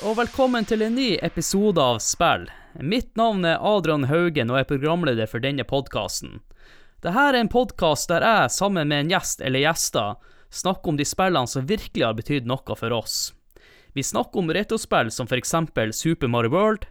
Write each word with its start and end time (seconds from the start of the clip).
Og 0.00 0.14
velkommen 0.16 0.64
til 0.64 0.80
en 0.86 0.94
ny 0.96 1.18
episode 1.26 1.82
av 1.82 1.98
Spill. 2.00 2.46
Mitt 2.80 3.10
navn 3.18 3.44
er 3.44 3.60
Adrian 3.60 4.06
Haugen, 4.08 4.48
og 4.48 4.56
jeg 4.56 4.64
er 4.64 4.68
programleder 4.70 5.28
for 5.28 5.44
denne 5.44 5.66
podkasten. 5.68 6.38
Dette 7.04 7.24
er 7.28 7.36
en 7.36 7.50
podkast 7.52 8.08
der 8.08 8.24
jeg, 8.24 8.54
sammen 8.54 8.88
med 8.88 9.02
en 9.02 9.10
gjest 9.12 9.42
eller 9.44 9.60
gjester, 9.60 10.14
snakker 10.48 10.94
om 10.94 11.00
de 11.00 11.04
spillene 11.04 11.50
som 11.50 11.66
virkelig 11.68 12.06
har 12.06 12.16
betydd 12.16 12.48
noe 12.48 12.76
for 12.78 12.96
oss. 12.96 13.34
Vi 13.92 14.06
snakker 14.06 14.40
om 14.40 14.54
retrospill 14.56 15.10
som 15.12 15.28
eksempel 15.28 15.92
Super 15.92 16.32
Mario 16.32 16.54
World, 16.54 16.88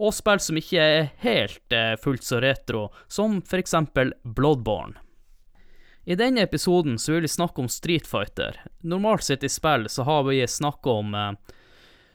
og 0.00 0.16
spill 0.16 0.42
som 0.42 0.58
ikke 0.58 0.80
er 0.82 1.08
helt 1.22 1.76
eh, 1.76 1.94
fullt 2.02 2.26
så 2.26 2.42
retro, 2.42 2.88
som 3.06 3.38
eksempel 3.44 4.16
Bloodborne. 4.24 4.98
I 6.02 6.18
denne 6.18 6.42
episoden 6.42 6.98
så 6.98 7.14
vil 7.14 7.28
vi 7.28 7.36
snakke 7.36 7.62
om 7.62 7.70
Street 7.70 8.10
Fighter. 8.10 8.58
Normalt 8.82 9.28
sett 9.28 9.44
i 9.46 9.52
spill 9.52 9.86
så 9.92 10.02
har 10.08 10.24
vi 10.26 10.42
snakka 10.48 10.98
om 11.04 11.14
eh, 11.14 11.56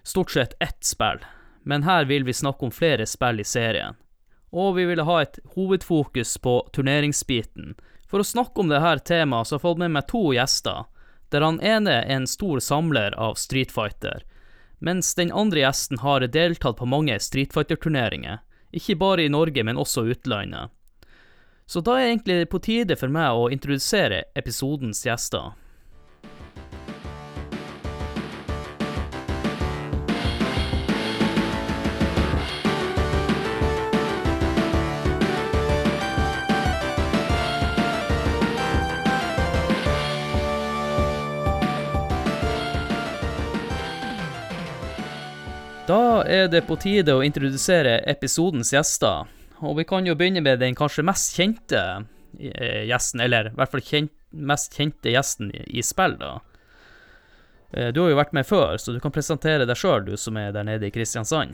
stort 0.06 0.32
sett 0.32 0.54
ett 0.60 0.84
spill, 0.86 1.24
men 1.64 1.84
her 1.84 2.06
vil 2.06 2.24
vi 2.24 2.34
snakke 2.34 2.66
om 2.66 2.72
flere 2.72 3.06
spill 3.10 3.42
i 3.42 3.48
serien. 3.48 3.98
Og 4.54 4.76
vi 4.78 4.86
vil 4.86 5.02
ha 5.04 5.22
et 5.22 5.40
hovedfokus 5.56 6.38
på 6.38 6.60
turneringsbiten. 6.74 7.74
For 8.08 8.22
å 8.22 8.28
snakke 8.28 8.62
om 8.62 8.70
dette 8.70 9.02
temaet 9.10 9.50
så 9.50 9.56
har 9.56 9.60
jeg 9.60 9.66
fått 9.66 9.82
med 9.82 9.96
meg 9.98 10.08
to 10.12 10.22
gjester, 10.38 10.86
der 11.34 11.44
han 11.44 11.60
ene 11.60 11.98
er 12.04 12.12
en 12.16 12.28
stor 12.30 12.62
samler 12.62 13.18
av 13.18 13.36
Street 13.42 13.74
Fighter, 13.74 14.22
mens 14.80 15.16
den 15.18 15.34
andre 15.34 15.66
gjesten 15.66 16.00
har 16.06 16.24
deltatt 16.28 16.78
på 16.78 16.88
mange 16.88 17.18
Street 17.20 17.54
Fighter-turneringer, 17.56 18.40
ikke 18.76 18.96
bare 19.02 19.26
i 19.26 19.32
Norge, 19.32 19.64
men 19.64 19.80
også 19.82 20.06
utlandet. 20.14 20.70
Så 21.66 21.82
da 21.82 21.98
er 21.98 22.12
egentlig 22.12 22.50
på 22.52 22.62
tide 22.62 22.96
for 23.00 23.10
meg 23.10 23.34
å 23.34 23.50
introdusere 23.50 24.28
episodens 24.38 25.02
gjester. 25.08 25.56
Da 45.86 46.24
er 46.26 46.48
det 46.50 46.64
på 46.66 46.78
tide 46.82 47.14
å 47.14 47.22
introdusere 47.26 48.00
episodens 48.10 48.72
gjester. 48.74 49.28
Og 49.62 49.78
vi 49.78 49.86
kan 49.88 50.06
jo 50.08 50.16
begynne 50.18 50.42
med 50.44 50.60
den 50.64 50.76
kanskje 50.78 51.06
mest 51.06 51.36
kjente 51.38 51.82
eh, 52.40 52.84
gjesten, 52.90 53.22
eller 53.22 53.52
i 53.52 53.56
hvert 53.60 53.72
fall 53.76 53.84
kjent, 53.86 54.14
mest 54.36 54.74
kjente 54.76 55.14
gjesten 55.14 55.52
i, 55.54 55.84
spill, 55.86 56.18
da. 56.20 56.32
Eh, 57.72 57.92
Du 57.94 58.02
har 58.02 58.10
jo 58.12 58.18
vært 58.18 58.34
med 58.34 58.48
før, 58.50 58.80
så 58.82 58.96
du 58.96 59.00
kan 59.04 59.14
presentere 59.14 59.68
deg 59.70 59.78
sjøl, 59.78 60.02
du 60.10 60.16
som 60.18 60.38
er 60.42 60.52
der 60.56 60.66
nede 60.68 60.90
i 60.90 60.94
Kristiansand. 60.96 61.54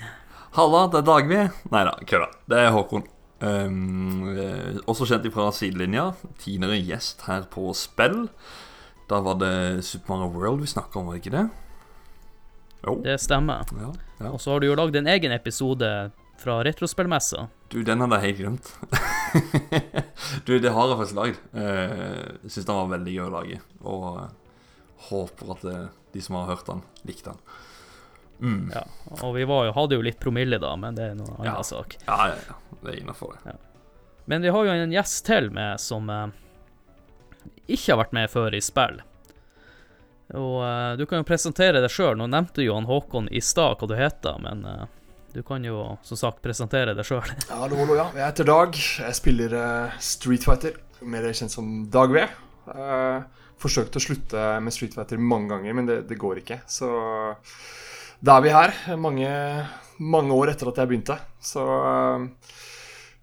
Halla, 0.56 0.86
det 0.92 1.02
er 1.04 1.08
Dagny. 1.12 1.42
Nei 1.72 1.84
da, 1.88 1.98
kødda. 2.08 2.32
Det 2.52 2.60
er 2.64 2.74
Håkon. 2.76 3.06
Um, 3.42 4.28
også 4.86 5.08
kjent 5.10 5.28
fra 5.34 5.48
sidelinja. 5.56 6.12
Tidligere 6.40 6.80
gjest 6.88 7.24
her 7.28 7.48
på 7.52 7.72
Spill. 7.76 8.28
Da 9.12 9.20
var 9.24 9.40
det 9.42 9.54
Super 9.88 10.16
Mario 10.16 10.32
World 10.36 10.64
vi 10.64 10.72
snakka 10.72 11.00
om, 11.00 11.08
var 11.10 11.18
det 11.18 11.24
ikke 11.26 11.36
det? 11.36 11.46
Jo. 12.88 12.96
Det 13.06 13.18
stemmer. 13.22 13.66
Ja, 13.78 13.92
ja. 14.24 14.30
Og 14.34 14.42
så 14.42 14.52
har 14.56 14.60
du 14.64 14.68
jo 14.72 14.76
lagd 14.80 14.96
en 14.98 15.08
egen 15.12 15.32
episode 15.36 15.90
fra 16.42 16.56
retrospillmessa. 16.66 17.48
Du, 17.70 17.84
den 17.86 18.02
hadde 18.02 18.18
jeg 18.18 18.32
helt 18.32 18.40
glemt. 18.42 18.72
du, 20.48 20.56
det 20.60 20.72
har 20.74 20.88
jeg 20.90 20.98
faktisk 21.02 21.20
lagd. 21.20 21.42
Jeg 21.54 22.50
syns 22.52 22.66
den 22.66 22.80
var 22.80 22.90
veldig 22.96 23.14
gøy 23.18 23.26
å 23.28 23.34
lage. 23.36 23.60
Og 23.86 24.08
eh, 24.24 24.64
håper 25.12 25.52
at 25.56 25.68
eh, 25.70 25.84
de 26.16 26.24
som 26.26 26.40
har 26.40 26.50
hørt 26.56 26.66
den, 26.72 26.82
likte 27.08 27.30
den. 27.36 27.44
Mm. 28.42 28.72
Ja, 28.74 28.82
og 29.22 29.36
vi 29.38 29.44
var 29.46 29.68
jo, 29.68 29.76
hadde 29.78 30.00
jo 30.00 30.02
litt 30.06 30.18
promille 30.20 30.58
da, 30.58 30.72
men 30.82 30.98
det 30.98 31.12
er 31.12 31.18
noe 31.20 31.36
annen 31.38 31.52
Ja. 31.52 31.60
sak. 31.62 31.94
Ja, 32.08 32.18
ja, 32.32 32.40
ja. 32.50 32.58
Det 32.82 32.96
er 32.96 33.02
innafor, 33.04 33.38
det. 33.46 33.54
Men 34.26 34.42
vi 34.42 34.50
har 34.54 34.66
jo 34.66 34.74
en 34.74 34.94
gjest 34.96 35.22
til 35.28 35.52
med 35.54 35.78
som 35.82 36.10
eh, 36.10 36.28
ikke 37.70 37.94
har 37.94 38.02
vært 38.02 38.18
med 38.18 38.34
før 38.34 38.58
i 38.58 38.62
spill. 38.66 38.98
Og 40.38 40.62
uh, 40.64 40.94
du 41.00 41.06
kan 41.10 41.22
jo 41.22 41.28
presentere 41.28 41.82
deg 41.84 41.92
sjøl. 41.92 42.16
Nå 42.20 42.28
nevnte 42.32 42.64
jo 42.66 42.78
han 42.78 42.88
Håkon 42.90 43.30
i 43.32 43.42
stad 43.44 43.80
hva 43.80 43.90
du 43.90 43.96
heter, 43.98 44.40
men 44.44 44.64
uh, 44.68 44.86
du 45.36 45.42
kan 45.48 45.64
jo 45.66 45.96
som 46.08 46.20
sagt 46.20 46.42
presentere 46.44 46.96
deg 46.96 47.08
sjøl. 47.08 47.28
Hallo, 47.52 47.78
hallo, 47.82 47.98
ja. 48.00 48.08
Jeg 48.16 48.26
heter 48.28 48.50
Dag. 48.52 48.80
Jeg 48.80 49.20
spiller 49.20 49.58
uh, 49.58 50.00
Street 50.00 50.48
Fighter, 50.48 50.80
mer 51.04 51.30
kjent 51.32 51.54
som 51.54 51.70
Dag 51.92 52.16
V. 52.16 52.26
Forsøkte 53.62 54.00
å 54.00 54.04
slutte 54.04 54.48
med 54.64 54.74
Street 54.74 54.96
Fighter 54.98 55.22
mange 55.22 55.52
ganger, 55.54 55.78
men 55.78 55.90
det, 55.90 56.02
det 56.10 56.18
går 56.22 56.42
ikke. 56.42 56.62
Så 56.70 56.90
da 58.22 58.38
er 58.38 58.46
vi 58.46 58.54
her, 58.54 58.74
mange, 59.02 59.30
mange 60.02 60.36
år 60.38 60.54
etter 60.54 60.70
at 60.72 60.82
jeg 60.82 60.90
begynte. 60.90 61.18
Så 61.42 61.66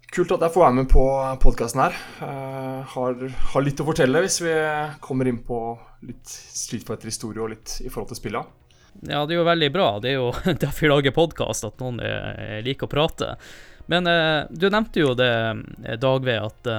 kult 0.09 0.31
at 0.33 0.43
jeg 0.45 0.53
får 0.53 0.65
være 0.65 0.77
med 0.79 0.89
på 0.91 1.03
podkasten 1.43 1.83
her. 1.83 1.97
Uh, 2.21 2.81
har, 2.95 3.19
har 3.53 3.65
litt 3.65 3.81
å 3.81 3.87
fortelle 3.87 4.23
hvis 4.25 4.39
vi 4.43 4.55
kommer 5.03 5.29
inn 5.29 5.41
på 5.45 5.59
litt 6.05 6.27
Street 6.29 6.85
Fighter-historie 6.87 7.43
og 7.43 7.53
litt 7.53 7.79
i 7.83 7.89
forhold 7.89 8.11
til 8.13 8.19
spillene. 8.21 8.59
Ja, 9.01 9.25
det 9.25 9.35
er 9.35 9.39
jo 9.39 9.47
veldig 9.47 9.71
bra. 9.71 9.89
Det 10.01 10.13
er 10.13 10.17
jo 10.17 10.31
derfor 10.63 10.85
vi 10.85 10.91
lager 10.91 11.15
podkast, 11.15 11.67
at 11.67 11.83
noen 11.83 11.99
eh, 12.03 12.59
liker 12.65 12.89
å 12.89 12.91
prate. 12.91 13.33
Men 13.91 14.07
eh, 14.09 14.47
du 14.49 14.69
nevnte 14.69 15.03
jo 15.03 15.13
det, 15.17 15.33
eh, 15.85 15.99
Dagve, 16.01 16.39
at 16.49 16.71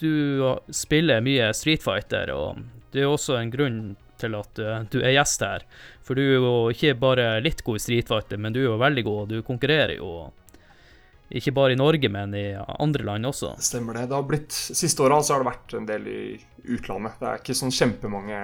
du 0.00 0.42
spiller 0.74 1.22
mye 1.24 1.52
Street 1.54 1.84
Fighter, 1.84 2.32
og 2.34 2.64
det 2.92 3.04
er 3.04 3.10
også 3.10 3.38
en 3.38 3.52
grunn 3.52 3.82
til 4.18 4.34
at 4.38 4.58
du 4.90 4.98
er 5.00 5.14
gjest 5.14 5.42
her. 5.42 5.64
For 6.06 6.18
du 6.18 6.22
er 6.22 6.34
jo 6.36 6.54
ikke 6.72 6.96
bare 6.98 7.26
litt 7.42 7.62
god 7.66 7.78
i 7.78 7.82
Street 7.82 8.10
Fighter, 8.10 8.40
men 8.40 8.54
du 8.54 8.60
er 8.62 8.68
jo 8.72 8.80
veldig 8.80 9.04
god, 9.06 9.20
og 9.22 9.30
du 9.30 9.46
konkurrerer 9.46 9.96
jo 9.96 10.10
ikke 11.32 11.54
bare 11.56 11.72
i 11.72 11.78
Norge, 11.78 12.08
men 12.12 12.34
i 12.36 12.46
andre 12.54 13.06
land 13.06 13.26
også. 13.30 13.54
Stemmer 13.62 13.96
det. 13.96 14.08
Det 14.10 14.16
har 14.18 14.26
blitt, 14.28 14.52
Siste 14.52 15.04
åra 15.06 15.20
har 15.22 15.42
det 15.42 15.48
vært 15.48 15.76
en 15.78 15.88
del 15.88 16.08
i 16.10 16.22
utlandet. 16.76 17.16
Det 17.20 17.28
er 17.30 17.42
ikke 17.42 17.56
sånn 17.56 17.74
kjempemange 17.74 18.40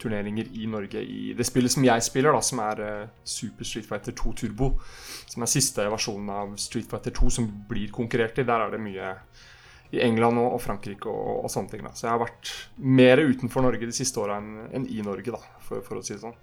turneringer 0.00 0.50
i 0.52 0.66
Norge 0.68 1.00
i 1.00 1.32
det 1.36 1.46
spillet 1.48 1.72
som 1.72 1.84
jeg 1.86 2.04
spiller, 2.04 2.34
da, 2.36 2.42
som 2.44 2.60
er 2.60 2.82
eh, 2.84 3.12
Super 3.24 3.64
Street 3.64 3.86
Fighter 3.88 4.16
2 4.16 4.32
Turbo. 4.42 4.72
Som 5.30 5.44
er 5.44 5.50
siste 5.50 5.86
versjonen 5.92 6.32
av 6.32 6.56
Street 6.60 6.88
Fighter 6.90 7.14
2 7.16 7.30
som 7.38 7.46
blir 7.68 7.92
konkurrert 7.94 8.38
i. 8.42 8.46
Der 8.46 8.66
er 8.66 8.74
det 8.74 8.82
mye 8.82 9.14
i 9.94 10.02
England 10.02 10.40
og, 10.42 10.56
og 10.56 10.60
Frankrike 10.64 11.08
og, 11.08 11.46
og 11.46 11.52
sånne 11.52 11.72
ting. 11.72 11.86
da. 11.86 11.94
Så 11.94 12.08
jeg 12.08 12.12
har 12.12 12.22
vært 12.26 12.52
mer 12.76 13.22
utenfor 13.22 13.64
Norge 13.64 13.88
de 13.88 13.96
siste 13.96 14.20
åra 14.20 14.40
enn 14.42 14.66
enn 14.74 14.90
i 14.90 15.00
Norge, 15.06 15.32
da, 15.32 15.40
for, 15.64 15.84
for 15.86 16.00
å 16.00 16.04
si 16.04 16.16
det 16.16 16.24
sånn. 16.24 16.36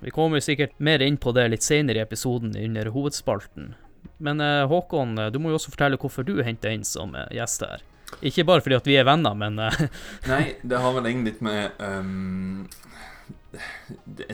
Vi 0.00 0.12
kommer 0.16 0.40
sikkert 0.40 0.78
mer 0.80 1.02
inn 1.04 1.18
på 1.20 1.34
det 1.36 1.44
litt 1.52 1.66
senere 1.66 2.00
i 2.00 2.04
episoden 2.06 2.54
under 2.56 2.88
hovedspalten. 2.94 3.74
Men 4.20 4.40
eh, 4.40 4.66
Håkon, 4.68 5.18
eh, 5.18 5.30
du 5.32 5.40
må 5.40 5.52
jo 5.52 5.58
også 5.58 5.72
fortelle 5.72 5.98
hvorfor 6.00 6.26
du 6.26 6.36
henter 6.44 6.74
inn 6.74 6.84
som 6.86 7.16
eh, 7.16 7.30
gjest 7.38 7.64
her. 7.64 7.86
Ikke 8.26 8.44
bare 8.44 8.62
fordi 8.64 8.76
at 8.76 8.88
vi 8.90 8.98
er 8.98 9.06
venner, 9.06 9.36
men 9.38 9.58
Nei, 10.32 10.44
det 10.66 10.80
har 10.82 10.94
vel 10.96 11.06
egentlig 11.06 11.36
litt 11.36 11.44
med 11.46 11.76
um, 11.78 12.64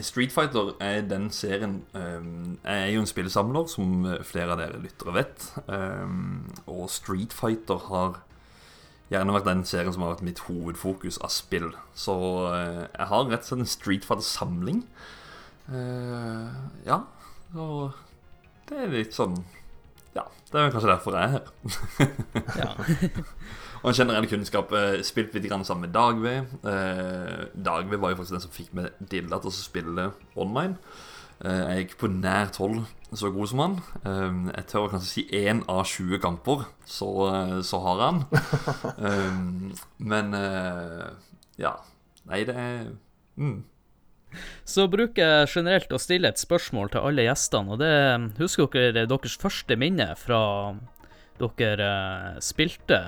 Street 0.01 0.33
Fighter 0.33 0.71
er 0.81 1.03
den 1.05 1.27
serien 1.33 1.83
um, 1.93 2.57
Jeg 2.63 2.87
er 2.87 2.89
jo 2.95 3.03
en 3.03 3.09
spillesamler, 3.09 3.69
som 3.69 4.07
flere 4.25 4.55
av 4.55 4.61
dere 4.61 4.81
lyttere 4.81 5.13
vet. 5.15 5.45
Um, 5.69 6.47
og 6.65 6.89
Street 6.93 7.33
Fighter 7.37 7.85
har 7.91 8.17
gjerne 9.13 9.37
vært 9.37 9.47
den 9.47 9.63
serien 9.65 9.93
som 9.93 10.03
har 10.03 10.15
vært 10.15 10.25
mitt 10.25 10.41
hovedfokus 10.49 11.21
av 11.21 11.31
spill. 11.33 11.69
Så 11.93 12.17
uh, 12.49 12.83
jeg 12.89 13.09
har 13.13 13.29
rett 13.29 13.45
og 13.45 13.51
slett 13.51 13.61
en 13.61 13.71
Street 13.77 14.09
Fighter-samling. 14.09 14.83
Uh, 15.69 16.49
ja, 16.87 17.03
og 17.53 17.93
det 18.67 18.81
er 18.83 18.91
litt 18.91 19.15
sånn 19.15 19.37
Ja, 20.17 20.25
det 20.51 20.61
er 20.61 20.73
kanskje 20.73 20.91
derfor 20.91 21.17
jeg 21.17 21.23
er 21.23 21.37
her. 21.37 21.45
ja. 22.61 22.71
Og 23.83 23.91
en 23.91 23.97
generell 23.97 24.25
kunnskap. 24.29 24.71
Eh, 24.73 25.03
spilt 25.05 25.35
litt 25.37 25.45
grann 25.49 25.65
sammen 25.67 25.87
med 25.87 25.93
Dagve. 25.95 26.33
Eh, 26.65 27.43
Dagve 27.53 27.99
var 28.01 28.11
jo 28.11 28.19
faktisk 28.19 28.37
den 28.37 28.45
som 28.47 28.55
fikk 28.55 28.73
meg 28.77 28.97
Dilla 29.11 29.37
til 29.43 29.51
å 29.51 29.55
spille 29.55 30.07
online. 30.35 30.79
Eh, 31.45 31.61
jeg 31.69 31.83
gikk 31.83 31.97
på 32.01 32.09
nært 32.09 32.57
hold 32.57 32.81
så 33.13 33.29
god 33.31 33.51
som 33.51 33.61
han. 33.63 33.77
Eh, 34.01 34.39
jeg 34.55 34.67
tør 34.71 34.89
kanskje 34.91 35.11
si 35.11 35.25
én 35.37 35.61
av 35.69 35.85
20 35.85 36.19
kamper, 36.23 36.65
så, 36.89 37.11
eh, 37.29 37.57
så 37.61 37.81
har 37.85 38.05
han. 38.07 38.23
Eh, 38.97 39.41
men 39.97 40.33
eh, 40.33 41.07
ja. 41.61 41.75
Nei, 42.27 42.41
det 42.47 42.55
er 42.57 42.87
mm. 43.37 43.59
Så 44.67 44.87
bruker 44.91 45.23
jeg 45.23 45.51
generelt 45.53 45.93
å 45.93 45.99
stille 46.01 46.29
et 46.29 46.41
spørsmål 46.41 46.91
til 46.93 47.05
alle 47.09 47.25
gjestene, 47.27 47.73
og 47.73 47.81
det 47.81 47.89
er, 47.89 48.25
Husker 48.41 48.67
dere 48.73 49.07
deres 49.09 49.37
første 49.39 49.77
minne 49.79 50.11
fra 50.19 50.41
dere 51.39 51.87
eh, 51.87 52.41
spilte, 52.43 53.01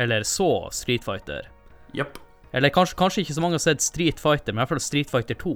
eller 0.00 0.26
så, 0.28 0.68
Street 0.74 1.04
Fighter? 1.06 1.48
Jepp. 1.96 2.18
Eller 2.54 2.70
kanskje, 2.70 2.96
kanskje 2.98 3.24
ikke 3.24 3.34
så 3.34 3.42
mange 3.42 3.58
har 3.58 3.64
sett 3.64 3.82
Street 3.82 4.20
Fighter, 4.22 4.54
men 4.54 4.62
i 4.62 4.62
hvert 4.62 4.76
fall 4.76 4.84
Street 4.84 5.10
Fighter 5.10 5.38
2. 5.40 5.54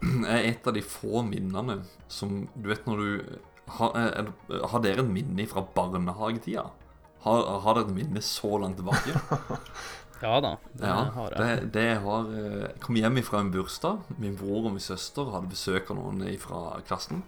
er 0.34 0.50
et 0.50 0.66
av 0.66 0.74
de 0.74 0.82
få 0.84 1.22
minnene 1.26 1.82
som 2.08 2.44
Du 2.56 2.70
vet 2.70 2.86
når 2.88 3.00
du 3.04 3.38
Har, 3.70 3.92
er, 3.94 4.30
har 4.72 4.80
dere 4.82 5.04
et 5.04 5.10
minne 5.12 5.44
fra 5.46 5.62
barnehagetida? 5.76 6.64
Har, 7.22 7.44
har 7.62 7.76
dere 7.76 7.86
et 7.86 7.94
minne 7.94 8.22
så 8.24 8.56
langt 8.58 8.80
tilbake? 8.80 9.14
Ja 10.20 10.40
da, 10.44 10.56
det 10.76 10.84
Ja, 10.86 11.04
har 11.14 11.30
jeg. 11.32 11.72
det 11.72 11.84
har 12.02 12.26
eh, 12.28 12.60
Jeg 12.66 12.80
kom 12.80 12.96
hjem 12.96 13.22
fra 13.24 13.40
en 13.40 13.50
bursdag. 13.54 14.02
Min 14.18 14.36
bror 14.36 14.66
og 14.66 14.72
min 14.74 14.80
søster 14.84 15.30
hadde 15.32 15.48
besøk 15.48 15.90
av 15.90 15.96
noen 15.96 16.24
fra 16.38 16.80
klassen. 16.86 17.22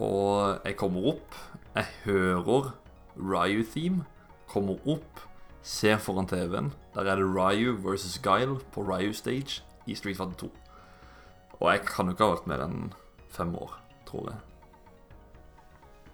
Og 0.00 0.58
jeg 0.64 0.76
kommer 0.80 1.04
opp, 1.12 1.34
jeg 1.76 1.86
hører 2.04 2.72
Ryu-theme. 3.16 4.04
Kommer 4.48 4.80
opp, 4.88 5.20
ser 5.62 5.98
foran 5.98 6.26
TV-en. 6.26 6.72
Der 6.94 7.04
er 7.10 7.16
det 7.20 7.26
Ryu 7.26 7.76
versus 7.84 8.18
Guile 8.18 8.58
på 8.72 8.82
Ryu 8.82 9.12
Stage 9.12 9.62
i 9.86 9.94
Street 9.94 10.16
Fighter 10.16 10.48
2. 10.48 10.50
Og 11.60 11.70
jeg 11.72 11.84
kan 11.86 12.06
jo 12.06 12.12
ikke 12.16 12.24
ha 12.24 12.34
vært 12.34 12.46
med 12.46 12.58
den 12.64 12.92
fem 13.30 13.54
år, 13.54 13.76
tror 14.06 14.30
jeg. 14.32 14.40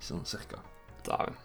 Sånn 0.00 0.25
cirka. 0.28 0.61
Dæven. 1.06 1.37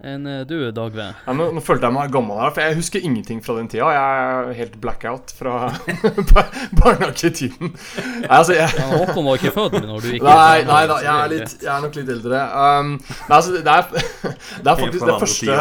En 0.00 0.26
eh, 0.26 0.46
du, 0.48 0.56
Dagve? 0.72 1.10
Ja, 1.26 1.32
nå, 1.36 1.50
nå 1.52 1.60
følte 1.60 1.84
jeg 1.88 1.92
meg 1.92 2.12
gammel 2.14 2.38
her, 2.40 2.52
for 2.56 2.64
jeg 2.64 2.76
husker 2.78 3.02
ingenting 3.04 3.42
fra 3.44 3.58
den 3.58 3.66
tida. 3.68 3.90
Jeg 3.92 4.22
er 4.24 4.54
helt 4.56 4.78
blackout 4.80 5.34
fra 5.36 5.74
barnehagetiden. 6.80 7.74
Nei, 7.74 8.30
altså, 8.30 8.56
jeg, 8.56 8.70
Ja, 8.78 8.86
Håkon 8.94 9.28
var 9.28 9.40
ikke 9.40 9.52
født 9.58 9.76
når 9.84 10.00
du 10.00 10.08
gikk 10.14 10.24
Nei, 10.24 10.62
nei 10.68 10.80
da, 10.88 10.96
jeg 11.04 11.12
er, 11.12 11.20
er 11.26 11.32
litt, 11.34 11.56
jeg 11.60 11.72
er 11.74 11.84
nok 11.84 11.98
litt 12.00 12.12
eldre. 12.16 12.40
Um, 12.48 12.94
nei, 12.96 13.40
altså, 13.40 13.60
det 13.60 13.76
er, 13.76 14.08
det 14.64 14.72
er 14.72 14.80
faktisk 14.84 15.06
det 15.10 15.18
første 15.26 15.58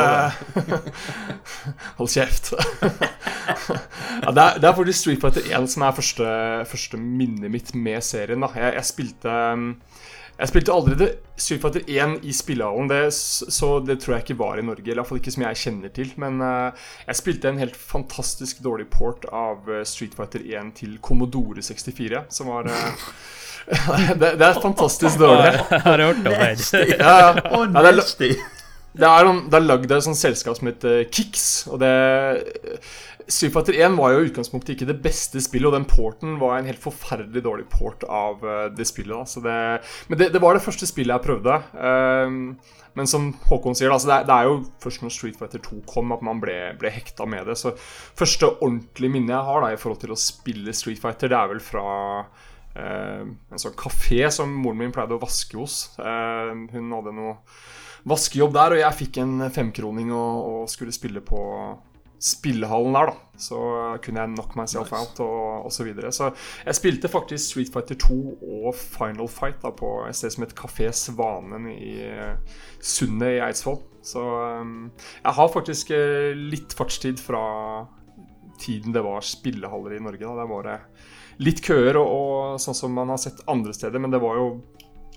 Hold 2.00 2.14
kjeft. 2.16 2.54
ja, 2.56 4.32
det, 4.32 4.46
er, 4.46 4.62
det 4.64 4.72
er 4.72 4.78
faktisk 4.80 5.02
Street 5.02 5.26
Fighter 5.26 5.52
1 5.52 5.74
som 5.76 5.84
er 5.84 6.00
første, 6.00 6.32
første 6.72 7.02
minnet 7.02 7.52
mitt 7.52 7.76
med 7.76 8.00
serien. 8.08 8.40
Da. 8.48 8.54
Jeg, 8.56 8.78
jeg 8.80 8.88
spilte 8.94 9.36
um, 9.52 9.74
jeg 10.40 10.52
spilte 10.54 10.72
aldri 10.72 10.96
det 10.96 11.08
Street 11.40 11.64
Fighter 11.64 11.84
1 11.84 12.14
i 12.24 12.34
spillehallen, 12.36 12.88
det, 12.88 13.02
så 13.12 13.72
det 13.84 13.98
tror 14.00 14.16
jeg 14.16 14.26
ikke 14.26 14.38
var 14.40 14.60
i 14.60 14.64
Norge. 14.64 14.86
Eller 14.86 15.00
i 15.00 15.02
hvert 15.02 15.10
fall 15.10 15.20
ikke 15.20 15.34
som 15.36 15.44
jeg 15.44 15.60
kjenner 15.64 15.92
til. 15.96 16.14
Men 16.22 16.40
uh, 16.44 16.86
jeg 17.08 17.20
spilte 17.20 17.52
en 17.52 17.60
helt 17.60 17.76
fantastisk 17.76 18.62
dårlig 18.64 18.88
port 18.94 19.28
av 19.36 19.68
uh, 19.68 19.82
Street 19.88 20.16
Fighter 20.16 20.46
1 20.48 20.72
til 20.80 20.96
Commodore 21.04 21.64
64, 21.64 22.24
som 22.32 22.52
var 22.54 22.72
uh, 22.72 23.10
det, 24.22 24.32
det 24.40 24.48
er 24.48 24.64
fantastisk 24.64 25.20
dårlig. 25.20 25.52
Har 25.70 25.84
har 25.90 26.06
hørt 26.08 26.24
om 26.24 26.32
det. 26.32 26.56
Ja, 27.04 27.18
ja. 27.20 27.36
Ja, 27.44 27.84
det 27.84 28.32
er-! 28.32 28.58
Det 29.00 29.06
er, 29.06 29.62
lagd 29.62 29.92
av 29.92 30.00
et 30.00 30.06
sånt 30.08 30.18
selskap 30.18 30.58
som 30.58 30.68
heter 30.72 31.04
Kix. 31.14 31.68
Og 31.70 31.78
det 31.84 31.92
Street 33.30 33.54
Fighter 33.54 33.76
1 33.78 33.96
var 34.00 34.14
jo 34.14 34.24
i 34.24 34.28
utgangspunktet 34.30 34.74
ikke 34.74 34.90
det 34.90 34.98
beste 35.04 35.42
spillet, 35.44 35.70
og 35.70 35.76
den 35.78 35.86
porten 35.90 36.40
var 36.42 36.58
en 36.58 36.68
helt 36.70 36.82
forferdelig 36.82 37.44
dårlig 37.46 37.68
port 37.70 38.04
av 38.10 38.42
eh, 38.42 38.66
det 38.74 38.88
spillet. 38.90 39.36
Det, 39.46 39.58
men 40.10 40.22
det, 40.22 40.32
det 40.34 40.42
var 40.42 40.58
det 40.58 40.66
første 40.66 40.90
spillet 40.90 41.14
jeg 41.14 41.26
prøvde. 41.28 41.60
Um, 41.78 42.58
men 42.98 43.08
som 43.08 43.30
Håkon 43.48 43.78
sier, 43.78 43.94
altså 43.94 44.10
det, 44.10 44.16
er, 44.18 44.28
det 44.28 44.36
er 44.36 44.50
jo 44.50 44.56
først 44.82 45.04
når 45.06 45.14
Street 45.14 45.38
Fighter 45.38 45.62
2 45.64 45.82
kom 45.90 46.14
at 46.16 46.24
man 46.26 46.42
ble, 46.42 46.58
ble 46.82 46.92
hekta 46.94 47.28
med 47.30 47.46
det. 47.48 47.60
Så 47.62 47.76
første 47.78 48.50
ordentlige 48.58 49.14
minne 49.14 49.36
jeg 49.36 49.48
har 49.50 49.64
da, 49.64 49.74
i 49.74 49.80
forhold 49.80 50.02
til 50.02 50.16
å 50.16 50.20
spille 50.20 50.74
Street 50.76 51.02
Fighter, 51.02 51.30
det 51.30 51.38
er 51.38 51.52
vel 51.54 51.62
fra 51.64 51.86
eh, 52.74 53.28
en 53.30 53.62
sånn 53.62 53.78
kafé 53.78 54.24
som 54.34 54.58
moren 54.64 54.82
min 54.82 54.96
pleide 54.96 55.20
å 55.20 55.22
vaske 55.22 55.60
hos. 55.60 55.84
Eh, 56.02 56.56
hun 56.74 56.98
hadde 56.98 57.14
noe 57.14 57.38
vaskejobb 58.10 58.58
der, 58.58 58.74
og 58.74 58.82
jeg 58.82 59.00
fikk 59.04 59.22
en 59.22 59.46
femkroning 59.54 60.10
og, 60.16 60.50
og 60.50 60.74
skulle 60.74 60.96
spille 60.96 61.22
på 61.22 61.40
spillehallen 62.20 62.96
der, 62.96 63.12
da. 63.12 63.40
Så 63.40 63.58
kunne 64.04 64.20
jeg 64.20 64.34
knock 64.34 64.56
myself 64.60 64.92
Nice. 64.92 65.00
out 65.00 65.20
og, 65.24 65.68
osv. 65.70 65.76
så 65.78 65.86
videre. 65.88 66.12
Så 66.12 66.32
jeg 66.66 66.76
spilte 66.76 67.12
faktisk 67.12 67.46
Street 67.46 67.72
Fighter 67.74 67.96
2 67.96 68.18
og 68.66 68.76
Final 68.76 69.30
Fight 69.32 69.62
da, 69.64 69.72
på 69.72 69.94
et 70.08 70.18
sted 70.20 70.36
som 70.36 70.44
het 70.44 70.56
Kafé 70.58 70.90
Svanen 70.92 71.70
i 71.72 71.94
eh, 72.04 72.58
Sundet 72.84 73.38
i 73.38 73.44
Eidsvoll. 73.46 73.80
Så 74.04 74.24
um, 74.60 74.92
jeg 75.24 75.38
har 75.40 75.54
faktisk 75.54 75.94
eh, 75.96 76.36
litt 76.36 76.76
fartstid 76.76 77.20
fra 77.24 77.44
tiden 78.60 78.92
det 78.96 79.04
var 79.06 79.24
spillehaller 79.24 79.96
i 79.96 80.04
Norge. 80.04 80.26
Da. 80.26 80.36
Der 80.42 80.52
var 80.52 80.68
det 80.68 80.78
litt 81.40 81.64
køer 81.64 81.96
og, 82.02 82.10
og 82.12 82.60
sånn 82.60 82.76
som 82.76 82.92
man 82.96 83.14
har 83.14 83.22
sett 83.22 83.40
andre 83.48 83.72
steder, 83.76 84.04
men 84.04 84.12
det 84.12 84.20
var 84.20 84.36
jo 84.36 84.50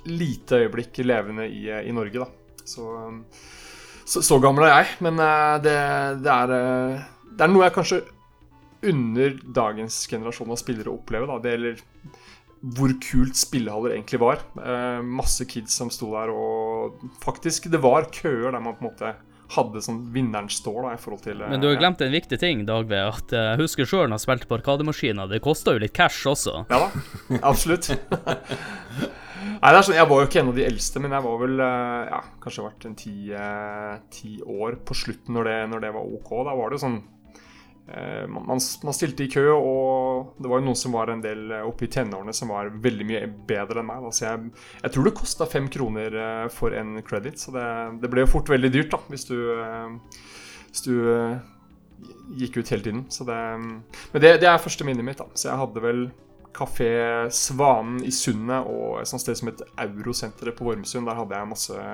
lite 0.07 0.63
øyeblikk 0.63 1.03
levende 1.03 1.49
i, 1.51 1.67
i 1.67 1.95
Norge, 1.95 2.23
da. 2.23 2.63
Så, 2.63 2.87
um, 2.87 3.25
så, 4.05 4.23
så 4.25 4.39
gammel 4.43 4.67
er 4.67 4.75
jeg, 4.75 4.97
men 5.07 5.21
eh, 5.23 5.55
det, 5.65 5.77
det, 6.25 6.35
er, 6.35 6.55
eh, 6.57 7.05
det 7.33 7.47
er 7.47 7.53
noe 7.53 7.67
jeg 7.67 7.77
kanskje 7.77 8.03
unner 8.93 9.37
dagens 9.55 10.01
generasjon 10.11 10.51
av 10.51 10.59
spillere 10.61 10.91
å 10.91 10.99
oppleve. 10.99 11.29
Da. 11.31 11.39
Det 11.43 11.55
gjelder 11.55 11.83
hvor 12.63 12.95
kult 13.03 13.39
spillehaller 13.39 13.97
egentlig 13.97 14.23
var. 14.23 14.43
Eh, 14.59 15.03
masse 15.03 15.47
kids 15.51 15.75
som 15.79 15.91
sto 15.91 16.13
der, 16.15 16.31
og 16.35 17.03
faktisk, 17.23 17.71
det 17.73 17.83
var 17.83 18.11
køer 18.15 18.51
der 18.51 18.63
man 18.63 18.79
på 18.79 18.87
en 18.87 18.91
måte 18.91 19.15
hadde 19.53 19.83
sånn 19.85 19.99
vinneren 20.15 20.47
står, 20.49 20.79
da, 20.87 20.93
i 20.97 21.01
forhold 21.01 21.25
til 21.27 21.43
Men 21.45 21.61
du 21.61 21.69
har 21.69 21.77
glemt 21.77 22.01
en 22.01 22.15
viktig 22.15 22.39
ting, 22.41 22.63
Dagve. 22.65 23.03
At 23.05 23.35
jeg 23.37 23.59
husker 23.61 23.89
sjøl 23.89 24.07
når 24.07 24.17
jeg 24.17 24.25
spilte 24.25 24.49
på 24.49 24.57
Arkademaskiner. 24.57 25.29
Det 25.29 25.43
kosta 25.45 25.75
jo 25.77 25.83
litt 25.83 25.93
cash 25.97 26.25
også. 26.31 26.63
Ja 26.73 26.87
da, 26.87 27.03
absolutt. 27.53 27.91
Nei, 29.43 29.71
det 29.73 29.79
er 29.79 29.87
sånn, 29.87 29.99
Jeg 29.99 30.11
var 30.11 30.21
jo 30.21 30.29
ikke 30.29 30.43
en 30.43 30.53
av 30.53 30.59
de 30.59 30.67
eldste, 30.67 31.03
men 31.03 31.17
jeg 31.17 31.27
var 31.27 31.41
vel 31.43 31.65
eh, 31.65 32.13
ja, 32.13 32.21
kanskje 32.43 32.67
vært 32.69 32.87
en 32.89 32.99
ti, 32.99 33.17
eh, 33.37 33.97
ti 34.13 34.37
år 34.43 34.79
på 34.87 34.97
slutten 34.99 35.37
når 35.37 35.51
det, 35.51 35.59
når 35.73 35.85
det 35.87 35.91
var 35.97 36.15
OK. 36.19 36.31
Da 36.49 36.55
var 36.59 36.71
det 36.71 36.79
jo 36.79 36.83
sånn 36.85 36.99
eh, 37.93 38.25
man, 38.31 38.51
man 38.51 38.97
stilte 38.99 39.27
i 39.27 39.31
kø, 39.33 39.47
og 39.57 40.43
det 40.43 40.51
var 40.51 40.63
jo 40.63 40.67
noen 40.69 40.81
som 40.83 40.97
var 40.97 41.13
en 41.13 41.25
del 41.25 41.55
oppe 41.63 41.89
i 41.89 41.93
tenårene 41.93 42.35
som 42.37 42.53
var 42.55 42.73
veldig 42.85 43.09
mye 43.09 43.23
bedre 43.49 43.83
enn 43.83 43.91
meg. 43.91 44.05
Da. 44.07 44.13
Så 44.17 44.27
jeg, 44.29 44.53
jeg 44.83 44.95
tror 44.97 45.09
det 45.09 45.17
kosta 45.23 45.49
fem 45.51 45.71
kroner 45.73 46.19
for 46.55 46.77
en 46.79 46.99
credit, 47.07 47.41
så 47.43 47.55
det, 47.57 47.69
det 48.05 48.13
ble 48.13 48.27
jo 48.27 48.35
fort 48.35 48.53
veldig 48.53 48.73
dyrt 48.75 48.95
da, 48.95 49.03
hvis 49.13 49.27
du, 49.31 49.39
hvis 50.69 50.87
du 50.87 50.95
gikk 52.39 52.59
ut 52.59 52.71
hele 52.73 52.85
tiden. 52.85 53.07
Det, 53.07 53.41
men 54.13 54.23
det, 54.25 54.37
det 54.43 54.49
er 54.51 54.63
første 54.63 54.87
minnet 54.87 55.07
mitt. 55.07 55.21
da 55.21 55.29
Så 55.35 55.51
jeg 55.51 55.61
hadde 55.61 55.83
vel 55.85 56.07
Kafé 56.55 56.89
Svanen 57.33 58.03
i 58.05 58.11
Sundet 58.13 58.67
og 58.69 59.01
et 59.01 59.09
sånt 59.09 59.23
sted 59.25 59.39
som 59.39 59.49
het 59.49 59.63
Eurosenteret 59.81 60.57
på 60.59 60.67
Vormsund. 60.69 61.07
Der 61.09 61.17
hadde 61.19 61.37
jeg 61.39 61.49
masse, 61.49 61.85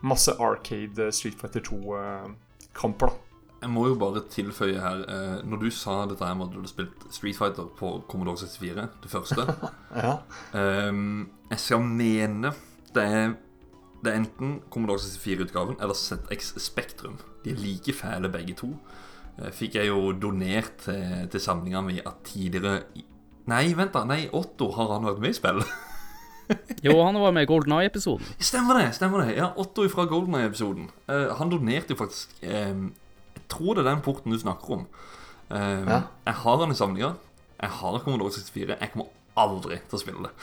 masse 0.00 0.34
Arcade 0.40 1.10
Street 1.12 1.36
Fighter 1.40 1.60
2-kamper. 1.68 3.10
da 3.12 3.66
Jeg 3.66 3.70
må 3.74 3.88
jo 3.88 3.96
bare 3.98 4.22
tilføye 4.30 4.78
her 4.78 5.00
eh, 5.10 5.40
Når 5.44 5.58
du 5.64 5.70
sa 5.74 6.04
dette 6.06 6.22
her 6.24 6.34
med 6.38 6.46
at 6.46 6.52
du 6.54 6.60
hadde 6.60 6.70
spilt 6.70 7.06
Street 7.10 7.34
Fighter 7.36 7.66
på 7.78 7.88
Commodore 8.08 8.38
64, 8.38 8.88
det 9.02 9.10
første 9.10 9.46
Ja. 10.04 10.12
ehm, 10.54 11.28
Jeg 11.50 11.58
skal 11.58 11.80
mene 11.82 12.52
det 12.94 13.02
er, 13.04 13.34
det 14.04 14.12
er 14.12 14.16
enten 14.22 14.60
Commodore 14.70 14.98
64-utgaven 15.02 15.76
eller 15.82 15.94
ZX 15.94 16.54
Spektrum. 16.62 17.18
De 17.44 17.50
er 17.52 17.58
like 17.60 17.92
fæle 17.92 18.30
begge 18.32 18.54
to. 18.56 18.70
Eh, 19.38 19.50
Fikk 19.52 19.74
jeg 19.76 19.90
jo 19.90 20.12
donert 20.12 20.72
til, 20.86 21.28
til 21.30 21.40
samlinga 21.44 21.82
mi 21.84 21.98
av 22.00 22.16
tidligere 22.24 22.78
Nei, 23.48 23.66
vent 23.78 23.94
da. 23.96 24.02
Nei, 24.08 24.22
Otto 24.36 24.66
har 24.76 24.88
han 24.96 25.06
vært 25.08 25.22
med 25.24 25.32
i 25.34 25.38
spill. 25.38 25.60
Jo, 26.80 26.94
han 27.04 27.12
var 27.20 27.28
med 27.36 27.44
i 27.44 27.48
Golden 27.50 27.74
Eye-episoden. 27.76 28.24
Stemmer 28.40 28.78
det! 28.80 28.86
stemmer 28.96 29.20
det 29.26 29.34
Ja, 29.36 29.50
Otto 29.60 29.84
fra 29.92 30.06
Golden 30.08 30.32
Eye-episoden. 30.38 30.86
Uh, 31.04 31.28
han 31.36 31.50
donerte 31.52 31.92
jo 31.92 31.98
faktisk 32.00 32.32
eh, 32.40 32.72
Jeg 32.72 33.42
tror 33.52 33.76
det 33.76 33.82
er 33.82 33.90
den 33.90 34.00
porten 34.06 34.32
du 34.32 34.38
snakker 34.40 34.78
om. 34.78 34.86
Eh, 35.52 35.82
Ja. 35.84 35.98
Jeg 36.24 36.34
har 36.40 36.56
han 36.62 36.72
i 36.72 36.78
samlinga. 36.78 37.10
Jeg 37.60 37.70
har 37.82 37.98
Commodore 38.00 38.32
64. 38.32 38.78
Jeg 38.80 38.90
kommer 38.94 39.12
aldri 39.36 39.76
til 39.90 39.96
å 39.98 40.00
spille 40.00 40.24
det. 40.24 40.32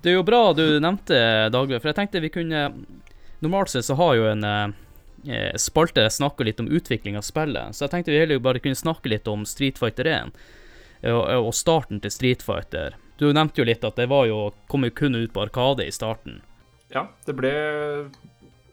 Det 0.00 0.08
er 0.12 0.16
jo 0.16 0.22
bra 0.24 0.52
du 0.56 0.62
nevnte 0.80 1.16
Dagve, 1.52 1.76
for 1.80 1.90
jeg 1.90 1.96
tenkte 1.98 2.22
vi 2.24 2.30
kunne 2.32 2.60
Normalt 3.44 3.68
sett 3.72 3.84
så 3.84 3.96
har 3.98 4.14
jo 4.16 4.24
en 4.30 4.44
eh, 5.28 5.52
spalte 5.60 6.06
snakka 6.10 6.46
litt 6.46 6.60
om 6.62 6.70
utvikling 6.70 7.18
av 7.18 7.26
spillet, 7.26 7.76
så 7.76 7.86
jeg 7.86 7.94
tenkte 7.94 8.14
vi 8.14 8.22
heller 8.22 8.42
bare 8.42 8.62
kunne 8.62 8.78
snakke 8.78 9.12
litt 9.12 9.28
om 9.30 9.46
Street 9.48 9.80
Fighter 9.80 10.08
1 10.08 10.34
eh, 11.02 11.12
og, 11.12 11.24
og 11.50 11.54
starten 11.56 12.02
til 12.02 12.14
Street 12.14 12.44
Fighter. 12.44 12.96
Du 13.20 13.28
nevnte 13.32 13.60
jo 13.60 13.68
litt 13.68 13.84
at 13.84 14.00
det 14.00 14.08
var 14.10 14.26
jo, 14.30 14.48
kom 14.70 14.86
jo 14.86 14.94
kun 14.96 15.18
ut 15.18 15.32
på 15.34 15.44
Arkade 15.44 15.86
i 15.86 15.94
starten. 15.94 16.40
ja, 16.90 17.06
det 17.26 17.36
ble 17.38 17.54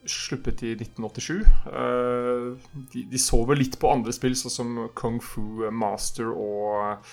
sluppet 0.07 0.63
i 0.63 0.71
1987. 0.77 1.41
Eh, 1.67 2.71
de, 2.93 3.03
de 3.11 3.19
så 3.21 3.41
vel 3.47 3.61
litt 3.61 3.77
på 3.79 3.91
andre 3.91 4.15
spill, 4.15 4.37
sånn 4.39 4.53
som 4.53 4.79
Kung 4.97 5.19
Fu 5.23 5.67
Master 5.71 6.31
og 6.31 7.03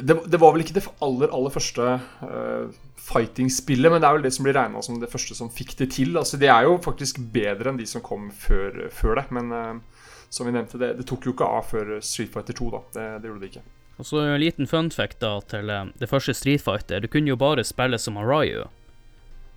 det, 0.00 0.16
det 0.32 0.40
var 0.40 0.54
vel 0.54 0.64
ikke 0.64 0.76
det 0.78 0.86
aller, 1.04 1.32
aller 1.34 1.52
første 1.52 1.86
uh, 2.22 2.70
fighting-spillet, 3.10 3.92
men 3.92 4.02
det 4.02 4.08
er 4.08 4.16
vel 4.16 4.24
det 4.26 4.32
som 4.36 4.46
blir 4.46 4.56
regna 4.56 4.82
som 4.84 5.00
det 5.02 5.10
første 5.12 5.36
som 5.36 5.50
fikk 5.52 5.76
det 5.80 5.90
til. 5.96 6.14
Altså, 6.20 6.38
det 6.40 6.50
er 6.52 6.68
jo 6.68 6.78
faktisk 6.84 7.20
bedre 7.34 7.72
enn 7.72 7.80
de 7.80 7.88
som 7.88 8.04
kom 8.04 8.30
før, 8.30 8.86
før 8.94 9.20
det, 9.20 9.26
men 9.34 9.52
uh, 9.52 10.06
som 10.30 10.46
vi 10.46 10.54
nevnte, 10.54 10.78
det, 10.80 10.94
det 11.00 11.06
tok 11.10 11.26
jo 11.26 11.34
ikke 11.34 11.50
av 11.58 11.68
før 11.70 11.96
Street 12.04 12.32
Fighter 12.32 12.56
2, 12.56 12.70
da. 12.74 12.82
Det, 12.94 13.06
det 13.22 13.30
gjorde 13.32 13.44
det 13.44 13.52
ikke. 13.52 13.64
Og 14.00 14.06
så 14.08 14.20
en 14.24 14.40
liten 14.40 14.68
fun 14.70 14.88
fact 14.94 15.18
da 15.20 15.34
til 15.50 15.68
eh, 15.68 15.88
det 16.00 16.08
første 16.08 16.32
Street 16.34 16.62
Fighter. 16.64 17.02
Du 17.04 17.10
kunne 17.12 17.28
jo 17.28 17.36
bare 17.36 17.64
spille 17.68 17.98
som 18.00 18.16
han 18.16 18.46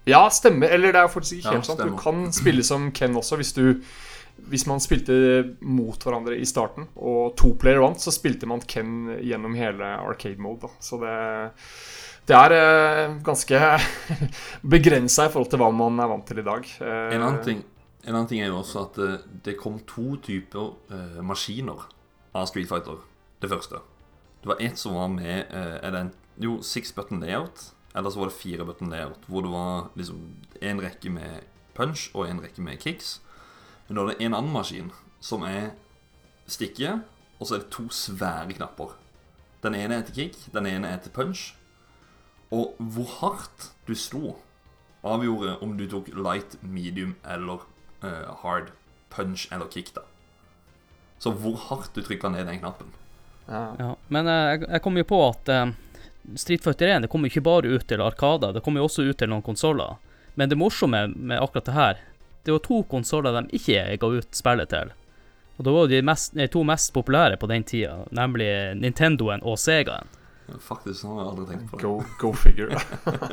Ja, 0.05 0.29
stemmer. 0.29 0.67
Eller 0.67 0.91
det 0.91 0.99
er 0.99 1.07
faktisk 1.07 1.37
ikke 1.37 1.47
Ja, 1.47 1.53
helt 1.53 1.65
sant. 1.69 1.79
Du 1.79 1.95
kan 1.95 2.25
spille 2.35 2.63
som 2.63 2.91
Ken 2.91 3.15
også 3.15 3.39
hvis 3.39 3.53
du 3.53 3.79
hvis 4.49 4.65
man 4.67 4.81
spilte 4.81 5.13
mot 5.61 6.01
hverandre 6.03 6.35
i 6.41 6.45
starten, 6.45 6.87
og 6.97 7.35
to 7.39 7.53
player 7.59 7.79
vant, 7.83 8.01
så 8.01 8.11
spilte 8.11 8.49
man 8.49 8.63
Ken 8.67 9.19
gjennom 9.21 9.53
hele 9.55 9.85
arcade 10.01 10.41
mode. 10.41 10.65
Da. 10.65 10.71
Så 10.83 10.97
det, 10.99 11.13
det 12.27 12.35
er 12.37 12.55
eh, 12.55 13.15
ganske 13.25 13.59
begrensa 14.75 15.27
i 15.27 15.31
forhold 15.33 15.51
til 15.51 15.59
hva 15.61 15.69
man 15.75 15.99
er 15.99 16.11
vant 16.11 16.25
til 16.27 16.39
i 16.39 16.45
dag. 16.47 16.67
Eh, 16.81 17.15
En 17.15 17.21
annen 17.21 17.43
ting 17.43 17.63
en 18.03 18.15
annen 18.17 18.27
ting 18.27 18.41
er 18.43 18.49
jo 18.51 18.59
også 18.59 18.81
at 18.83 18.97
det, 18.99 19.11
det 19.45 19.59
kom 19.59 19.77
to 19.87 20.17
typer 20.19 20.73
uh, 20.91 21.21
maskiner 21.23 21.85
av 22.35 22.49
Street 22.49 22.67
Fighter. 22.67 22.99
Det 23.39 23.47
første. 23.51 23.79
Det 24.43 24.49
var 24.51 24.59
ett 24.59 24.79
som 24.79 24.97
var 24.97 25.07
med 25.07 25.47
uh, 25.53 25.77
er 25.79 25.95
det 25.95 26.01
en, 26.01 26.11
Jo, 26.43 26.57
six 26.65 26.91
button 26.91 27.21
layout. 27.21 27.69
Eller 27.95 28.09
så 28.09 28.19
var 28.19 28.31
det 28.31 28.35
fire 28.35 28.65
button 28.65 28.89
layout, 28.89 29.23
hvor 29.27 29.45
det 29.45 29.51
var 29.53 29.91
liksom 29.95 30.19
en 30.61 30.81
rekke 30.81 31.11
med 31.13 31.45
punch 31.77 32.09
og 32.13 32.27
en 32.27 32.41
rekke 32.43 32.61
med 32.61 32.81
kicks. 32.81 33.21
Men 33.87 33.95
da 33.95 34.03
er 34.03 34.11
det 34.11 34.25
en 34.25 34.33
annen 34.33 34.51
maskin 34.51 34.91
som 35.21 35.45
er 35.47 35.75
stikke, 36.49 36.97
og 37.39 37.47
så 37.47 37.55
er 37.55 37.63
det 37.63 37.71
to 37.71 37.85
svære 37.93 38.57
knapper. 38.57 38.97
Den 39.63 39.77
ene 39.77 40.01
er 40.01 40.07
til 40.07 40.17
kick, 40.17 40.39
den 40.51 40.67
ene 40.67 40.89
er 40.89 40.99
til 41.05 41.13
punch. 41.13 41.53
Og 42.53 42.73
hvor 42.77 43.09
hardt 43.19 43.69
du 43.87 43.95
slo, 43.97 44.37
avgjorde 45.03 45.57
om 45.65 45.75
du 45.77 45.87
tok 45.89 46.11
light, 46.15 46.57
medium 46.61 47.15
eller 47.25 47.65
uh, 48.05 48.33
hard 48.43 48.71
punch 49.13 49.47
eller 49.51 49.71
kick, 49.73 49.93
da. 49.95 50.05
Så 51.19 51.33
hvor 51.39 51.57
hardt 51.69 51.95
du 51.95 52.03
trykka 52.03 52.31
ned 52.31 52.47
den 52.47 52.61
knappen. 52.61 52.93
Ja. 53.47 53.65
Ja. 53.79 53.89
Men 54.07 54.29
uh, 54.29 54.53
jeg, 54.53 54.63
jeg 54.69 54.85
kom 54.85 54.99
jo 54.99 55.07
på 55.09 55.19
at 55.27 55.51
uh, 55.51 55.73
Street 56.39 56.63
Fighter 56.63 56.93
1 56.93 57.03
det 57.03 57.11
kommer 57.11 57.27
jo 57.27 57.35
ikke 57.35 57.47
bare 57.49 57.73
ut 57.73 57.87
til 57.89 58.01
Arkader, 58.01 58.55
det 58.55 58.63
kommer 58.63 58.83
jo 58.83 58.87
også 58.89 59.07
ut 59.09 59.19
til 59.19 59.31
noen 59.31 59.45
konsoller. 59.45 59.97
Men 60.39 60.49
det 60.49 60.57
morsomme 60.57 61.07
med 61.13 61.41
akkurat 61.41 61.67
det 61.67 61.77
her, 61.77 62.01
det 62.43 62.53
var 62.55 62.63
to 62.63 62.83
konsoller 62.89 63.35
de 63.35 63.59
ikke 63.59 63.97
ga 63.99 64.09
ut 64.19 64.35
spillet 64.35 64.71
til. 64.71 64.93
Og 65.57 65.65
det 65.67 65.73
var 65.75 65.89
de, 65.91 66.01
mest, 66.05 66.33
nei, 66.37 66.47
to 66.51 66.63
mest 66.65 66.93
populære 66.95 67.37
på 67.37 67.47
den 67.51 67.65
tida, 67.67 67.99
nemlig 68.15 68.49
Nintendoen 68.79 69.43
og 69.45 69.59
Segaen. 69.61 70.09
Faktisk 70.63 70.99
sånn 70.99 71.15
har 71.15 71.23
jeg 71.23 71.31
aldri 71.31 71.45
tenkt 71.49 71.69
på. 71.71 71.79
Go, 71.81 71.91
go 72.19 72.31
figure. 72.35 72.79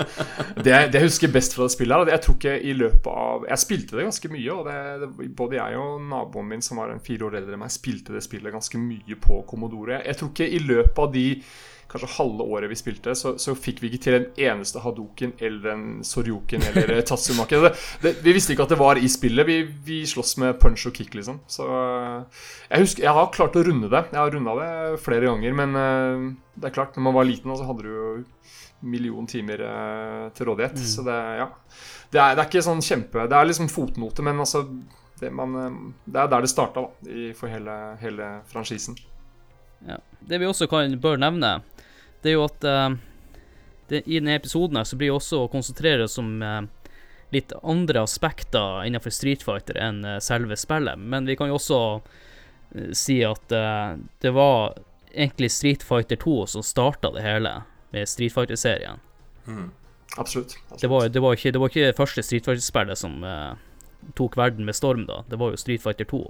det, 0.65 0.75
det 0.93 1.01
jeg 1.01 1.07
husker 1.09 1.33
best 1.35 1.57
fra 1.57 1.67
det 1.67 1.75
spillet, 1.75 1.97
her, 1.97 2.13
jeg 2.15 2.25
tror 2.25 2.37
ikke 2.39 2.55
i 2.63 2.75
løpet 2.77 3.09
av 3.11 3.49
Jeg 3.51 3.63
spilte 3.65 3.99
det 3.99 4.07
ganske 4.07 4.31
mye, 4.31 4.55
og 4.55 4.69
det, 4.69 4.77
det, 5.03 5.31
både 5.41 5.59
jeg 5.59 5.81
og 5.81 6.07
naboen 6.13 6.53
min, 6.53 6.63
som 6.65 6.81
var 6.81 6.95
en 6.95 7.03
fire 7.05 7.27
år 7.27 7.41
eldre 7.41 7.59
enn 7.59 7.65
meg, 7.65 7.75
spilte 7.75 8.15
det 8.15 8.23
spillet 8.27 8.55
ganske 8.55 8.81
mye 8.81 9.19
på 9.21 9.43
Commodore. 9.51 10.01
Jeg 10.07 10.21
tror 10.21 10.33
ikke 10.33 10.49
i 10.49 10.63
løpet 10.63 11.03
av 11.03 11.13
de 11.17 11.27
kanskje 11.91 12.11
halve 12.17 12.47
året 12.47 12.71
vi 12.71 12.79
spilte, 12.79 13.15
så, 13.19 13.35
så 13.41 13.55
fikk 13.59 13.83
vi 13.83 13.91
ikke 13.91 14.03
til 14.05 14.17
en 14.17 14.27
eneste 14.49 14.83
hadoken 14.85 15.35
eller 15.43 15.73
en 15.75 15.87
soryoken 16.07 16.65
eller 16.71 17.01
tatsumaki. 17.09 17.59
Det, 17.65 17.73
det, 18.05 18.15
vi 18.25 18.35
visste 18.37 18.55
ikke 18.55 18.69
at 18.69 18.75
det 18.75 18.81
var 18.81 19.01
i 19.01 19.11
spillet. 19.11 19.49
Vi, 19.49 19.59
vi 19.87 20.01
sloss 20.09 20.37
med 20.43 20.59
punch 20.63 20.87
og 20.91 20.97
kick, 20.97 21.15
liksom. 21.19 21.43
Så 21.51 21.67
jeg 21.67 22.85
husker 22.85 23.07
Jeg 23.09 23.17
har 23.17 23.33
klart 23.35 23.59
å 23.59 23.65
runde 23.67 23.91
det. 23.91 24.05
Jeg 24.13 24.21
har 24.21 24.35
runda 24.35 24.57
det 24.61 25.01
flere 25.03 25.31
ganger, 25.31 25.57
men 25.63 25.77
uh, 25.77 26.31
det 26.57 26.71
er 26.71 26.77
klart, 26.79 26.97
når 26.97 27.09
man 27.09 27.19
var 27.19 27.29
liten, 27.29 27.57
så 27.59 27.67
hadde 27.69 27.87
du 27.87 27.91
jo 27.91 28.11
million 28.81 29.27
timer 29.29 29.61
til 30.33 30.49
rådighet. 30.49 30.79
Mm. 30.79 30.87
Så 30.89 31.05
det, 31.05 31.19
ja. 31.43 31.51
Det 32.11 32.19
er, 32.19 32.33
det 32.35 32.43
er 32.43 32.47
ikke 32.49 32.63
sånn 32.65 32.81
kjempe 32.83 33.27
Det 33.29 33.37
er 33.37 33.47
liksom 33.47 33.69
fotnote, 33.71 34.25
men 34.25 34.41
altså 34.41 34.65
det, 35.21 35.29
man, 35.37 35.93
det 36.05 36.23
er 36.23 36.31
der 36.33 36.47
det 36.47 36.51
starta, 36.51 36.87
da, 36.87 37.11
i, 37.13 37.31
for 37.37 37.53
hele, 37.53 37.77
hele 38.01 38.31
franchisen. 38.49 38.97
Ja. 39.87 39.99
Det 40.21 40.41
vi 40.41 40.49
også 40.49 40.69
kan, 40.69 40.97
bør 41.01 41.21
nevne, 41.21 41.59
det 42.23 42.33
er 42.33 42.37
jo 42.37 42.45
at 42.47 42.67
eh, 42.67 42.91
det, 43.91 44.03
i 44.07 44.19
denne 44.19 44.37
episoden 44.39 44.81
her 44.81 44.89
så 44.89 44.99
blir 44.99 45.11
det 45.11 45.19
også 45.19 45.45
å 45.45 45.51
konsentrere 45.53 46.07
oss 46.07 46.19
om 46.21 46.43
eh, 46.43 46.61
litt 47.35 47.55
andre 47.63 48.05
aspekter 48.05 48.85
innenfor 48.87 49.15
Street 49.15 49.43
Fighter 49.47 49.79
enn 49.81 50.05
eh, 50.05 50.21
selve 50.25 50.59
spillet. 50.59 50.99
Men 51.01 51.29
vi 51.29 51.39
kan 51.39 51.51
jo 51.51 51.59
også 51.61 51.83
si 52.95 53.17
at 53.27 53.51
det 53.51 54.31
var 54.31 54.77
egentlig 55.11 55.49
Street 55.51 55.83
Fighter 55.83 56.17
2 56.23 56.47
som 56.47 56.63
starta 56.63 57.11
det 57.11 57.25
hele, 57.25 57.51
med 57.91 58.07
Street 58.09 58.31
Fighter-serien. 58.31 59.01
Mm. 59.47 59.71
Absolutt. 60.17 60.59
absolutt. 60.63 60.81
Det 60.81 60.89
var, 60.89 61.09
det, 61.09 61.21
var 61.21 61.33
ikke, 61.33 61.51
det 61.51 61.59
var 61.59 61.69
ikke 61.69 61.87
det 61.87 61.97
første 61.97 62.23
Street 62.23 62.45
Fighter-spillet 62.45 62.99
som 62.99 63.25
eh, 63.25 63.53
tok 64.19 64.37
verden 64.39 64.67
med 64.67 64.77
storm, 64.77 65.07
da. 65.07 65.23
Det 65.29 65.39
var 65.39 65.55
jo 65.55 65.61
Street 65.61 65.83
Fighter 65.83 66.05
2. 66.05 66.23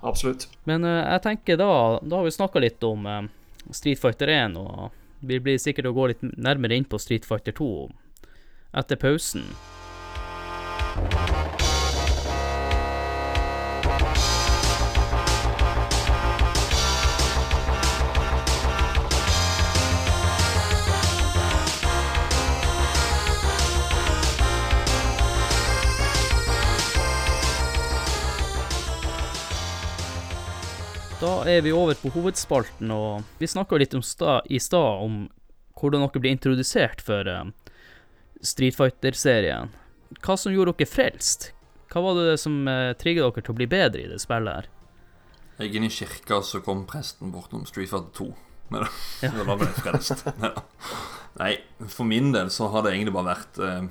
Absolutt. 0.00 0.48
Men 0.64 0.84
eh, 0.84 1.02
jeg 1.14 1.22
tenker 1.22 1.60
da 1.60 1.70
Da 2.02 2.18
har 2.18 2.26
vi 2.26 2.34
snakka 2.34 2.62
litt 2.62 2.82
om 2.86 3.06
eh, 3.06 3.22
Street 3.70 4.00
Fighter 4.02 4.28
1, 4.28 4.58
og 4.58 4.90
vi 5.22 5.38
blir 5.38 5.60
sikkert 5.62 5.90
å 5.90 5.94
gå 5.96 6.10
litt 6.10 6.24
nærmere 6.34 6.76
inn 6.76 6.88
på 6.88 6.98
Street 6.98 7.28
Fighter 7.28 7.54
2 7.54 7.70
etter 8.82 8.98
pausen. 8.98 9.46
Da 31.22 31.44
er 31.46 31.60
vi 31.62 31.70
over 31.70 31.94
på 31.94 32.10
hovedspalten, 32.16 32.90
og 32.90 33.22
vi 33.38 33.46
snakka 33.46 33.78
litt 33.78 33.92
om 33.94 34.02
sta, 34.02 34.40
i 34.50 34.58
stad 34.58 35.04
om 35.04 35.20
hvordan 35.78 36.02
dere 36.02 36.22
ble 36.24 36.32
introdusert 36.34 37.04
for 37.06 37.30
eh, 37.30 37.44
Street 38.42 38.74
Fighter-serien. 38.74 39.70
Hva 40.18 40.34
som 40.34 40.50
gjorde 40.50 40.74
dere 40.80 40.90
frelst? 40.90 41.52
Hva 41.94 42.02
var 42.02 42.18
det 42.18 42.40
som 42.42 42.66
uh, 42.66 42.90
trigga 42.98 43.28
dere 43.28 43.46
til 43.46 43.54
å 43.54 43.58
bli 43.60 43.70
bedre 43.70 44.02
i 44.02 44.10
det 44.10 44.18
spillet 44.18 44.64
her? 44.64 44.68
Jeg 45.60 45.68
gikk 45.68 45.78
inn 45.78 45.86
i 45.86 45.92
kirka, 45.94 46.40
så 46.42 46.62
kom 46.66 46.82
presten 46.90 47.30
bortom 47.30 47.62
Street 47.70 47.92
Fighter 47.92 48.10
2. 48.18 48.28
Nei 48.74 48.82
da. 48.82 48.90
Ja. 49.22 49.32
Da 49.46 49.58
ble 49.62 49.70
jeg 49.70 49.78
frelst. 49.78 50.26
Neida. 50.42 50.66
Nei, 51.38 51.54
for 51.86 52.10
min 52.10 52.34
del 52.34 52.50
så 52.50 52.72
har 52.74 52.82
det 52.82 52.96
egentlig 52.96 53.14
bare 53.14 53.30
vært 53.30 53.62
uh, 53.62 53.82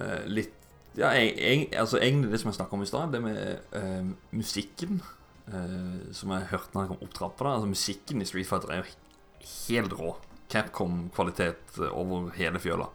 eh, 0.00 0.20
litt 0.40 0.56
Ja, 0.96 1.12
jeg, 1.12 1.36
jeg, 1.36 1.68
altså 1.78 2.00
egentlig 2.00 2.32
det 2.32 2.40
som 2.40 2.48
jeg 2.48 2.62
snakka 2.62 2.78
om 2.78 2.88
i 2.88 2.88
stad, 2.88 3.12
det 3.12 3.26
med 3.28 3.74
uh, 3.76 4.14
musikken 4.32 5.02
eh, 5.48 6.12
som 6.16 6.34
jeg 6.34 6.48
hørte 6.52 6.74
når 6.74 6.82
jeg 6.84 6.92
kom 6.92 7.04
opp 7.06 7.14
trappa. 7.16 7.54
Altså, 7.54 7.70
musikken 7.70 8.22
i 8.22 8.28
Street 8.28 8.48
Fighter 8.48 8.72
er 8.74 8.82
jo 8.82 8.90
helt 9.68 9.96
rå. 9.98 10.14
Capcom-kvalitet 10.50 11.78
eh, 11.80 11.92
over 11.94 12.30
hele 12.36 12.58
fjøla. 12.62 12.88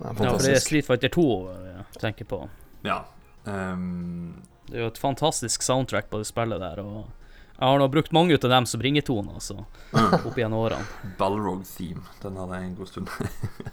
Det 0.00 0.06
Ja, 0.06 0.12
for 0.16 0.44
det 0.44 0.54
er. 0.56 0.60
Street 0.64 0.86
Fighter 0.86 1.12
2 1.12 1.24
jeg 1.66 1.86
tenker 2.00 2.24
på. 2.28 2.42
Ja. 2.84 3.02
Um, 3.44 4.42
Det 4.68 4.76
er 4.78 4.84
jo 4.86 4.92
et 4.92 5.00
fantastisk 5.00 5.62
soundtrack 5.66 6.10
på 6.10 6.20
det 6.20 6.28
spillet 6.28 6.60
der, 6.62 6.78
og 6.84 7.08
jeg 7.60 7.68
har 7.68 7.78
nå 7.82 7.88
brukt 7.92 8.12
mange 8.16 8.32
ut 8.32 8.44
av 8.46 8.52
dem 8.54 8.64
som 8.64 8.80
ringetone, 8.80 9.34
altså, 9.36 9.66
opp 9.92 10.36
gjennom 10.38 10.62
årene. 10.62 10.86
Balrog 11.18 11.66
Theme. 11.68 12.00
Den 12.22 12.38
hadde 12.40 12.56
jeg 12.56 12.68
en 12.70 12.76
god 12.78 12.88
stund. 12.88 13.10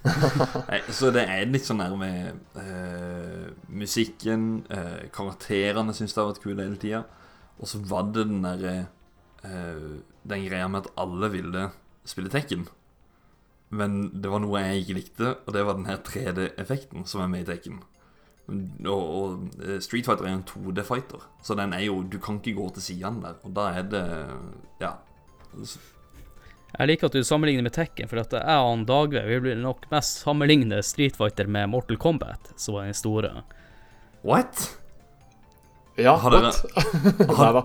Nei, 0.68 0.80
så 0.92 1.12
det 1.16 1.24
er 1.24 1.46
litt 1.48 1.64
sånn 1.70 1.80
nærme 1.80 2.02
med 2.02 2.60
eh, 2.60 3.46
musikken, 3.72 4.66
Uh, 4.68 5.08
karakterene 5.16 5.94
syns 5.96 6.12
jeg 6.12 6.20
har 6.20 6.34
vært 6.34 6.44
kule 6.44 6.66
hele 6.66 6.76
tida. 6.82 7.06
Og 7.58 7.70
så 7.70 7.82
var 7.90 8.10
det 8.14 8.28
den 8.30 8.44
derre 8.46 8.76
eh, 9.44 10.00
Den 10.28 10.46
greia 10.46 10.68
med 10.68 10.86
at 10.86 10.94
alle 11.00 11.30
ville 11.34 11.70
spille 12.08 12.32
Tekken. 12.32 12.68
Men 13.70 14.00
det 14.16 14.32
var 14.32 14.40
noe 14.44 14.62
jeg 14.64 14.84
ikke 14.84 14.96
likte, 14.96 15.34
og 15.44 15.54
det 15.56 15.64
var 15.68 15.76
den 15.76 15.90
her 15.90 16.00
3D-effekten 16.00 17.08
som 17.08 17.24
er 17.24 17.32
med 17.32 17.44
i 17.44 17.50
Tekken. 17.50 17.82
Og, 18.48 18.88
og 18.88 19.58
eh, 19.60 19.80
Street 19.84 20.08
Fighter 20.08 20.28
er 20.28 20.38
en 20.38 20.46
2D-fighter, 20.48 21.26
så 21.44 21.56
den 21.60 21.76
er 21.76 21.84
jo 21.84 22.00
Du 22.08 22.16
kan 22.24 22.40
ikke 22.40 22.56
gå 22.62 22.70
til 22.78 22.86
sidene 22.86 23.26
der. 23.26 23.42
Og 23.44 23.56
da 23.58 23.70
er 23.76 23.90
det 23.92 24.06
Ja. 24.84 24.96
Jeg 26.78 26.90
liker 26.92 27.08
at 27.08 27.16
du 27.16 27.24
sammenligner 27.24 27.64
med 27.66 27.74
Tekken, 27.76 28.08
for 28.12 28.20
at 28.22 28.34
jeg 28.36 28.64
og 28.64 28.84
Dagve 28.88 29.24
vi 29.26 29.40
vil 29.40 29.62
nok 29.64 29.88
mest 29.92 30.22
sammenligne 30.24 30.82
Street 30.84 31.16
Fighter 31.18 31.48
med 31.48 31.72
Mortal 31.72 31.98
Kombat, 31.98 32.52
som 32.60 32.76
var 32.76 32.86
den 32.86 32.94
store. 32.94 33.44
What? 34.24 34.78
Ja, 35.98 36.14
Har 36.22 36.32
dere- 36.32 36.52
godt. 36.52 36.66
Nei 37.38 37.52
da. 37.58 37.64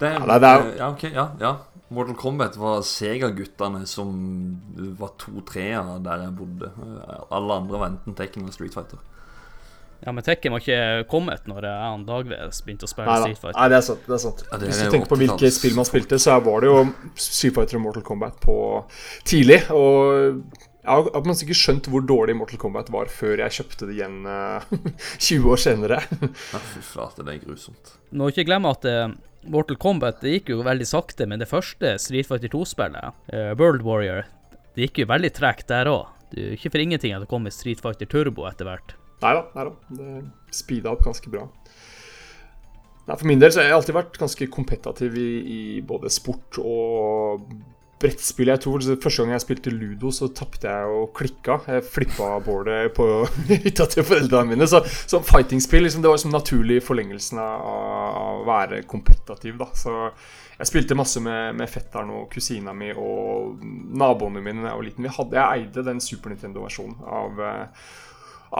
Det 0.00 0.10
Ja, 0.16 0.38
det 0.38 0.48
er 0.48 0.66
Ja, 0.78 0.88
ok, 0.90 1.04
ja, 1.12 1.26
ja. 1.40 1.52
Mortal 1.92 2.16
Kombat 2.16 2.54
var 2.56 2.80
Sega-guttene 2.88 3.82
som 3.86 4.12
var 4.98 5.12
to 5.20 5.42
treer 5.44 5.98
der 6.02 6.22
jeg 6.24 6.32
bodde. 6.38 6.70
Alle 7.28 7.58
andre 7.60 7.78
var 7.82 7.90
enten 7.92 8.14
Tekken 8.16 8.46
eller 8.46 8.54
Street 8.56 8.72
Fighter. 8.72 9.02
Ja, 10.02 10.10
men 10.10 10.24
Tekken 10.26 10.50
var 10.56 10.64
ikke 10.64 11.04
kommet 11.12 11.44
når 11.46 11.66
jeg 11.68 11.90
og 11.92 12.06
Dagve 12.08 12.38
begynte 12.64 12.88
å 12.88 12.90
spille. 12.90 13.18
Street 13.20 13.38
Fighter. 13.38 13.58
Nei, 13.60 13.68
det 13.70 13.76
er 13.76 13.84
sant. 13.86 14.08
det 14.08 14.16
er 14.16 14.22
sant 14.24 14.40
Ja, 14.48 14.56
det 14.58 14.70
Hvis 14.72 14.80
er 14.80 14.88
du 14.88 14.96
tenker 14.96 15.12
på 15.12 15.18
hvilke 15.20 15.52
spill 15.54 15.76
man 15.78 15.86
spilte, 15.86 16.18
så 16.18 16.38
var 16.42 16.64
det 16.64 16.72
jo 16.72 16.80
Street 17.14 17.54
Fighter 17.60 17.78
og 17.78 17.84
Mortal 17.84 18.06
Kombat 18.08 18.40
på 18.42 18.56
tidlig. 19.28 19.60
Og 19.70 20.40
jeg 20.82 20.90
har 20.90 21.10
på 21.14 21.30
en 21.30 21.42
ikke 21.44 21.54
skjønt 21.54 21.88
hvor 21.92 22.02
dårlig 22.02 22.34
Mortal 22.34 22.58
Kombat 22.58 22.88
var 22.90 23.10
før 23.12 23.38
jeg 23.44 23.54
kjøpte 23.58 23.86
det 23.86 23.98
igjen 24.00 24.24
eh, 24.26 24.72
20 25.28 25.52
år 25.54 25.60
senere. 25.62 26.00
Ja, 26.10 26.62
fy 26.72 26.82
flate, 26.82 27.22
det 27.22 27.36
er 27.36 27.44
grusomt. 27.44 27.92
Må 28.10 28.32
ikke 28.32 28.48
glemme 28.48 28.72
at 28.74 28.88
uh, 28.90 29.12
Mortal 29.52 29.78
Kombat 29.82 30.24
det 30.24 30.34
gikk 30.36 30.50
jo 30.50 30.64
veldig 30.66 30.88
sakte, 30.90 31.28
med 31.30 31.44
det 31.44 31.50
første 31.50 31.94
Street 32.02 32.26
Fighter 32.26 32.50
2-spillet, 32.50 33.22
uh, 33.30 33.52
World 33.60 33.86
Warrior, 33.86 34.26
det 34.74 34.88
gikk 34.88 35.04
jo 35.04 35.10
veldig 35.12 35.30
tregt 35.36 35.70
der 35.70 35.90
òg. 35.92 36.10
Det 36.32 36.42
er 36.42 36.56
ikke 36.56 36.72
for 36.72 36.82
ingenting 36.82 37.14
at 37.14 37.22
det 37.22 37.30
kom 37.30 37.46
med 37.46 37.54
Street 37.54 37.82
Fighter 37.84 38.08
Turbo 38.10 38.48
etter 38.50 38.66
hvert. 38.66 38.96
Nei 39.22 39.34
da, 39.38 39.42
nei 39.54 39.68
da. 39.68 39.74
Det 39.94 40.56
speeda 40.56 40.90
opp 40.96 41.04
ganske 41.06 41.30
bra. 41.30 41.44
Nei, 43.06 43.16
For 43.16 43.28
min 43.28 43.42
del 43.42 43.52
så 43.54 43.60
har 43.62 43.70
jeg 43.70 43.76
alltid 43.76 43.96
vært 43.98 44.18
ganske 44.18 44.48
kompetativ 44.50 45.14
i, 45.18 45.30
i 45.42 45.60
både 45.86 46.10
sport 46.10 46.58
og 46.62 47.46
brettspill 48.02 48.50
jeg 48.50 48.62
tror 48.64 48.84
Første 49.02 49.22
gang 49.22 49.32
jeg 49.34 49.44
spilte 49.44 49.72
ludo, 49.72 50.10
så 50.14 50.28
tapte 50.34 50.70
jeg 50.70 50.92
og 50.92 51.12
klikka. 51.16 51.58
Jeg 51.70 51.86
flippa 51.86 52.28
boardet 52.44 52.92
på 52.96 53.06
hytta 53.64 53.86
til 53.90 54.06
foreldrene 54.06 54.52
mine. 54.52 54.68
Så, 54.68 54.82
så 55.10 55.22
fighting-spill 55.24 55.86
liksom, 55.86 56.04
det 56.04 56.10
var 56.10 56.18
liksom 56.18 56.34
naturlig 56.34 56.80
forlengelsen 56.84 57.40
av 57.42 57.66
å 57.66 58.46
være 58.48 58.82
kompetativ. 58.90 59.58
da 59.60 59.70
Så 59.78 59.96
jeg 60.58 60.70
spilte 60.70 60.98
masse 60.98 61.22
med, 61.22 61.56
med 61.58 61.70
fetteren 61.70 62.12
og 62.14 62.28
kusina 62.32 62.74
mi 62.76 62.92
og 62.92 63.62
naboene 63.62 64.42
mine 64.44 64.62
da 64.62 64.72
jeg 64.72 64.80
var 64.80 64.88
liten. 64.88 65.06
Vi 65.08 65.16
hadde, 65.18 65.38
jeg 65.38 65.66
eide 65.66 65.86
den 65.88 66.02
Super 66.04 66.34
Nintendo-versjonen 66.34 67.02
av, 67.02 67.40
eh, 67.42 67.92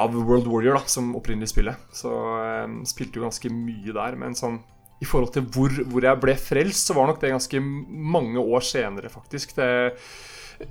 av 0.02 0.16
World 0.16 0.49
Warrior 0.50 0.80
da, 0.80 0.84
som 0.90 1.12
opprinnelig 1.18 1.52
spillet. 1.52 1.88
Så 1.94 2.11
jeg 2.42 2.90
spilte 2.90 3.20
jo 3.20 3.26
ganske 3.28 3.52
mye 3.54 3.94
der. 3.94 4.18
Men 4.18 4.38
sånn 4.38 4.62
i 5.02 5.09
forhold 5.09 5.32
til 5.35 5.47
hvor, 5.50 5.73
hvor, 5.90 6.04
jeg 6.06 6.21
ble 6.23 6.37
frelst, 6.38 6.88
så 6.88 6.97
var 6.97 7.11
nok 7.11 7.21
det 7.23 7.32
ganske 7.35 7.62
mange 7.62 8.42
år 8.42 8.62
senere, 8.66 9.11
faktisk. 9.12 9.56
Det, 9.59 9.71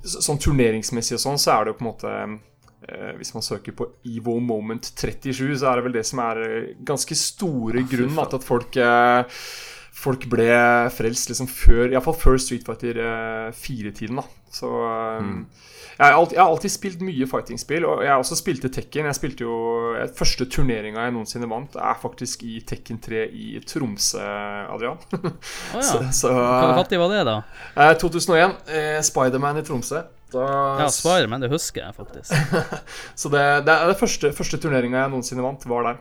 sånn 0.00 0.40
turneringsmessig 0.40 1.18
og 1.18 1.22
sånn, 1.26 1.40
så 1.40 1.52
er 1.54 1.64
det 1.64 1.74
jo 1.74 1.78
på 1.80 1.84
en 1.84 1.90
måte 1.90 2.12
eh, 2.22 3.10
Hvis 3.18 3.34
man 3.36 3.44
søker 3.44 3.76
på 3.76 3.90
Evo 4.08 4.38
Moment 4.40 4.88
37, 4.88 5.58
så 5.60 5.68
er 5.68 5.78
det 5.78 5.86
vel 5.88 5.98
det 5.98 6.06
som 6.08 6.22
er 6.24 6.40
ganske 6.86 7.18
store 7.18 7.84
grunn 7.90 8.16
til 8.16 8.38
at 8.38 8.46
folk 8.46 8.78
eh, 8.80 9.42
Folk 10.02 10.24
ble 10.30 10.48
frelst 10.90 11.30
liksom 11.30 11.46
før 11.50 11.92
Iallfall 11.92 12.16
før 12.18 12.40
Street 12.42 12.64
Fighter 12.66 12.98
4-tiden, 13.54 14.18
eh, 14.18 14.22
da. 14.22 14.48
Så 14.52 14.70
eh, 14.88 15.20
mm. 15.22 15.44
Jeg 15.92 16.08
har, 16.08 16.16
alltid, 16.16 16.34
jeg 16.34 16.42
har 16.42 16.50
alltid 16.50 16.72
spilt 16.72 17.02
mye 17.04 17.26
fighting-spill, 17.28 17.84
og 17.86 18.00
jeg 18.02 18.10
har 18.10 18.22
også 18.22 18.36
spilt 18.38 18.64
Tekken. 18.74 19.06
Jeg 19.06 19.18
spilte 19.18 19.44
jo 19.44 19.56
Første 20.16 20.46
turneringa 20.50 21.04
jeg 21.04 21.14
noensinne 21.14 21.46
vant, 21.50 21.76
er 21.76 21.98
faktisk 22.00 22.42
i 22.48 22.56
Tekken 22.66 22.98
3 23.04 23.26
i 23.28 23.60
Tromsø, 23.68 24.22
Adrian. 24.72 24.98
Oh, 25.72 25.78
ja. 25.78 26.10
så, 26.12 26.32
fattig 26.76 26.98
var 27.00 27.12
det, 27.12 27.22
da? 27.28 27.36
2001. 28.00 28.56
Eh, 28.72 28.98
Spiderman 29.06 29.60
i 29.60 29.64
Tromsø. 29.66 30.02
Da, 30.32 30.46
ja, 30.80 30.88
Spiderman, 30.92 31.44
det 31.44 31.52
husker 31.52 31.84
jeg 31.84 31.94
faktisk. 31.96 32.34
så 33.20 33.30
det, 33.32 33.44
det 33.68 33.76
er 33.76 33.92
det 33.92 33.98
første, 34.00 34.32
første 34.36 34.58
turneringa 34.60 35.04
jeg 35.04 35.12
noensinne 35.12 35.44
vant, 35.44 35.68
var 35.70 35.86
der. 35.90 36.00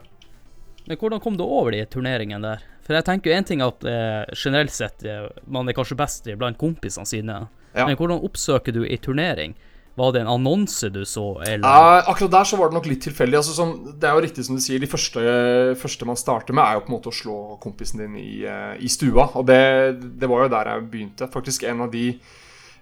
Men 0.89 0.97
hvordan 0.97 1.21
kom 1.23 1.37
du 1.37 1.43
over 1.45 1.75
de 1.75 1.83
turneringene 1.85 2.43
der? 2.45 2.69
For 2.85 2.97
jeg 2.97 3.07
tenker 3.07 3.31
jo 3.31 3.37
en 3.37 3.47
ting 3.47 3.61
at 3.63 3.83
eh, 3.87 4.23
generelt 4.33 4.73
sett 4.73 5.03
eh, 5.07 5.27
man 5.45 5.69
er 5.69 5.77
kanskje 5.77 5.99
best 5.99 6.29
blant 6.39 6.57
kompisene 6.59 7.07
sine, 7.07 7.43
ja. 7.75 7.85
men 7.85 7.97
hvordan 7.99 8.23
oppsøker 8.25 8.75
du 8.75 8.81
i 8.85 8.97
turnering? 9.01 9.53
Var 9.99 10.13
det 10.15 10.21
en 10.21 10.29
annonse 10.31 10.87
du 10.89 11.01
så, 11.05 11.25
eller? 11.43 11.67
Eh, 11.67 12.09
akkurat 12.09 12.31
der 12.31 12.47
så 12.47 12.57
var 12.57 12.71
det 12.71 12.77
nok 12.79 12.87
litt 12.87 13.03
tilfeldig. 13.03 13.37
Altså, 13.37 13.55
sånn, 13.57 13.73
det 13.99 14.07
er 14.07 14.15
jo 14.15 14.23
riktig 14.23 14.45
som 14.47 14.57
du 14.57 14.63
sier, 14.63 14.79
de 14.81 14.89
første, 14.89 15.23
første, 15.79 16.07
man 16.07 16.19
starter 16.19 16.55
med, 16.55 16.63
er 16.63 16.79
jo 16.79 16.85
på 16.85 16.93
en 16.93 16.95
måte 16.95 17.11
å 17.11 17.15
slå 17.15 17.39
kompisen 17.61 18.01
din 18.05 18.15
i, 18.21 18.29
uh, 18.47 18.73
i 18.79 18.89
stua. 18.91 19.27
Og 19.35 19.45
det, 19.49 19.59
det, 20.15 20.29
var 20.31 20.45
jo 20.45 20.53
der 20.55 20.71
jeg 20.71 20.87
begynte. 20.93 21.27
Faktisk 21.33 21.67
en 21.67 21.83
av 21.85 21.91
de 21.91 22.05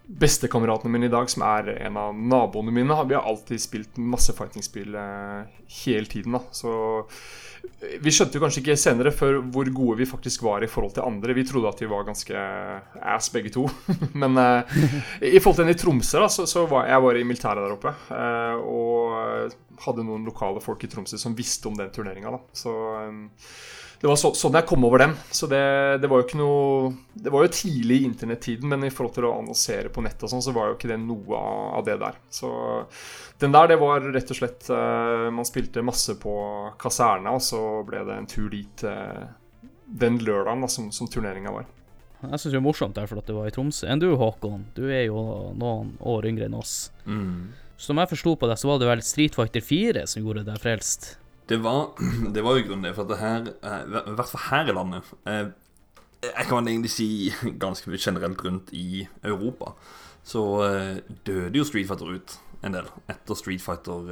bestekameratene 0.10 0.92
mine 0.94 1.06
i 1.06 1.14
dag, 1.14 1.30
som 1.30 1.46
er 1.46 1.70
en 1.76 2.00
av 2.02 2.16
naboene 2.18 2.74
mine, 2.74 2.96
vi 3.06 3.18
har 3.18 3.28
alltid 3.30 3.62
spilt 3.62 4.00
masse 4.02 4.34
fighting-spill 4.34 4.98
uh, 4.98 5.46
hele 5.84 6.10
tiden. 6.10 6.38
da, 6.38 6.42
så 6.52 6.74
vi 7.80 8.12
skjønte 8.12 8.36
jo 8.38 8.44
kanskje 8.44 8.62
ikke 8.62 8.76
senere 8.80 9.12
før 9.16 9.38
hvor 9.54 9.70
gode 9.76 10.00
vi 10.02 10.08
faktisk 10.08 10.44
var 10.44 10.64
i 10.64 10.70
forhold 10.70 10.94
til 10.98 11.06
andre. 11.06 11.36
Vi 11.36 11.46
trodde 11.48 11.72
at 11.72 11.80
vi 11.82 11.88
var 11.92 12.06
ganske 12.08 12.44
ass 13.14 13.30
begge 13.34 13.54
to. 13.56 13.66
Men 14.22 14.36
eh, 14.40 14.78
i 15.32 15.40
forhold 15.40 15.62
til 15.62 15.66
den 15.66 15.76
i 15.76 15.80
Tromsø, 15.80 16.20
da, 16.20 16.30
så, 16.32 16.46
så, 16.50 16.66
var 16.70 16.90
jeg 16.90 17.04
var 17.06 17.20
i 17.20 17.26
militæret 17.28 17.64
der 17.64 17.76
oppe. 17.76 17.94
Eh, 18.16 18.60
og 18.60 19.80
hadde 19.86 20.06
noen 20.08 20.28
lokale 20.28 20.64
folk 20.64 20.84
i 20.84 20.92
Tromsø 20.92 21.20
som 21.20 21.38
visste 21.38 21.72
om 21.72 21.78
den 21.80 21.92
turneringa. 21.96 22.36
Så 22.56 22.74
um, 23.08 23.26
det 24.00 24.08
var 24.08 24.16
så, 24.16 24.30
sånn 24.38 24.56
jeg 24.56 24.68
kom 24.68 24.86
over 24.88 25.02
dem. 25.04 25.14
Så 25.36 25.48
det, 25.52 25.60
det, 26.00 26.08
var 26.08 26.22
jo 26.22 26.28
ikke 26.28 26.40
noe 26.40 26.92
Det 27.20 27.32
var 27.34 27.44
jo 27.44 27.52
tidlig 27.52 27.98
i 28.00 28.06
internettiden, 28.08 28.72
men 28.72 28.88
i 28.88 28.92
forhold 28.94 29.18
til 29.18 29.28
å 29.28 29.34
annonsere 29.42 29.92
på 29.92 30.04
nett 30.06 30.24
og 30.24 30.32
sånn, 30.32 30.44
så 30.46 30.54
var 30.56 30.70
jo 30.70 30.78
ikke 30.78 30.92
det 30.94 31.00
noe 31.04 31.42
av 31.76 31.84
det 31.88 31.98
der. 32.00 32.22
Så 32.32 32.52
den 33.44 33.56
der, 33.56 33.74
det 33.74 33.80
var 33.82 34.08
rett 34.08 34.32
og 34.32 34.40
slett 34.40 34.70
uh, 34.72 35.28
Man 35.36 35.48
spilte 35.48 35.84
masse 35.84 36.16
på 36.20 36.34
kaserna, 36.80 37.36
og 37.36 37.44
så 37.44 37.62
ble 37.88 38.06
det 38.08 38.16
en 38.16 38.32
tur 38.32 38.48
dit 38.54 38.88
uh, 38.88 39.28
den 39.90 40.22
lørdagen 40.24 40.64
da, 40.64 40.72
som, 40.72 40.90
som 40.96 41.12
turneringa 41.12 41.52
var. 41.52 41.68
Jeg 42.20 42.36
syns 42.36 42.52
det 42.52 42.60
er 42.60 42.64
morsomt 42.64 42.96
derfor 42.96 43.20
at 43.20 43.28
det 43.28 43.36
var 43.36 43.48
i 43.48 43.54
Tromsø. 43.56 43.88
Enn 43.88 44.00
du, 44.00 44.12
Håkon? 44.20 44.68
Du 44.76 44.86
er 44.88 45.08
jo 45.08 45.20
noen 45.60 45.96
år 46.00 46.28
yngre 46.28 46.48
enn 46.48 46.56
oss. 46.56 46.92
Mm. 47.08 47.52
Som 47.80 48.00
jeg 48.00 48.12
forsto 48.12 48.36
på 48.40 48.48
deg, 48.48 48.60
så 48.60 48.68
var 48.72 48.80
det 48.80 48.90
vel 48.90 49.04
Street 49.08 49.36
Fighter 49.36 49.64
4 49.64 50.04
som 50.12 50.24
gjorde 50.24 50.44
deg 50.48 50.60
frelst? 50.60 51.14
Det 51.50 51.58
var, 51.64 51.90
det 52.36 52.44
var 52.46 52.58
jo 52.58 52.68
grunnen 52.68 52.86
til, 52.86 52.96
for 52.96 53.08
at 53.08 53.12
det 53.14 53.20
her, 53.24 53.50
eh, 53.66 54.12
i 54.12 54.16
hvert 54.18 54.32
fall 54.32 54.46
her 54.50 54.70
i 54.70 54.76
landet 54.76 55.14
eh, 55.26 55.48
Jeg 56.28 56.46
kan 56.50 56.68
egentlig 56.68 56.92
si 56.94 57.10
ganske 57.66 57.98
generelt 57.98 58.46
rundt 58.46 58.70
i 58.76 59.08
Europa, 59.24 59.74
så 60.24 60.44
eh, 60.68 61.16
døde 61.26 61.58
jo 61.58 61.66
Street 61.66 61.88
Fighter 61.88 62.14
ut 62.14 62.38
en 62.64 62.76
del 62.76 62.90
etter 63.08 63.38
Street 63.40 63.64
Fighter 63.64 64.10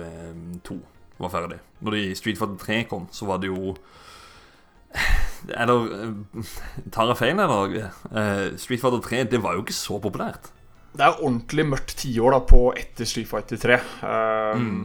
2 0.64 0.78
var 1.18 1.32
ferdig. 1.34 1.58
Når 1.82 1.92
de 1.98 2.04
Street 2.16 2.38
Fighter 2.40 2.58
3 2.62 2.84
kom, 2.88 3.08
så 3.12 3.26
var 3.28 3.42
det 3.44 3.50
jo 3.50 3.76
Eller 5.52 6.14
tar 6.92 7.10
jeg 7.12 7.18
feil, 7.20 7.40
eller? 7.40 7.90
Street 8.58 8.80
Fighter 8.82 9.02
3 9.04 9.24
det 9.34 9.42
var 9.44 9.58
jo 9.58 9.66
ikke 9.66 9.76
så 9.76 10.00
populært. 10.00 10.48
Det 10.96 11.04
er 11.04 11.20
ordentlig 11.20 11.66
mørkt 11.68 11.98
tiår 12.00 12.40
på 12.48 12.62
etter 12.80 13.06
Street 13.06 13.28
Fighter 13.28 13.60
3. 13.60 13.76
Uh, 14.02 14.62
mm. 14.62 14.80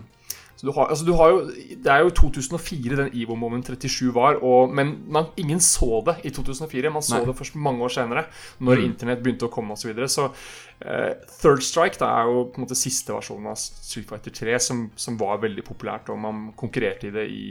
Du 0.62 0.70
har, 0.70 0.92
altså 0.94 1.04
du 1.04 1.12
har 1.18 1.32
jo, 1.32 1.38
Det 1.82 1.90
er 1.90 2.04
jo 2.04 2.12
2004 2.14 2.98
den 3.00 3.08
Evo 3.18 3.34
Moment 3.34 3.66
37 3.66 4.12
var, 4.14 4.38
og, 4.46 4.70
men 4.70 4.94
man, 5.10 5.32
ingen 5.36 5.60
så 5.60 5.98
det 6.06 6.20
i 6.22 6.30
2004. 6.30 6.92
Man 6.94 7.02
så 7.02 7.18
Nei. 7.18 7.26
det 7.26 7.36
først 7.38 7.58
mange 7.58 7.82
år 7.82 7.90
senere, 7.90 8.28
når 8.62 8.78
mm. 8.78 8.84
internett 8.86 9.24
begynte 9.24 9.48
å 9.48 9.52
komme 9.52 9.74
osv. 9.74 9.82
Så, 9.82 9.90
videre. 9.90 10.08
så 10.12 10.28
uh, 10.30 11.10
Third 11.40 11.66
Strike 11.66 11.98
da, 11.98 12.12
er 12.20 12.30
jo 12.30 12.46
på 12.52 12.60
en 12.60 12.66
måte 12.68 12.78
siste 12.78 13.10
versjonen 13.10 13.50
av 13.50 13.58
Street 13.58 14.06
Fighter 14.06 14.34
3 14.38 14.60
som, 14.62 14.86
som 14.94 15.18
var 15.18 15.42
veldig 15.42 15.66
populært, 15.66 16.14
og 16.14 16.22
man 16.22 16.46
konkurrerte 16.58 17.10
i 17.10 17.14
det 17.16 17.26
i 17.34 17.46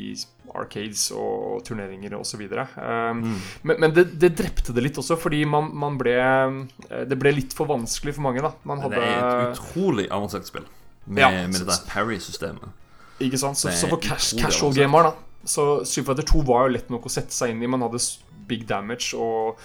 arcades 0.55 1.09
og 1.15 1.61
turneringer 1.67 2.15
osv. 2.15 2.47
Um, 2.47 3.23
mm. 3.25 3.39
Men, 3.67 3.75
men 3.83 3.95
det, 3.95 4.07
det, 4.23 4.33
drepte 4.39 4.75
det 4.75 4.87
litt 4.87 4.99
også, 5.03 5.19
fordi 5.19 5.43
man, 5.47 5.67
man, 5.75 5.99
ble 5.99 6.15
eh, 6.15 7.03
Det 7.07 7.19
ble 7.19 7.35
litt 7.35 7.55
for 7.55 7.67
vanskelig 7.67 8.15
for 8.15 8.27
mange. 8.29 8.43
da 8.43 8.55
man 8.67 8.83
hadde, 8.83 8.99
Det 8.99 9.15
er 9.15 9.49
et 9.49 9.59
utrolig 9.59 10.07
avansert 10.07 10.47
spill 10.47 10.67
med, 11.05 11.23
ja, 11.23 11.47
med 11.47 11.59
det 11.59 11.67
der 11.67 11.89
Parry-systemet. 11.89 12.77
Ikke 13.27 13.39
sant? 13.41 13.59
Så, 13.59 13.71
så 13.75 13.89
for 13.91 14.01
cash, 14.01 14.33
casual 14.39 14.73
gamer, 14.75 15.11
da 15.11 15.47
Så 15.47 15.85
Super 15.85 16.11
Fighter 16.11 16.27
2 16.33 16.43
var 16.47 16.67
jo 16.67 16.75
lett 16.75 16.91
nok 16.93 17.07
å 17.07 17.13
sette 17.13 17.35
seg 17.35 17.53
inn 17.53 17.63
i. 17.63 17.69
Man 17.71 17.83
hadde 17.85 18.01
big 18.49 18.67
damage, 18.69 19.15
og 19.17 19.59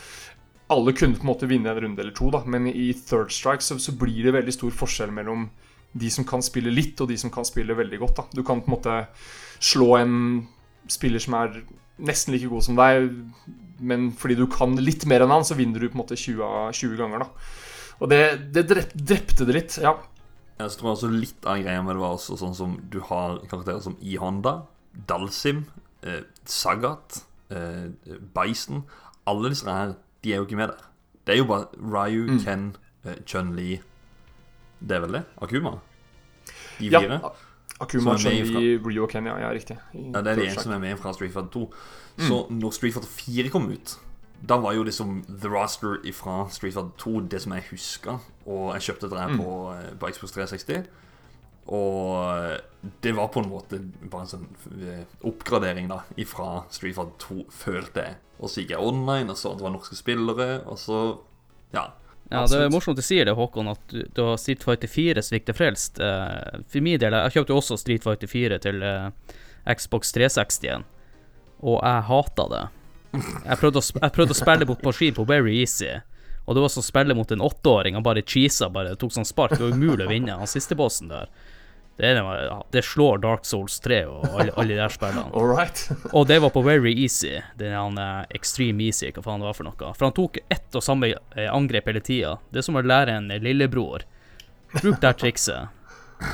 alle 0.73 0.95
kunne 0.97 1.19
på 1.19 1.27
en 1.27 1.31
måte 1.31 1.49
vinne 1.51 1.71
en 1.71 1.81
runde 1.83 2.03
eller 2.03 2.15
to, 2.17 2.31
da. 2.35 2.43
Men 2.47 2.69
i 2.71 2.91
Third 2.97 3.33
Strike 3.35 3.65
så, 3.65 3.79
så 3.83 3.95
blir 3.99 4.27
det 4.27 4.35
veldig 4.37 4.55
stor 4.55 4.75
forskjell 4.75 5.13
mellom 5.15 5.49
de 5.97 6.11
som 6.13 6.27
kan 6.29 6.43
spille 6.45 6.73
litt, 6.73 6.99
og 7.01 7.11
de 7.11 7.17
som 7.21 7.33
kan 7.33 7.47
spille 7.47 7.77
veldig 7.77 8.01
godt. 8.03 8.21
da 8.21 8.27
Du 8.37 8.43
kan 8.45 8.63
på 8.63 8.71
en 8.71 8.77
måte 8.77 8.97
slå 9.63 9.95
en 10.01 10.17
spiller 10.93 11.23
som 11.23 11.37
er 11.39 11.63
nesten 11.97 12.35
like 12.35 12.51
god 12.51 12.65
som 12.67 12.77
deg, 12.79 13.09
men 13.81 14.11
fordi 14.17 14.37
du 14.39 14.47
kan 14.51 14.75
litt 14.81 15.07
mer 15.09 15.25
enn 15.25 15.33
han, 15.33 15.47
så 15.47 15.57
vinner 15.57 15.81
du 15.81 15.89
på 15.89 15.97
en 15.97 16.03
måte 16.03 16.19
20, 16.19 16.73
20 16.77 17.01
ganger. 17.01 17.25
da 17.25 18.03
Og 18.05 18.13
det, 18.13 18.21
det 18.53 18.67
drepte 18.69 19.47
det 19.49 19.57
litt, 19.57 19.79
ja. 19.83 19.97
Jeg 20.57 20.73
tror 20.79 20.95
også 20.95 21.11
litt 21.13 21.45
av 21.45 21.61
greia 21.61 21.83
med 21.85 21.99
det 21.99 22.01
var 22.01 22.17
også 22.17 22.39
sånn 22.41 22.55
som 22.57 22.77
du 22.93 23.01
har 23.05 23.43
karakterer 23.51 23.83
som 23.85 23.97
I 24.01 24.17
Honda, 24.21 24.63
Dalsim, 25.09 25.67
eh, 26.03 26.23
Sagat, 26.49 27.25
eh, 27.51 27.93
Bison 28.33 28.85
Alle 29.29 29.51
disse 29.53 29.69
her, 29.69 29.97
de 30.23 30.33
er 30.33 30.41
jo 30.41 30.47
ikke 30.47 30.57
med 30.57 30.73
der. 30.73 30.87
Det 31.27 31.35
er 31.35 31.39
jo 31.43 31.49
bare 31.51 31.67
Ryu, 31.77 32.31
mm. 32.31 32.41
Ken, 32.45 32.77
eh, 33.05 33.19
Chun-Li 33.27 33.81
Det 34.81 34.97
er 34.97 35.05
vel 35.05 35.19
det? 35.19 35.25
Akuma? 35.43 35.77
De 36.79 36.89
fire? 36.89 37.21
Ja, 37.21 37.35
Akuma, 37.81 38.17
Chun-Li, 38.17 38.79
Ryu 38.81 39.03
og 39.03 39.11
Ken, 39.11 39.27
ja, 39.27 39.37
ja 39.43 39.53
riktig. 39.53 39.77
Ja, 39.93 40.23
Det 40.23 40.33
er 40.33 40.41
de 40.41 40.51
som 40.57 40.73
er 40.73 40.79
med 40.79 40.97
fra 40.97 41.13
Street 41.13 41.33
Fighter 41.33 41.51
2. 41.53 41.73
Så 42.17 42.47
mm. 42.49 42.59
når 42.63 42.71
Street 42.71 42.95
Fighter 42.95 43.09
4 43.09 43.51
kom 43.53 43.69
ut 43.69 43.99
da 44.41 44.57
var 44.61 44.77
jo 44.77 44.85
liksom 44.87 45.25
The 45.41 45.49
Roster 45.49 46.13
fra 46.13 46.49
Street 46.51 46.75
Fighter 46.75 46.91
2 46.99 47.21
det 47.31 47.41
som 47.43 47.55
jeg 47.57 47.67
huska. 47.71 48.19
Og 48.47 48.75
jeg 48.77 48.89
kjøpte 48.91 49.11
det 49.11 49.27
mm. 49.33 49.41
på, 49.41 49.57
eh, 49.75 49.91
på 49.99 50.11
Xbox 50.13 50.37
360. 50.37 50.87
Og 51.67 52.37
eh, 52.37 52.57
det 53.03 53.15
var 53.17 53.29
på 53.35 53.43
en 53.43 53.51
måte 53.51 53.81
bare 54.07 54.27
en 54.27 54.31
sånn 54.31 54.47
eh, 54.79 55.03
oppgradering 55.27 55.91
da 55.91 56.03
fra 56.29 56.63
Street 56.71 56.95
Fighter 56.95 57.17
2, 57.23 57.47
følte 57.51 58.05
jeg. 58.05 58.19
Og 58.37 58.53
så 58.53 58.63
gikk 58.63 58.75
jeg 58.77 58.85
online 58.85 59.33
og 59.33 59.41
så 59.41 59.55
det 59.57 59.65
var 59.65 59.75
norske 59.75 59.99
spillere, 59.99 60.51
og 60.67 60.79
så 60.81 60.99
Ja. 61.75 61.93
Ja, 62.29 62.43
Det 62.47 62.59
er 62.59 62.71
morsomt 62.75 62.99
du 62.99 63.05
sier 63.07 63.25
det, 63.25 63.37
Håkon, 63.39 63.69
at 63.71 63.83
du, 63.87 64.01
du 64.03 64.23
har 64.27 64.39
Street 64.43 64.65
Fighter 64.65 64.91
4 64.91 65.23
som 65.23 65.37
gikk 65.37 65.53
frelst. 65.55 66.01
Uh, 66.03 66.59
for 66.67 66.83
min 66.83 66.99
del, 66.99 67.15
jeg 67.15 67.37
kjøpte 67.37 67.55
jo 67.55 67.59
også 67.61 67.77
Street 67.79 68.03
Fighter 68.03 68.27
4 68.27 68.59
til 68.65 68.83
uh, 68.83 69.13
Xbox 69.71 70.11
360 70.11 70.67
igjen, 70.67 70.87
og 71.63 71.79
jeg 71.79 72.03
hata 72.09 72.49
det. 72.51 72.65
Jeg 73.13 73.59
prøvde, 73.61 73.81
å, 73.81 73.99
jeg 74.03 74.13
prøvde 74.15 74.35
å 74.35 74.39
spille 74.39 74.69
mot 74.69 74.89
ski 74.95 75.11
på 75.15 75.25
Very 75.29 75.61
Easy, 75.61 75.93
og 76.47 76.55
det 76.55 76.63
var 76.63 76.73
som 76.73 76.85
å 76.85 76.87
spille 76.87 77.15
mot 77.17 77.31
en 77.33 77.43
åtteåring. 77.43 77.97
Han 77.99 78.07
bare 78.07 78.23
cheesa, 78.23 78.69
bare 78.71 78.95
tok 78.99 79.15
sånn 79.15 79.27
spark. 79.27 79.57
Det 79.57 79.65
var 79.65 79.75
umulig 79.75 80.07
å 80.07 80.11
vinne. 80.11 80.37
Han 80.39 80.51
siste 80.51 80.77
bossen 80.79 81.11
der. 81.11 81.31
Det, 81.97 82.11
ja, 82.13 82.67
det 82.71 82.83
slår 82.85 83.19
Dark 83.19 83.45
Souls 83.49 83.81
3 83.81 84.03
og 84.05 84.25
alle, 84.29 84.53
alle 84.53 84.75
de 84.75 84.77
der 84.77 84.93
spillene. 84.93 85.31
All 85.33 85.49
right. 85.49 85.81
Og 86.13 86.27
det 86.29 86.39
var 86.45 86.53
på 86.53 86.61
very 86.63 86.93
easy. 86.93 87.39
Den 87.57 87.73
han 87.73 87.99
eh, 87.99 88.27
extreme 88.37 88.85
easy, 88.85 89.09
hva 89.17 89.25
faen 89.25 89.41
det 89.41 89.49
var 89.49 89.57
for 89.57 89.67
noe. 89.67 89.95
For 89.97 90.05
han 90.05 90.15
tok 90.15 90.37
ett 90.45 90.77
og 90.77 90.85
samme 90.85 91.15
eh, 91.15 91.49
angrep 91.49 91.89
hele 91.89 92.05
tida. 92.05 92.37
Det 92.53 92.61
er 92.61 92.69
som 92.69 92.77
å 92.77 92.85
lære 92.85 93.17
en 93.17 93.33
lillebror. 93.41 94.05
Bruk 94.77 95.01
det 95.01 95.15
trikset. 95.23 95.73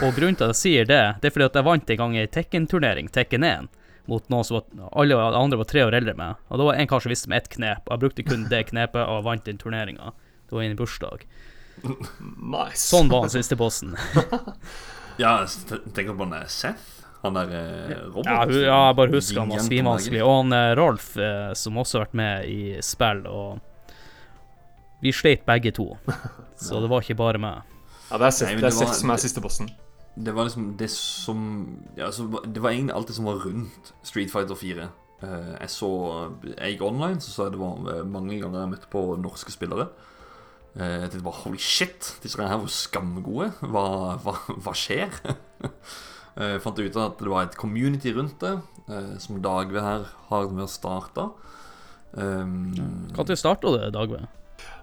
Og 0.03 0.17
grunnen 0.19 0.37
til 0.39 0.51
at 0.51 0.57
jeg 0.57 0.61
sier 0.61 0.91
det, 0.91 1.03
det 1.23 1.31
er 1.31 1.35
fordi 1.35 1.49
at 1.49 1.59
jeg 1.59 1.69
vant 1.71 1.95
en 1.95 2.01
gang 2.03 2.19
i 2.19 2.27
Tekken-turnering, 2.37 3.09
Tekken 3.15 3.47
1, 3.47 3.71
mot 4.11 4.29
noen 4.33 4.47
som 4.47 4.59
var, 4.59 4.89
alle 4.99 5.19
andre 5.19 5.61
var 5.61 5.69
tre 5.71 5.85
år 5.87 5.95
eldre 6.01 6.15
med. 6.19 6.41
Og 6.51 6.59
da 6.61 6.67
var 6.67 6.81
en 6.81 6.91
kar 6.91 7.05
som 7.05 7.13
visste 7.13 7.31
med 7.31 7.43
ett 7.43 7.53
knep, 7.55 7.87
og 7.87 7.95
jeg 7.95 8.03
brukte 8.05 8.27
kun 8.27 8.49
det 8.51 8.65
knepet 8.73 9.03
og 9.05 9.25
vant 9.29 9.47
den 9.47 9.61
turneringa. 9.61 10.13
Det 10.49 10.57
var 10.57 10.65
i 10.65 10.71
en 10.73 10.79
bursdag. 10.79 11.27
Nice. 12.53 12.83
Sånn 12.85 13.09
var 13.11 13.25
han 13.27 13.33
siste 13.33 13.59
bossen. 13.59 13.97
Ja, 15.21 15.43
tenker 15.93 16.15
på 16.17 16.25
han 16.25 16.33
er 16.39 16.47
Seth. 16.49 17.03
Han 17.23 17.37
der 17.37 17.51
eh, 17.55 17.91
Robert. 18.09 18.27
Ja, 18.27 18.47
ja, 18.51 18.79
jeg 18.89 18.97
bare 18.99 19.13
husker 19.13 19.43
han 19.43 19.53
var 19.53 19.61
svinvanskelig. 19.63 20.23
Og 20.25 20.33
han 20.41 20.55
eh, 20.57 20.71
Rolf, 20.79 21.13
eh, 21.21 21.53
som 21.59 21.77
også 21.79 21.99
har 21.99 22.07
vært 22.07 22.17
med 22.19 22.49
i 22.51 22.63
spill, 22.83 23.21
og 23.31 23.61
vi 25.05 25.13
sleit 25.15 25.45
begge 25.47 25.75
to. 25.77 25.93
Så 26.63 26.81
det 26.83 26.91
var 26.91 27.05
ikke 27.05 27.19
bare 27.21 27.43
meg. 27.43 27.63
Ja, 28.09 28.19
det 28.19 28.27
er 28.27 28.35
Seth, 28.35 28.51
Nei, 28.51 28.63
det 28.65 28.71
er 28.73 28.77
Seth 28.81 28.99
som 28.99 29.15
er 29.15 29.23
siste 29.23 29.45
bossen. 29.45 29.71
Det 30.15 30.35
var 30.37 30.45
liksom 30.45 30.77
det 30.77 30.91
som 30.93 31.45
ja, 31.97 32.11
Det 32.45 32.61
var 32.61 32.71
egentlig 32.71 32.95
alt 32.95 33.09
det 33.09 33.17
som 33.17 33.25
var 33.25 33.41
rundt 33.47 33.93
Street 34.05 34.31
Fighter 34.31 34.55
4. 34.55 34.89
Eh, 35.23 35.53
jeg 35.61 35.71
så 35.71 35.91
Jeg 36.59 36.75
gikk 36.75 36.83
online, 36.87 37.21
så 37.21 37.31
så 37.31 37.47
jeg 37.47 37.55
det 37.55 37.61
var 37.63 37.93
eh, 37.95 38.05
mange 38.05 38.41
ganger 38.41 38.61
jeg 38.61 38.73
møtte 38.75 38.91
på 38.93 39.05
norske 39.17 39.55
spillere. 39.55 39.89
Eh, 40.77 41.01
Jeg 41.03 41.11
tenkte 41.11 41.25
bare 41.25 41.43
holy 41.45 41.59
shit, 41.59 42.19
disse 42.23 42.41
her 42.41 42.61
var 42.61 42.69
skamgode. 42.69 43.53
Hva, 43.61 43.87
hva, 44.25 44.37
hva 44.53 44.75
skjer? 44.77 45.17
Jeg 46.37 46.61
fant 46.65 46.79
ut 46.79 46.97
at 46.97 47.19
det 47.19 47.33
var 47.33 47.47
et 47.49 47.57
community 47.57 48.13
rundt 48.13 48.41
det, 48.41 48.59
som 49.21 49.41
Dagve 49.41 49.81
her 49.81 50.07
har 50.29 50.49
med 50.53 50.65
å 50.65 50.71
starte. 50.71 51.31
Um, 52.13 52.73
Når 53.17 53.37
starta 53.37 53.73
det, 53.73 53.93
Dagve? 53.95 54.27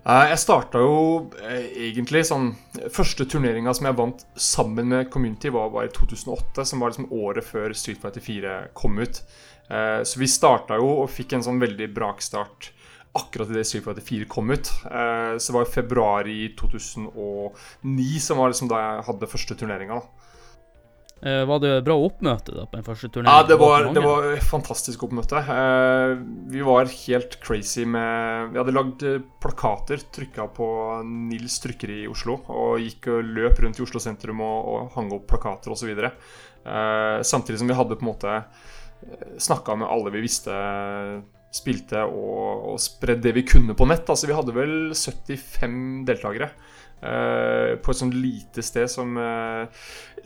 Eh, 0.06 0.30
Jeg 0.32 0.40
starta 0.42 0.80
jo 0.82 1.30
eh, 1.44 1.68
egentlig 1.90 2.24
sånn 2.30 2.54
Første 2.94 3.26
turneringa 3.30 3.74
som 3.76 3.90
jeg 3.90 3.98
vant 4.00 4.26
sammen 4.40 4.90
med 4.94 5.10
Community, 5.14 5.52
var, 5.54 5.70
var 5.74 5.88
i 5.90 5.94
2008, 5.94 6.66
som 6.66 6.80
var 6.84 6.94
liksom 6.94 7.10
året 7.14 7.46
før 7.48 7.76
Street 7.78 8.00
Fighter 8.02 8.24
4 8.24 8.58
kom 8.78 9.00
ut. 9.02 9.22
Eh, 9.70 10.02
Så 10.08 10.22
vi 10.22 10.30
starta 10.32 10.80
jo 10.80 10.90
og 11.04 11.12
fikk 11.14 11.36
en 11.38 11.46
sånn 11.46 11.62
veldig 11.62 11.92
brakstart 11.96 12.72
akkurat 13.20 13.50
idet 13.52 13.66
Street 13.68 13.84
Fighter 13.88 14.06
4 14.06 14.28
kom 14.30 14.52
ut. 14.54 14.70
Så 14.70 15.48
det 15.50 15.54
var 15.56 15.66
i 15.66 15.72
februar 15.74 16.28
i 16.30 16.52
2009 16.56 18.20
som 18.22 18.38
var 18.38 18.52
liksom 18.52 18.70
da 18.70 18.78
jeg 18.84 19.06
hadde 19.08 19.30
første 19.32 19.58
turneringa. 19.58 19.98
da. 19.98 20.19
Eh, 21.22 21.46
var 21.46 21.60
det 21.60 21.72
bra 21.84 21.98
oppmøte 22.00 22.54
da 22.56 22.64
på 22.64 22.78
den 22.78 22.86
første 22.88 23.24
Ja, 23.26 23.42
det 23.44 23.58
var, 23.60 23.90
det 23.92 24.04
var 24.04 24.28
fantastisk 24.40 25.04
oppmøte. 25.04 25.42
Eh, 25.42 26.14
vi 26.54 26.64
var 26.64 26.88
helt 26.88 27.36
crazy 27.44 27.84
med 27.84 28.54
Vi 28.54 28.62
hadde 28.62 28.76
lagd 28.76 29.04
eh, 29.04 29.20
plakater 29.44 30.00
trykka 30.16 30.48
på 30.56 30.70
Nils 31.04 31.60
Trykkeri 31.64 32.06
i 32.06 32.12
Oslo. 32.12 32.40
Og 32.48 32.80
gikk 32.86 33.10
og 33.12 33.34
løp 33.36 33.60
rundt 33.60 33.82
i 33.82 33.84
Oslo 33.84 34.00
sentrum 34.04 34.40
og, 34.46 34.70
og 34.72 34.94
hang 34.96 35.12
opp 35.18 35.28
plakater 35.32 35.76
osv. 35.76 35.92
Samtidig 37.28 37.60
som 37.60 37.68
vi 37.68 37.76
hadde 37.76 38.00
på 38.00 38.06
en 38.06 38.12
måte 38.14 38.40
snakka 39.40 39.78
med 39.80 39.92
alle 39.92 40.12
vi 40.12 40.24
visste 40.24 40.56
spilte, 41.56 42.04
og, 42.06 42.74
og 42.74 42.82
spredd 42.82 43.24
det 43.24 43.34
vi 43.38 43.46
kunne 43.48 43.76
på 43.78 43.88
nett. 43.90 44.08
Altså, 44.08 44.30
vi 44.30 44.36
hadde 44.38 44.56
vel 44.56 44.74
75 44.94 46.06
deltakere. 46.08 46.52
Eh, 47.02 47.76
på 47.80 47.92
et 47.92 48.00
sånt 48.00 48.16
lite 48.16 48.64
sted 48.66 48.90
som 48.92 49.18
uh, 49.18 49.68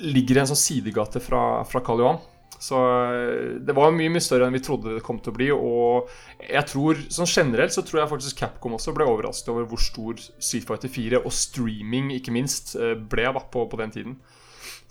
ligger 0.01 0.37
i 0.37 0.43
en 0.43 0.51
sånn 0.53 0.59
sidegate 0.59 1.21
fra, 1.23 1.63
fra 1.69 1.81
Karl 1.85 2.03
Johan. 2.03 2.21
Så 2.63 2.79
eh, 2.79 3.55
det 3.65 3.75
var 3.75 3.91
mye 3.91 4.11
mye 4.13 4.23
større 4.23 4.47
enn 4.47 4.55
vi 4.55 4.63
trodde 4.63 4.95
det 4.95 5.03
kom 5.03 5.19
til 5.19 5.33
å 5.33 5.37
bli. 5.37 5.49
Og 5.55 6.13
jeg 6.47 6.63
tror, 6.71 7.01
sånn 7.11 7.29
generelt 7.29 7.75
så 7.75 7.83
tror 7.83 8.03
jeg 8.03 8.11
faktisk 8.13 8.39
Capcom 8.39 8.77
også 8.77 8.95
ble 8.95 9.07
overrasket 9.09 9.51
over 9.51 9.67
hvor 9.67 9.83
stor 9.83 10.21
Street 10.21 10.69
Fighter 10.69 10.91
4 10.91 11.23
og 11.23 11.35
streaming 11.35 12.13
ikke 12.15 12.35
minst 12.35 12.77
ble 13.11 13.27
da, 13.27 13.43
på, 13.51 13.67
på 13.67 13.81
den 13.83 13.93
tiden. 13.93 14.17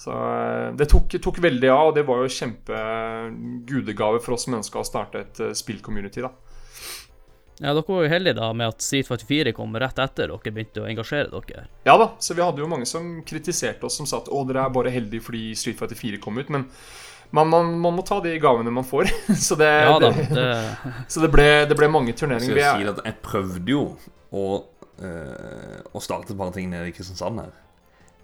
Så 0.02 0.12
det 0.76 0.88
tok, 0.90 1.14
tok 1.22 1.38
veldig 1.44 1.68
av, 1.70 1.88
og 1.92 1.96
det 1.96 2.02
var 2.08 2.24
jo 2.24 2.32
kjempegudegave 2.34 4.18
for 4.24 4.34
oss 4.34 4.48
mennesker 4.50 4.80
å 4.82 4.88
starte 4.88 5.22
et 5.22 5.42
spillcommunity. 5.56 6.24
da. 6.26 6.32
Ja, 7.62 7.70
dere 7.76 7.84
var 7.86 8.02
jo 8.02 8.10
heldige 8.10 8.34
da 8.40 8.48
med 8.58 8.72
at 8.72 8.82
Street 8.82 9.06
44 9.06 9.52
kom 9.54 9.76
rett 9.78 10.00
etter 10.02 10.32
dere 10.32 10.52
begynte 10.52 10.82
å 10.82 10.88
engasjere 10.90 11.30
dere. 11.30 11.68
Ja 11.86 11.94
da, 12.00 12.08
så 12.18 12.34
vi 12.34 12.42
hadde 12.42 12.58
jo 12.64 12.66
mange 12.70 12.88
som 12.90 13.20
kritiserte 13.26 13.86
oss, 13.86 14.00
som 14.00 14.08
sa 14.10 14.18
at 14.18 14.30
å, 14.32 14.42
dere 14.48 14.64
er 14.66 14.74
bare 14.74 14.90
heldige 14.90 15.22
fordi 15.28 15.52
Street 15.58 15.78
44 15.78 16.18
kom 16.24 16.40
ut. 16.42 16.50
Men 16.50 16.66
man, 17.30 17.48
man, 17.52 17.70
man 17.84 17.96
må 17.96 18.04
ta 18.06 18.18
de 18.24 18.34
gavene 18.42 18.74
man 18.74 18.86
får. 18.88 19.12
så 19.46 19.58
det, 19.60 19.70
Ja 19.86 19.94
da, 20.02 20.10
det, 20.10 20.26
det, 20.34 20.48
så 21.12 21.22
det 21.22 21.30
ble, 21.32 21.48
det 21.70 21.78
ble 21.78 21.90
mange 21.92 22.16
turneringer. 22.18 22.58
jeg 22.58 22.66
skal 22.66 22.82
si 22.82 22.92
at 22.96 23.06
jeg 23.06 23.20
prøvde 23.24 23.76
jo 23.76 23.84
å, 24.34 24.46
øh, 25.06 25.78
å 25.94 26.02
starte 26.02 26.34
et 26.34 26.42
par 26.42 26.50
ting 26.56 26.72
nede 26.72 26.90
i 26.90 26.96
Kristiansand 26.96 27.44
her. 27.44 27.54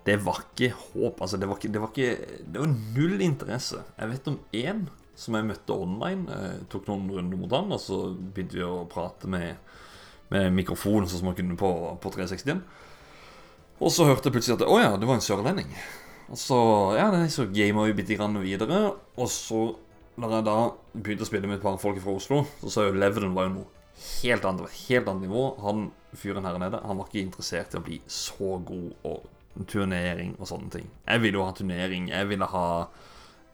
Det 0.08 0.16
var 0.24 0.42
ikke 0.48 0.72
håp. 0.74 1.22
Altså, 1.22 1.38
det 1.38 1.46
var, 1.46 1.60
ikke, 1.60 1.70
det 1.72 1.80
var 1.82 1.90
ikke 1.92 2.42
Det 2.42 2.62
var 2.62 2.70
null 2.96 3.20
interesse. 3.22 3.82
Jeg 3.98 4.10
vet 4.16 4.30
om 4.32 4.38
én 4.56 4.86
som 5.18 5.34
jeg 5.34 5.48
møtte 5.48 5.74
online. 5.74 6.26
Jeg 6.30 6.66
tok 6.72 6.88
noen 6.90 7.08
runder 7.10 7.40
mot 7.40 7.54
han, 7.56 7.72
og 7.74 7.80
så 7.82 8.02
begynte 8.14 8.58
vi 8.58 8.66
å 8.66 8.84
prate 8.90 9.30
med, 9.30 9.58
med 10.32 10.52
mikrofon, 10.54 11.08
sånn 11.08 11.22
som 11.22 11.30
man 11.30 11.38
kunne 11.38 11.58
på, 11.58 11.72
på 12.02 12.12
360-en. 12.14 12.62
Og 13.78 13.94
så 13.94 14.06
hørte 14.08 14.30
jeg 14.30 14.36
plutselig 14.38 14.58
at 14.58 14.66
å 14.66 14.78
ja, 14.80 14.92
det 14.98 15.08
var 15.08 15.18
en 15.18 15.24
sørlending. 15.24 15.70
Og 16.28 16.38
så 16.38 16.58
ja, 16.98 17.08
så 17.32 17.46
gama 17.50 17.86
vi 17.88 17.96
bitte 17.98 18.18
grann 18.18 18.36
videre. 18.42 18.80
Og 19.18 19.30
så, 19.32 19.62
når 20.18 20.38
jeg 20.38 20.46
da 20.48 20.56
begynte 20.94 21.26
å 21.26 21.30
spille 21.30 21.50
med 21.50 21.58
et 21.58 21.64
par 21.64 21.78
folk 21.82 22.00
fra 22.02 22.16
Oslo, 22.18 22.42
så 22.60 22.72
sa 22.74 22.86
jo 22.86 22.98
levelen 22.98 23.36
var 23.36 23.48
jo 23.48 23.56
noe 23.56 23.78
helt 24.22 24.46
annet. 24.46 24.78
Helt 24.88 25.08
annet 25.08 25.26
nivå. 25.26 25.44
Han 25.64 25.88
fyren 26.18 26.46
her 26.46 26.58
nede 26.60 26.80
Han 26.84 26.98
var 27.00 27.08
ikke 27.08 27.24
interessert 27.26 27.74
i 27.74 27.78
å 27.78 27.84
bli 27.84 27.98
så 28.10 28.56
god 28.66 29.08
og 29.08 29.66
turnering 29.68 30.36
og 30.38 30.46
sånne 30.50 30.70
ting. 30.74 30.90
Jeg 31.06 31.22
ville 31.24 31.40
jo 31.40 31.46
ha 31.46 31.54
turnering. 31.56 32.10
Jeg 32.12 32.30
ville 32.30 32.50
ha 32.50 32.68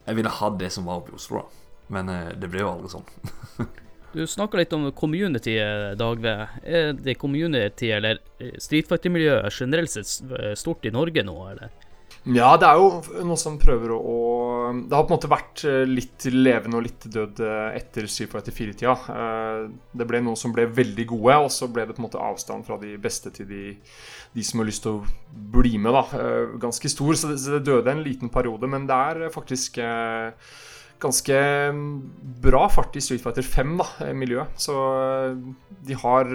Jeg 0.05 0.19
ville 0.19 0.29
ha 0.29 0.49
det 0.59 0.71
som 0.73 0.85
var 0.89 1.01
oppe 1.01 1.13
i 1.13 1.17
Oslo, 1.19 1.41
da. 1.43 1.63
Men 1.95 2.09
eh, 2.09 2.33
det 2.39 2.49
ble 2.51 2.63
jo 2.63 2.71
aldri 2.73 2.91
sånn. 2.93 3.67
du 4.15 4.23
snakka 4.29 4.57
litt 4.61 4.73
om 4.77 4.87
community, 4.97 5.57
Dagve. 5.99 6.35
Er 6.63 6.93
det 6.97 7.17
community 7.21 7.91
eller 7.93 8.21
eh, 8.39 8.55
Street 8.61 8.89
Fighter-miljøet 8.89 9.53
generelt 9.53 9.93
sett 9.93 10.21
eh, 10.39 10.53
stort 10.57 10.85
i 10.85 10.93
Norge 10.95 11.25
nå, 11.25 11.39
eller? 11.55 11.73
ja, 12.25 12.55
det 12.57 12.65
er 12.65 12.79
jo 12.81 13.25
noe 13.27 13.37
som 13.37 13.59
prøver 13.61 13.91
å 13.93 14.13
Det 14.89 14.95
har 14.97 15.03
på 15.05 15.11
en 15.11 15.13
måte 15.13 15.29
vært 15.29 15.61
eh, 15.69 15.83
litt 15.85 16.25
levende 16.33 16.79
og 16.79 16.85
litt 16.87 17.05
død 17.13 17.41
eh, 17.45 17.75
etter 17.77 18.07
Street 18.09 18.31
Fighter 18.31 18.55
4-tida. 18.55 18.95
Eh, 19.13 19.59
Det 19.93 20.07
ble 20.09 20.23
noen 20.25 20.39
som 20.39 20.53
ble 20.55 20.65
veldig 20.65 21.05
gode, 21.11 21.35
og 21.45 21.51
så 21.53 21.69
ble 21.69 21.85
det 21.85 21.93
på 21.93 22.01
en 22.01 22.07
måte 22.07 22.21
avstand 22.21 22.65
fra 22.65 22.79
de 22.81 22.95
beste 23.01 23.29
til 23.35 23.45
de, 23.51 23.61
de 24.35 24.43
som 24.43 24.61
har 24.61 24.67
lyst 24.67 24.83
til 24.83 24.99
å 24.99 25.05
bli 25.55 25.77
med. 25.79 25.93
da, 25.95 26.03
eh, 26.19 26.55
Ganske 26.59 26.91
stor, 26.91 27.15
så 27.15 27.31
det, 27.31 27.63
døde 27.65 27.91
en 27.91 28.03
liten 28.03 28.29
periode, 28.29 28.67
men 28.67 28.87
det 28.87 28.95
er 28.95 29.29
faktisk 29.33 29.79
eh, 29.79 30.31
ganske 30.99 31.37
bra 32.41 32.67
fart 32.69 32.95
i 32.95 33.03
Street 33.03 33.23
Fighter 33.23 33.43
5, 33.43 33.77
da, 33.79 33.87
eh, 34.05 34.13
miljøet. 34.13 34.51
Så 34.57 34.75
de 35.85 35.93
har 35.93 36.25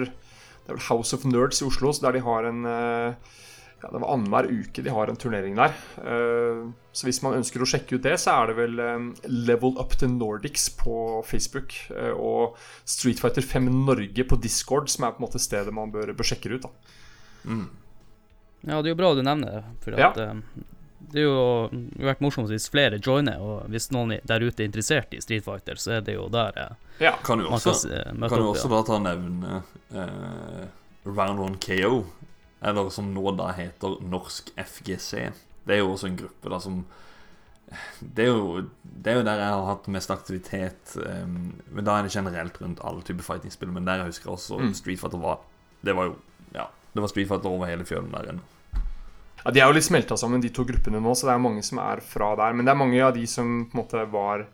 Det 0.61 0.69
er 0.69 0.77
vel 0.77 0.89
House 0.89 1.13
of 1.13 1.25
Nerds 1.25 1.61
i 1.61 1.65
Oslo, 1.65 1.91
så 1.91 2.01
der 2.01 2.13
de 2.13 2.19
har 2.21 2.45
en 2.45 2.63
ja, 2.63 3.89
Det 3.89 3.99
var 3.99 4.13
annenhver 4.13 4.45
uke 4.45 4.83
de 4.83 4.91
har 4.91 5.09
en 5.09 5.15
turnering 5.17 5.55
der. 5.55 5.73
Så 6.93 7.07
hvis 7.07 7.23
man 7.23 7.33
ønsker 7.33 7.59
å 7.59 7.65
sjekke 7.65 7.97
ut 7.97 8.03
det, 8.03 8.13
så 8.21 8.43
er 8.43 8.47
det 8.47 8.55
vel 8.55 8.77
Level 9.25 9.73
Up 9.79 9.97
to 9.97 10.05
Nordics 10.05 10.69
på 10.69 11.25
Facebook 11.25 11.73
og 12.13 12.55
Street 12.85 13.19
Fighter 13.19 13.41
5 13.41 13.73
Norge 13.73 14.23
på 14.23 14.39
Discord, 14.39 14.87
som 14.87 15.03
er 15.03 15.17
på 15.17 15.23
en 15.23 15.25
måte 15.25 15.41
stedet 15.41 15.73
man 15.73 15.89
bør, 15.91 16.13
bør 16.13 16.29
sjekke 16.29 16.53
ut. 16.53 16.61
da. 16.61 16.69
Ja, 18.61 18.81
det 18.81 18.91
er 18.91 18.93
jo 18.93 18.99
bra 18.99 19.13
du 19.17 19.23
nevner 19.25 19.55
det, 19.57 19.63
for 19.83 19.97
at 19.97 20.17
ja. 20.19 20.27
det 21.11 21.23
har 21.25 21.25
jo 21.25 22.05
vært 22.05 22.21
morsomt 22.23 22.51
hvis 22.51 22.69
flere 22.71 22.99
joiner, 23.01 23.41
og 23.41 23.65
hvis 23.73 23.89
noen 23.91 24.13
der 24.23 24.45
ute 24.45 24.61
er 24.63 24.69
interessert 24.69 25.13
i 25.17 25.21
Street 25.23 25.43
Fighter, 25.43 25.79
så 25.81 25.97
er 25.97 26.05
det 26.05 26.15
jo 26.15 26.27
der 26.31 26.55
eh, 26.61 26.75
Ja. 27.01 27.15
Kan 27.25 27.41
jo 27.41 27.49
man 27.49 27.59
kan 27.59 27.73
også, 27.73 27.89
eh, 27.89 28.11
møte 28.13 28.29
kan 28.35 28.43
jo 28.43 28.49
opp. 28.51 28.57
også 28.57 28.69
Ja. 28.69 28.73
da 28.75 28.81
ta 28.87 28.99
nevne 29.01 29.61
uh, 29.97 30.65
Round 31.09 31.39
One 31.39 31.57
KO. 31.57 32.03
Eller 32.61 32.89
som 32.93 33.07
nå 33.15 33.31
da 33.35 33.49
heter 33.57 33.97
Norsk 34.05 34.51
FGC. 34.55 35.31
Det 35.65 35.73
er 35.75 35.79
jo 35.81 35.93
også 35.95 36.11
en 36.11 36.17
gruppe 36.19 36.49
da 36.53 36.59
som 36.61 36.83
det 38.01 38.25
er, 38.25 38.33
jo, 38.35 38.65
det 38.83 39.11
er 39.13 39.15
jo 39.21 39.23
der 39.23 39.39
jeg 39.39 39.53
har 39.55 39.65
hatt 39.69 39.85
mest 39.87 40.11
aktivitet. 40.11 40.95
Um, 40.99 41.53
men 41.71 41.85
da 41.87 41.97
er 41.97 42.03
det 42.03 42.11
generelt 42.13 42.57
rundt 42.61 42.81
alle 42.83 43.01
typer 43.07 43.23
fighting-spill. 43.23 43.71
Men 43.71 43.85
der 43.87 44.01
jeg 44.01 44.11
husker 44.11 44.33
også 44.33 44.59
Mm. 44.59 44.73
Street 44.75 44.99
Fighter 44.99 45.17
var 45.17 45.39
Det 45.81 45.95
var 45.95 46.11
jo 46.11 46.15
det 46.91 47.03
var 47.03 47.11
Street 47.11 47.29
Fighter 47.29 47.51
over 47.51 47.69
hele 47.69 47.87
fjølen 47.87 48.11
der 48.13 48.33
inne. 48.33 48.81
Ja, 49.41 49.51
De 49.51 49.61
er 49.61 49.69
jo 49.69 49.77
litt 49.77 49.87
smelta 49.87 50.17
sammen, 50.19 50.41
de 50.43 50.51
to 50.53 50.65
gruppene 50.67 51.01
nå, 51.01 51.15
så 51.17 51.29
det 51.29 51.35
er 51.35 51.43
mange 51.43 51.63
som 51.65 51.81
er 51.81 52.01
fra 52.05 52.33
der. 52.37 52.53
Men 52.53 52.67
det 52.67 52.73
er 52.73 52.81
mange 52.81 53.01
av 53.01 53.15
de 53.15 53.25
som 53.29 53.63
på 53.69 53.77
en 53.77 53.81
måte 53.81 54.03
var 54.11 54.45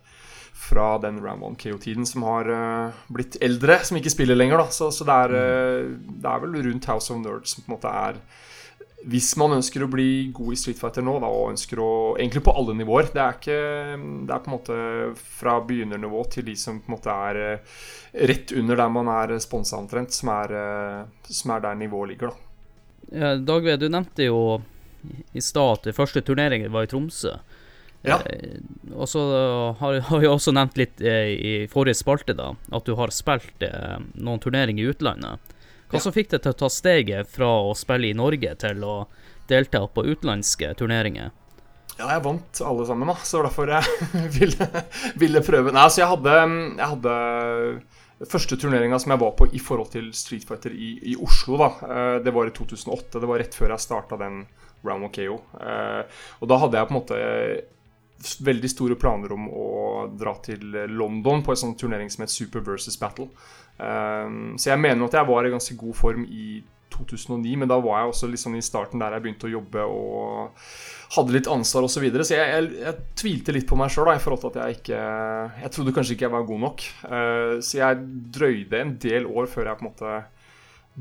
fra 0.58 0.96
den 1.02 1.20
Round 1.22 1.44
1 1.44 1.58
KO-tiden, 1.60 2.06
som 2.08 2.24
har 2.26 2.48
uh, 2.50 2.96
blitt 3.14 3.36
eldre, 3.44 3.78
som 3.86 3.98
ikke 4.00 4.10
spiller 4.10 4.38
lenger. 4.38 4.58
da 4.58 4.74
Så, 4.74 4.90
så 4.94 5.06
det, 5.06 5.18
er, 5.26 5.34
uh, 5.36 5.92
det 5.94 6.30
er 6.32 6.42
vel 6.42 6.56
rundt 6.66 6.88
House 6.90 7.12
of 7.14 7.20
Nerds 7.22 7.54
som 7.54 7.64
på 7.64 7.70
en 7.70 7.76
måte 7.76 7.92
er 7.92 8.18
hvis 9.06 9.28
man 9.38 9.54
ønsker 9.54 9.84
å 9.84 9.90
bli 9.90 10.30
god 10.34 10.54
i 10.54 10.58
Street 10.58 10.78
Fighter 10.80 11.04
nå, 11.06 11.18
da, 11.22 11.28
og 11.30 11.52
ønsker 11.52 11.78
å 11.78 11.90
Egentlig 12.18 12.42
på 12.48 12.54
alle 12.58 12.74
nivåer. 12.74 13.10
Det 13.14 13.22
er 13.22 13.36
ikke 13.36 13.58
Det 14.26 14.34
er 14.34 14.42
på 14.42 14.50
en 14.50 14.56
måte 14.56 14.78
fra 15.38 15.58
begynnernivå 15.62 16.24
til 16.32 16.48
de 16.48 16.56
som 16.58 16.80
på 16.82 16.90
en 16.90 16.96
måte 16.96 17.14
er 17.28 17.38
eh, 17.44 17.76
rett 18.28 18.52
under 18.58 18.80
der 18.80 18.90
man 18.90 19.10
er 19.12 19.36
sponsa 19.44 19.78
omtrent, 19.78 20.16
som 20.16 20.32
eh, 20.32 21.04
som 21.28 21.54
er 21.54 21.62
der 21.62 21.78
nivået 21.78 22.14
ligger, 22.14 22.32
da. 22.32 22.44
Ja, 23.08 23.36
Dagve, 23.40 23.78
du 23.80 23.86
nevnte 23.88 24.26
jo 24.26 24.40
i 25.32 25.40
stad 25.40 25.86
at 25.86 25.96
første 25.96 26.20
turneringen 26.24 26.72
var 26.72 26.84
i 26.84 26.90
Tromsø. 26.90 27.36
Ja. 28.06 28.18
Eh, 28.26 28.58
og 28.94 29.08
så 29.10 29.22
har 29.80 30.00
har 30.10 30.22
jeg 30.22 30.30
også 30.30 30.54
nevnt 30.54 30.78
litt 30.78 31.00
eh, 31.02 31.30
i 31.34 31.54
forrige 31.70 31.98
spalte 31.98 32.36
da, 32.36 32.52
at 32.70 32.86
du 32.86 32.94
har 32.98 33.14
spilt 33.14 33.64
eh, 33.66 33.98
noen 34.14 34.42
turneringer 34.42 34.84
i 34.84 34.92
utlandet. 34.92 35.54
Hva 35.88 36.00
som 36.04 36.12
fikk 36.12 36.30
deg 36.34 36.42
til 36.44 36.52
å 36.52 36.58
ta 36.64 36.68
steget 36.72 37.30
fra 37.32 37.48
å 37.68 37.74
spille 37.78 38.10
i 38.10 38.16
Norge 38.16 38.54
til 38.60 38.82
å 38.84 38.96
delta 39.48 39.80
på 39.88 40.04
utenlandske 40.04 40.74
turneringer? 40.76 41.30
Ja, 41.98 42.12
jeg 42.12 42.22
vant 42.22 42.60
alle 42.62 42.84
sammen, 42.86 43.08
da, 43.10 43.16
så 43.26 43.40
derfor 43.42 43.72
jeg 43.72 44.10
ville, 44.36 44.68
ville 45.18 45.42
prøve. 45.42 45.72
Nei, 45.72 45.86
altså, 45.88 46.04
jeg 46.04 46.12
hadde, 46.12 46.36
jeg 46.78 46.92
hadde 46.92 47.16
Første 48.26 48.56
turneringa 48.58 48.96
som 48.98 49.12
jeg 49.14 49.20
var 49.22 49.34
på 49.38 49.46
i 49.54 49.60
forhold 49.62 49.92
til 49.92 50.08
Street 50.16 50.42
Fighter 50.42 50.72
i, 50.74 50.88
i 51.12 51.16
Oslo, 51.22 51.54
da, 51.60 51.68
eh, 51.86 52.16
det 52.24 52.32
var 52.34 52.48
i 52.50 52.54
2008. 52.56 53.20
Det 53.22 53.28
var 53.30 53.38
rett 53.38 53.54
før 53.54 53.70
jeg 53.76 53.84
starta 53.84 54.18
den 54.18 54.40
Round 54.82 55.06
of 55.06 55.12
KO. 55.14 55.36
Eh, 55.62 56.24
Og 56.42 56.50
da 56.50 56.58
hadde 56.58 56.80
jeg 56.80 56.88
på 56.88 56.94
en 56.94 56.98
måte 56.98 57.20
veldig 58.18 58.70
store 58.70 58.96
planer 58.98 59.32
om 59.34 59.46
å 59.50 59.68
dra 60.18 60.34
til 60.42 60.64
London 60.90 61.44
på 61.46 61.54
en 61.54 61.60
sånn 61.60 61.76
turnering 61.78 62.10
som 62.10 62.24
het 62.24 62.34
Super 62.34 62.64
versus 62.66 62.98
Battle. 62.98 63.28
Um, 63.78 64.56
så 64.58 64.72
jeg 64.72 64.82
mener 64.82 65.06
at 65.06 65.14
jeg 65.14 65.28
var 65.28 65.46
i 65.46 65.52
ganske 65.54 65.76
god 65.78 65.96
form 65.96 66.24
i 66.26 66.58
2009, 66.88 67.52
men 67.60 67.70
da 67.70 67.76
var 67.84 68.00
jeg 68.00 68.12
også 68.12 68.30
liksom 68.32 68.56
i 68.56 68.64
starten 68.64 69.02
der 69.02 69.14
jeg 69.14 69.24
begynte 69.24 69.46
å 69.46 69.52
jobbe 69.52 69.84
og 69.84 70.64
hadde 71.14 71.34
litt 71.36 71.50
ansvar 71.52 71.86
osv. 71.86 71.98
Så, 71.98 72.02
videre. 72.02 72.26
så 72.26 72.38
jeg, 72.38 72.48
jeg, 72.48 72.72
jeg 72.82 73.20
tvilte 73.22 73.54
litt 73.54 73.68
på 73.68 73.78
meg 73.78 73.92
sjøl 73.92 74.10
i 74.14 74.22
forhold 74.22 74.42
til 74.42 74.50
at 74.50 74.58
jeg 74.62 74.80
ikke 74.80 75.02
Jeg 75.62 75.72
trodde 75.74 75.94
kanskje 75.96 76.16
ikke 76.16 76.26
jeg 76.26 76.34
var 76.34 76.48
god 76.48 76.64
nok. 76.64 76.88
Uh, 77.04 77.54
så 77.64 77.80
jeg 77.82 78.02
drøyde 78.38 78.82
en 78.82 78.96
del 79.04 79.30
år 79.30 79.48
før 79.52 79.70
jeg 79.70 79.80
på 79.80 79.86
en 79.86 79.90
måte 79.92 80.18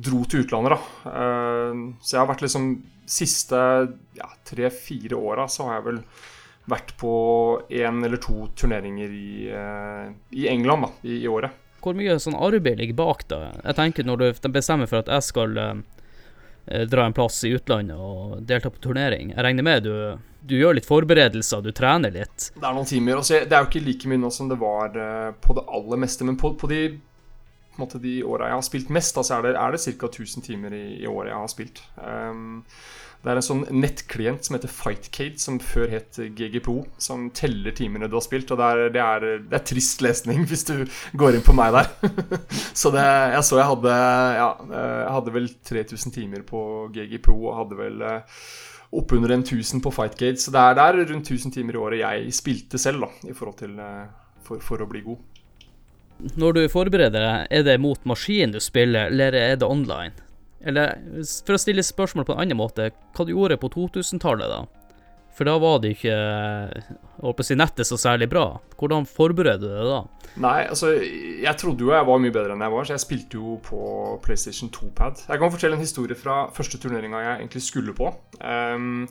dro 0.07 0.21
til 0.29 0.45
utlandet. 0.45 0.77
da. 0.77 1.09
Uh, 1.09 1.83
så 2.01 2.17
jeg 2.17 2.21
har 2.21 2.31
vært 2.35 2.45
liksom 2.45 2.71
siste 3.07 3.59
ja, 4.17 4.27
tre-fire 4.45 5.15
åra 5.15 5.47
så 5.47 5.69
har 5.69 5.79
jeg 5.79 5.85
vel 5.85 6.01
vært 6.67 6.93
på 6.99 7.13
én 7.71 8.03
eller 8.03 8.19
to 8.21 8.49
turneringer 8.59 9.13
i, 9.13 9.47
uh, 9.51 10.11
i 10.35 10.47
England 10.51 10.87
da, 10.87 10.91
i, 11.07 11.21
i 11.23 11.27
året. 11.31 11.63
Hvor 11.83 11.95
mye 11.95 12.17
sånn 12.19 12.35
arbeid 12.35 12.81
ligger 12.81 12.97
bak 12.97 13.27
da? 13.31 13.41
Jeg 13.63 13.77
tenker 13.77 14.07
når 14.07 14.23
du 14.23 14.49
bestemmer 14.51 14.89
for 14.89 15.03
at 15.03 15.11
jeg 15.11 15.23
skal 15.23 15.59
eh, 15.61 16.83
dra 16.89 17.05
en 17.05 17.15
plass 17.15 17.43
i 17.47 17.53
utlandet 17.55 17.95
og 17.95 18.41
delta 18.49 18.71
på 18.73 18.81
turnering. 18.83 19.31
Jeg 19.35 19.45
regner 19.45 19.63
med 19.63 19.85
du, 19.85 19.93
du 20.41 20.55
gjør 20.57 20.77
litt 20.77 20.89
forberedelser, 20.89 21.61
du 21.63 21.71
trener 21.75 22.13
litt. 22.13 22.49
Det 22.55 22.65
er 22.65 22.75
noen 22.75 22.89
timer. 22.89 23.21
Altså, 23.21 23.43
det 23.45 23.53
er 23.55 23.63
jo 23.63 23.69
ikke 23.69 23.85
like 23.85 24.11
mye 24.11 24.23
nå 24.25 24.33
som 24.33 24.49
det 24.51 24.59
var 24.61 24.97
eh, 24.97 25.29
på 25.43 25.57
det 25.57 25.67
aller 25.79 26.01
meste. 26.03 26.27
Men 26.27 26.39
på, 26.41 26.53
på 26.59 26.69
de, 26.71 26.81
på 27.75 27.83
måte, 27.83 28.01
de 28.03 28.19
åra 28.25 28.51
jeg 28.51 28.59
har 28.59 28.67
spilt 28.67 28.93
mest, 28.97 29.21
så 29.21 29.37
er 29.37 29.47
det, 29.47 29.57
er 29.61 29.77
det 29.77 29.83
ca. 29.85 30.11
1000 30.11 30.47
timer 30.49 30.75
i, 30.75 30.85
i 31.03 31.07
året 31.07 31.31
jeg 31.31 31.43
har 31.43 31.53
spilt. 31.53 31.83
Um, 32.01 32.63
det 33.27 33.33
er 33.33 33.39
en 33.41 33.43
sånn 33.43 33.63
nettklient 33.75 34.45
som 34.47 34.55
heter 34.55 34.71
Fightcade, 34.71 35.35
som 35.43 35.57
før 35.59 35.89
het 35.91 36.15
GGPO, 36.15 36.77
som 37.03 37.25
teller 37.35 37.73
timene 37.75 38.07
du 38.07 38.13
har 38.15 38.23
spilt. 38.23 38.53
Og 38.55 38.59
det 38.61 38.67
er, 38.67 38.83
det 38.95 39.01
er, 39.03 39.25
det 39.43 39.57
er 39.57 39.65
trist 39.67 40.03
lesning 40.05 40.45
hvis 40.47 40.63
du 40.69 40.85
går 41.19 41.35
inn 41.35 41.43
på 41.43 41.55
meg 41.57 41.75
der. 41.75 41.89
så 42.81 42.93
det, 42.95 43.03
jeg 43.33 43.41
så 43.43 43.59
jeg 43.59 43.67
hadde 43.73 43.95
Ja, 44.37 44.47
jeg 44.71 45.11
hadde 45.17 45.33
vel 45.35 45.49
3000 45.67 46.15
timer 46.15 46.45
på 46.47 46.61
GGPO 46.95 47.35
og 47.35 47.57
hadde 47.57 47.79
vel 47.81 48.05
eh, 48.07 48.45
oppunder 48.95 49.33
en 49.35 49.43
1000 49.43 49.83
på 49.83 49.91
Fightcade. 49.97 50.39
Så 50.39 50.53
det 50.55 50.61
er, 50.63 50.77
det 50.79 50.85
er 50.85 50.99
rundt 51.11 51.27
1000 51.27 51.57
timer 51.57 51.75
i 51.75 51.81
året 51.83 52.03
jeg 52.05 52.37
spilte 52.37 52.79
selv, 52.79 53.03
da, 53.03 53.27
i 53.27 53.35
forhold 53.35 53.59
til 53.59 53.75
eh, 53.75 54.05
for, 54.47 54.63
for 54.63 54.85
å 54.85 54.87
bli 54.87 55.03
god. 55.09 55.19
Når 56.39 56.55
du 56.55 56.61
forbereder 56.71 57.27
deg, 57.27 57.51
er 57.59 57.67
det 57.67 57.75
mot 57.83 58.07
maskin 58.07 58.55
du 58.55 58.61
spiller, 58.63 59.11
eller 59.11 59.35
er 59.35 59.59
det 59.59 59.67
online? 59.67 60.15
Eller 60.67 60.97
for 61.47 61.55
å 61.55 61.61
stille 61.61 61.85
spørsmål 61.85 62.27
på 62.27 62.35
en 62.35 62.43
annen 62.43 62.59
måte, 62.59 62.91
hva 63.15 63.25
du 63.25 63.31
gjorde 63.33 63.59
på 63.61 63.71
2000-tallet, 63.75 64.51
da? 64.51 64.87
For 65.37 65.45
da 65.45 65.53
var 65.61 65.77
det 65.83 65.91
ikke 65.93 66.09
jeg 66.09 66.95
holdt 67.21 67.41
å 67.43 67.45
si 67.45 67.55
nettet 67.57 67.85
så 67.85 67.97
særlig 68.01 68.25
bra. 68.31 68.45
Hvordan 68.79 69.05
forbereder 69.05 69.61
du 69.61 69.67
deg 69.69 69.89
da? 69.91 69.99
Nei, 70.41 70.57
altså, 70.65 70.95
jeg 70.97 71.61
trodde 71.61 71.85
jo 71.85 71.93
jeg 71.93 72.07
var 72.09 72.23
mye 72.23 72.33
bedre 72.33 72.55
enn 72.55 72.65
jeg 72.65 72.73
var, 72.73 72.87
så 72.87 72.95
jeg 72.95 73.03
spilte 73.03 73.37
jo 73.37 73.59
på 73.61 73.81
PlayStation 74.25 74.71
2-pad. 74.73 75.27
Jeg 75.29 75.43
kan 75.43 75.53
fortelle 75.53 75.77
en 75.77 75.85
historie 75.85 76.17
fra 76.17 76.39
første 76.57 76.81
turneringa 76.81 77.21
jeg 77.21 77.35
egentlig 77.43 77.63
skulle 77.67 77.93
på. 77.97 78.09
Um, 78.41 79.05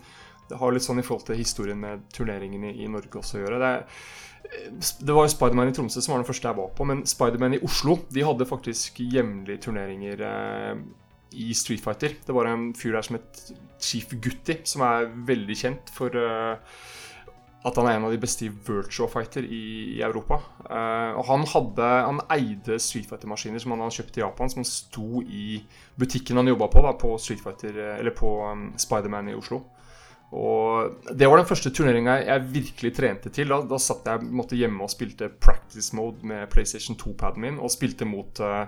det 0.50 0.58
har 0.58 0.74
litt 0.74 0.86
sånn 0.86 1.02
i 1.02 1.06
forhold 1.06 1.28
til 1.28 1.38
historien 1.38 1.78
med 1.78 2.06
turneringene 2.14 2.74
i 2.74 2.90
Norge 2.90 3.22
også 3.22 3.38
å 3.38 3.44
gjøre. 3.44 3.62
Det, 3.62 4.90
det 5.06 5.14
var 5.14 5.26
jo 5.28 5.34
Spiderman 5.36 5.70
i 5.70 5.78
Tromsø 5.78 6.02
som 6.02 6.16
var 6.16 6.24
den 6.24 6.30
første 6.32 6.50
jeg 6.50 6.58
var 6.58 6.74
på, 6.74 6.90
men 6.90 7.06
Spiderman 7.06 7.54
i 7.54 7.62
Oslo 7.66 8.00
de 8.10 8.26
hadde 8.26 8.50
faktisk 8.50 8.98
jevnlige 9.02 9.62
turneringer 9.66 10.26
eh, 10.26 10.86
i 11.32 11.52
Street 11.54 11.82
Fighter. 11.82 12.14
Det 12.26 12.34
var 12.34 12.48
en 12.50 12.70
fyr 12.76 12.94
der 12.96 13.06
som 13.06 13.18
het 13.18 13.40
Chief 13.82 14.12
Gutti, 14.22 14.60
som 14.64 14.84
er 14.86 15.10
veldig 15.28 15.56
kjent 15.58 15.90
for 15.94 16.14
eh, 16.16 16.76
at 17.66 17.78
han 17.80 17.88
er 17.88 17.96
en 17.98 18.06
av 18.06 18.12
de 18.14 18.20
beste 18.22 18.46
i 18.46 18.52
virtual 18.52 19.08
fighter 19.10 19.42
i, 19.42 19.96
i 19.96 20.02
Europa. 20.04 20.38
Uh, 20.68 21.18
og 21.18 21.24
han, 21.26 21.46
hadde, 21.50 21.88
han 22.06 22.20
eide 22.36 22.78
Street 22.82 23.08
Fighter-maskiner 23.10 23.62
som 23.62 23.74
han 23.74 23.82
hadde 23.82 23.96
kjøpt 23.96 24.20
i 24.20 24.22
Japan, 24.22 24.52
som 24.52 24.62
han 24.62 24.68
sto 24.70 25.22
i 25.24 25.46
butikken 25.98 26.38
han 26.38 26.52
jobba 26.52 26.68
på, 26.70 26.84
da, 26.86 26.92
på 27.00 27.16
Street 27.22 27.42
Fighter, 27.42 27.80
eh, 27.96 28.12
på 28.14 28.30
um, 28.46 28.68
Spiderman 28.78 29.32
i 29.32 29.34
Oslo. 29.38 29.64
Og 30.34 30.96
Det 31.14 31.28
var 31.28 31.38
den 31.38 31.46
første 31.46 31.70
turneringa 31.70 32.16
jeg 32.24 32.46
virkelig 32.50 32.92
trente 32.96 33.30
til. 33.30 33.52
Da, 33.52 33.60
da 33.70 33.78
satt 33.78 34.08
jeg 34.10 34.26
måtte 34.26 34.58
hjemme 34.58 34.82
og 34.82 34.90
spilte 34.90 35.28
practice 35.30 35.94
mode 35.94 36.26
med 36.26 36.48
PlayStation 36.50 36.98
2-paden 36.98 37.44
min 37.44 37.60
og 37.62 37.70
spilte 37.70 38.08
mot, 38.08 38.40
uh, 38.42 38.66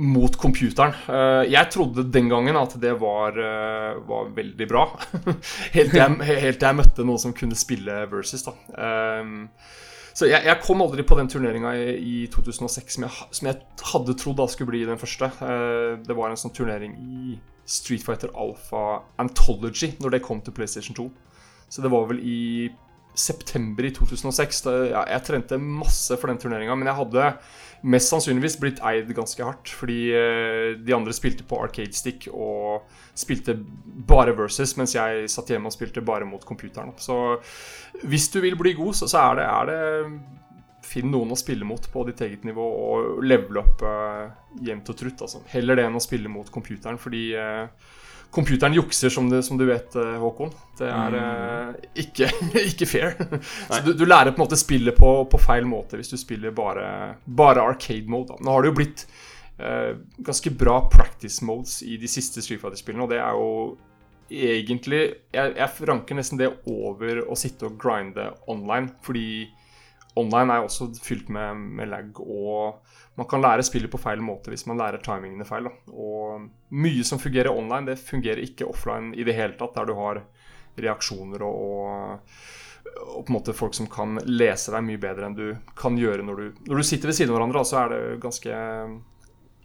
mot 0.00 0.38
computeren. 0.40 0.96
Uh, 1.04 1.44
jeg 1.44 1.68
trodde 1.74 2.06
den 2.12 2.30
gangen 2.32 2.56
at 2.56 2.78
det 2.80 2.94
var, 3.00 3.36
uh, 3.36 3.98
var 4.08 4.30
veldig 4.36 4.68
bra. 4.70 4.86
helt, 5.76 5.92
til 5.92 6.00
jeg, 6.00 6.16
helt 6.46 6.62
til 6.62 6.70
jeg 6.70 6.78
møtte 6.80 7.04
noen 7.04 7.20
som 7.20 7.36
kunne 7.36 7.58
spille 7.58 8.06
versus. 8.12 8.46
da 8.46 8.56
um, 9.20 9.50
så 10.16 10.24
jeg, 10.30 10.46
jeg, 10.48 10.56
kom 10.64 10.80
aldri 10.80 11.04
på 11.04 11.18
den 11.18 11.28
turneringa 11.28 11.74
i, 11.76 11.90
i, 12.00 12.14
2006 12.32 12.94
som 12.94 13.04
jeg, 13.04 13.26
som 13.36 13.50
jeg, 13.50 13.58
hadde 13.90 14.14
trodd 14.16 14.38
da 14.40 14.46
skulle 14.48 14.70
bli 14.70 14.86
den 14.88 14.96
første. 14.96 15.28
det 16.08 16.16
var 16.16 16.32
en 16.32 16.40
sånn 16.40 16.54
turnering 16.56 16.94
i 16.96 17.34
Street 17.66 18.04
Fighter 18.06 18.32
Alpha 18.38 19.02
Anthology 19.22 19.92
når 20.00 20.16
det 20.16 20.24
kom 20.24 20.40
til 20.44 20.54
PlayStation 20.56 20.96
2. 20.96 21.10
Så 21.68 21.82
det 21.82 21.90
var 21.90 22.06
vel 22.10 22.20
i 22.22 22.40
september 23.16 23.86
i 23.88 23.92
2006. 23.96 24.62
Da, 24.66 24.74
ja, 24.90 25.04
jeg 25.16 25.24
trente 25.26 25.58
masse 25.58 26.16
for 26.20 26.30
den 26.30 26.40
turneringa, 26.40 26.76
men 26.78 26.90
jeg 26.90 26.98
hadde 27.00 27.30
mest 27.86 28.10
sannsynligvis 28.12 28.58
blitt 28.60 28.80
eid 28.86 29.10
ganske 29.16 29.44
hardt. 29.44 29.72
Fordi 29.80 29.98
eh, 30.14 30.70
de 30.78 30.94
andre 30.94 31.14
spilte 31.16 31.46
på 31.48 31.58
arcade 31.64 31.96
stick 31.96 32.28
og 32.32 32.86
spilte 33.16 33.56
bare 34.06 34.36
versus, 34.36 34.76
mens 34.78 34.94
jeg 34.96 35.30
satt 35.32 35.52
hjemme 35.52 35.70
og 35.70 35.76
spilte 35.76 36.04
bare 36.04 36.28
mot 36.28 36.44
computeren. 36.46 36.94
Så 37.02 37.38
hvis 38.06 38.28
du 38.32 38.42
vil 38.44 38.58
bli 38.58 38.76
god, 38.78 38.94
så, 39.00 39.10
så 39.10 39.24
er 39.30 39.40
det, 39.40 39.46
er 39.50 39.70
det 39.72 39.80
Finn 40.86 41.10
noen 41.10 41.34
å 41.34 41.38
spille 41.38 41.66
mot 41.66 41.82
på 41.92 42.04
ditt 42.06 42.22
eget 42.24 42.46
nivå 42.46 42.64
og 42.64 43.22
levele 43.26 43.62
opp 43.62 43.84
uh, 43.84 44.26
jevnt 44.62 44.90
og 44.92 44.98
trutt. 44.98 45.22
Altså. 45.26 45.42
Heller 45.50 45.78
det 45.78 45.86
enn 45.88 45.98
å 45.98 46.02
spille 46.02 46.30
mot 46.30 46.48
computeren, 46.52 46.98
fordi 47.02 47.22
uh, 47.34 47.66
computeren 48.34 48.76
jukser, 48.76 49.10
som, 49.12 49.30
det, 49.32 49.42
som 49.46 49.58
du 49.58 49.66
vet, 49.68 49.96
uh, 49.98 50.16
Håkon. 50.22 50.52
Det 50.78 50.90
er 50.92 51.16
ikke, 52.04 52.30
ikke, 52.70 52.88
fair. 52.90 53.16
Så 53.70 53.82
du, 53.86 53.94
du, 53.96 54.06
lærer 54.06 54.34
på 54.34 54.42
en 54.42 54.46
måte 54.46 54.60
spillet 54.60 54.98
på, 54.98 55.16
på 55.32 55.42
feil 55.42 55.66
måte 55.68 55.98
hvis 55.98 56.12
du 56.14 56.18
spiller 56.20 56.54
bare, 56.54 57.16
bare 57.24 57.66
arcade 57.66 58.06
mode. 58.12 58.36
Da. 58.36 58.46
Nå 58.46 58.54
har 58.54 58.64
det 58.64 58.74
jo 58.74 58.78
blitt 58.82 59.08
ganske 59.56 60.50
bra 60.52 60.82
practice 60.92 61.40
modes 61.40 61.78
i 61.80 61.94
de 61.96 62.10
siste 62.12 62.42
Street 62.44 62.60
Fighter-spillene, 62.60 63.06
og 63.06 63.12
det 63.14 63.22
er 63.24 63.38
jo 63.38 63.46
egentlig 64.28 64.98
jeg, 65.32 65.52
jeg 65.56 65.86
ranker 65.88 66.18
nesten 66.18 66.40
det 66.40 66.50
over 66.68 67.22
å 67.24 67.38
sitte 67.38 67.70
og 67.70 67.78
grinde 67.80 68.26
online, 68.52 68.92
fordi 69.06 69.46
online 70.16 70.54
er 70.54 70.64
også 70.64 70.90
fylt 71.02 71.28
med, 71.32 71.56
med, 71.78 71.90
lag, 71.92 72.20
og 72.20 72.82
man 73.18 73.28
kan 73.28 73.42
lære 73.44 73.64
spillet 73.66 73.92
på 73.92 74.00
feil 74.00 74.22
måte 74.24 74.52
hvis 74.52 74.66
man 74.68 74.80
lærer 74.80 75.02
timingene 75.04 75.46
feil. 75.48 75.68
Da. 75.68 75.92
Og 75.92 76.46
mye 76.76 77.04
som 77.04 77.20
fungerer 77.20 77.52
online, 77.52 77.90
det 77.90 78.00
fungerer 78.00 78.44
ikke 78.44 78.68
offline 78.68 79.12
i 79.16 79.26
det 79.26 79.36
hele 79.36 79.58
tatt, 79.60 79.76
der 79.76 79.88
du 79.88 79.96
har 79.98 80.22
reaksjoner 80.76 81.44
og, 81.44 81.60
og, 81.66 82.40
og, 83.06 83.20
på 83.22 83.30
en 83.30 83.36
måte 83.38 83.56
folk 83.56 83.76
som 83.76 83.88
kan 83.92 84.18
lese 84.28 84.72
deg 84.74 84.84
mye 84.88 85.00
bedre 85.00 85.28
enn 85.28 85.36
du 85.36 85.46
kan 85.78 85.96
gjøre 86.00 86.24
når 86.24 86.40
du, 86.42 86.64
når 86.68 86.80
du 86.82 86.88
sitter 86.88 87.12
ved 87.12 87.20
siden 87.20 87.32
av 87.32 87.38
hverandre. 87.38 87.64
Så 87.68 87.80
er 87.82 87.94
det 87.94 88.02
ganske 88.24 88.58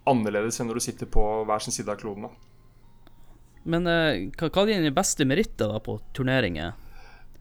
annerledes 0.08 0.60
enn 0.60 0.68
når 0.68 0.80
du 0.80 0.86
sitter 0.88 1.12
på 1.12 1.26
hver 1.48 1.64
sin 1.64 1.74
side 1.74 1.92
av 1.92 2.00
kloden. 2.00 2.28
Da. 2.28 2.32
Men 3.72 3.86
uh, 3.86 4.32
hva, 4.36 4.48
hva 4.48 4.64
er 4.64 4.74
dine 4.74 4.94
beste 4.94 5.28
meritter 5.28 5.70
da 5.70 5.80
på 5.84 6.00
turneringer? 6.16 6.74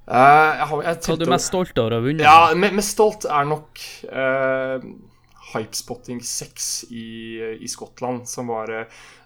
Uh, 0.09 0.57
jeg 0.57 0.67
har, 0.67 0.83
jeg 0.83 0.99
Hva 1.05 1.13
er 1.13 1.21
du 1.21 1.31
mest 1.31 1.51
stolt 1.51 1.77
av 1.77 1.87
å 1.87 1.95
ha 1.95 2.03
vunnet? 2.03 2.25
Ja, 2.25 2.51
Mest 2.57 2.95
stolt 2.95 3.27
er 3.29 3.47
nok 3.47 3.81
uh, 4.09 4.83
Hypespotting 5.51 6.21
6 6.25 6.69
i, 6.89 7.07
i 7.61 7.69
Skottland, 7.69 8.25
som 8.29 8.49
var 8.51 8.71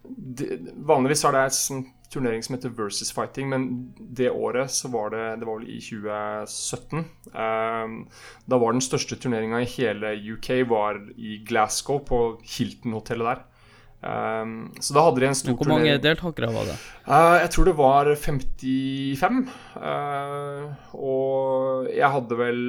de, 0.03 0.49
Vanligvis 0.85 1.23
er 1.25 1.37
det 1.37 1.45
en 1.47 1.85
turnering 2.11 2.43
som 2.45 2.57
heter 2.57 2.73
Versus 2.75 3.11
Fighting, 3.15 3.49
men 3.51 3.65
det 3.97 4.29
året 4.29 4.71
så 4.71 4.91
var 4.93 5.09
det 5.15 5.23
Det 5.41 5.47
var 5.47 5.59
vel 5.59 5.71
i 5.73 5.79
2017. 5.81 7.05
Uh, 7.31 8.21
da 8.45 8.61
var 8.61 8.75
den 8.75 8.83
største 8.83 9.17
turneringa 9.19 9.63
i 9.63 9.71
hele 9.77 10.15
UK 10.35 10.51
var 10.69 11.01
i 11.15 11.39
Glasgow, 11.47 12.03
på 12.05 12.21
Hilton-hotellet 12.43 13.31
der. 13.31 13.45
Um, 14.05 14.69
så 14.77 14.93
da 14.93 15.01
hadde 15.07 15.23
de 15.23 15.27
en 15.31 15.37
stor 15.37 15.55
Hvor 15.57 15.71
mange 15.71 15.95
deltakere 15.97 16.51
var 16.53 16.67
det? 16.69 16.75
Uh, 17.07 17.37
jeg 17.41 17.49
tror 17.55 17.69
det 17.69 17.75
var 17.79 18.11
55. 18.21 19.39
Uh, 19.79 20.93
og 20.93 21.89
jeg 21.89 22.11
hadde 22.13 22.37
vel 22.37 22.61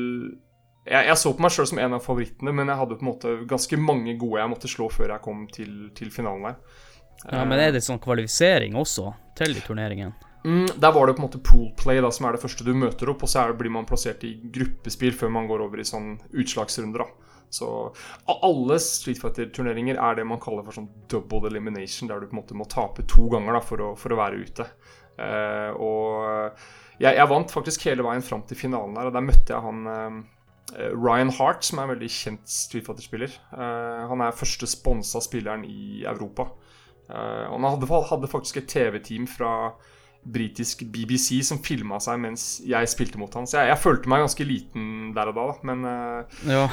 jeg, 0.87 1.03
jeg, 1.11 1.17
så 1.19 1.33
på 1.35 1.43
meg 1.43 1.53
sjøl 1.53 1.69
som 1.69 1.81
en 1.83 1.97
av 1.99 2.05
favorittene, 2.05 2.55
men 2.55 2.71
jeg 2.71 2.81
hadde 2.81 2.97
på 2.97 3.05
en 3.05 3.11
måte 3.11 3.35
ganske 3.51 3.79
mange 3.81 4.15
gode 4.21 4.41
jeg 4.41 4.53
måtte 4.53 4.71
slå 4.71 4.89
før 4.93 5.17
jeg 5.17 5.25
kom 5.25 5.45
til, 5.53 5.73
til 5.99 6.13
finalen 6.15 6.53
der. 6.53 6.85
Ja, 7.27 7.43
Men 7.49 7.59
er 7.59 7.75
det 7.75 7.83
sånn 7.83 8.01
kvalifisering 8.01 8.77
også 8.79 9.11
til 9.37 9.57
de 9.57 9.65
turneringene? 9.67 10.15
Mm, 10.47 10.69
der 10.79 10.93
var 10.95 11.09
det 11.09 11.17
på 11.17 11.25
en 11.25 11.27
måte 11.27 11.43
poolplay, 11.43 11.99
da, 12.05 12.13
som 12.15 12.29
er 12.29 12.37
det 12.37 12.43
første 12.45 12.65
du 12.65 12.71
møter 12.77 13.11
opp. 13.11 13.25
Og 13.27 13.31
så 13.31 13.49
det, 13.51 13.59
blir 13.59 13.73
man 13.75 13.89
plassert 13.89 14.23
i 14.25 14.37
gruppespill 14.55 15.17
før 15.17 15.33
man 15.35 15.49
går 15.51 15.65
over 15.65 15.83
i 15.83 15.89
sånn 15.89 16.13
utslagsrunder. 16.31 17.03
da. 17.03 17.26
Så 17.53 17.69
alle 18.27 18.79
Street 18.83 19.21
Fighter-turneringer 19.23 20.01
er 20.03 20.19
det 20.19 20.27
man 20.29 20.41
kaller 20.43 20.67
for 20.67 20.77
sånn 20.77 20.89
double 21.11 21.47
elimination, 21.51 22.11
der 22.11 22.21
du 22.21 22.31
på 22.31 22.37
en 22.37 22.43
måte 22.43 22.59
må 22.59 22.67
tape 22.71 23.07
to 23.09 23.29
ganger 23.33 23.59
da, 23.59 23.65
for, 23.65 23.83
å, 23.83 23.91
for 23.99 24.13
å 24.13 24.19
være 24.19 24.41
ute. 24.43 24.67
Uh, 25.17 25.71
og 25.81 26.59
jeg, 27.01 27.15
jeg, 27.15 27.29
vant 27.31 27.53
faktisk 27.53 27.87
hele 27.89 28.05
veien 28.05 28.25
fram 28.25 28.43
til 28.49 28.59
finalen 28.59 28.97
der, 28.97 29.09
og 29.09 29.17
der 29.17 29.25
møtte 29.25 29.55
jeg 29.55 29.65
han 29.65 29.87
uh, 29.89 30.19
Ryan 30.93 31.31
Hart, 31.39 31.65
som 31.65 31.79
er 31.79 31.87
en 31.87 31.95
veldig 31.95 32.11
kjent 32.11 32.51
Street 32.51 32.87
Fighter-spiller. 32.87 33.37
Uh, 33.53 34.07
han 34.11 34.25
er 34.25 34.37
første 34.37 34.69
sponsa 34.71 35.23
spilleren 35.25 35.65
i 35.69 36.03
Europa. 36.09 36.51
Uh, 37.07 37.53
han 37.53 37.69
hadde, 37.69 37.89
hadde, 38.11 38.31
faktisk 38.33 38.61
et 38.61 38.71
TV-team 38.73 39.29
fra 39.31 39.53
britisk 40.27 40.83
BBC 40.93 41.41
som 41.47 41.61
filma 41.63 41.99
seg 42.03 42.19
mens 42.23 42.47
jeg 42.67 42.91
spilte 42.91 43.21
mot 43.21 43.33
han. 43.39 43.47
Så 43.49 43.61
jeg, 43.61 43.71
jeg, 43.73 43.83
følte 43.83 44.11
meg 44.11 44.25
ganske 44.25 44.47
liten 44.47 44.91
der 45.17 45.31
og 45.31 45.39
da, 45.39 45.47
da. 45.53 45.57
men 45.71 45.87
uh, 45.87 46.39
Ja, 46.51 46.67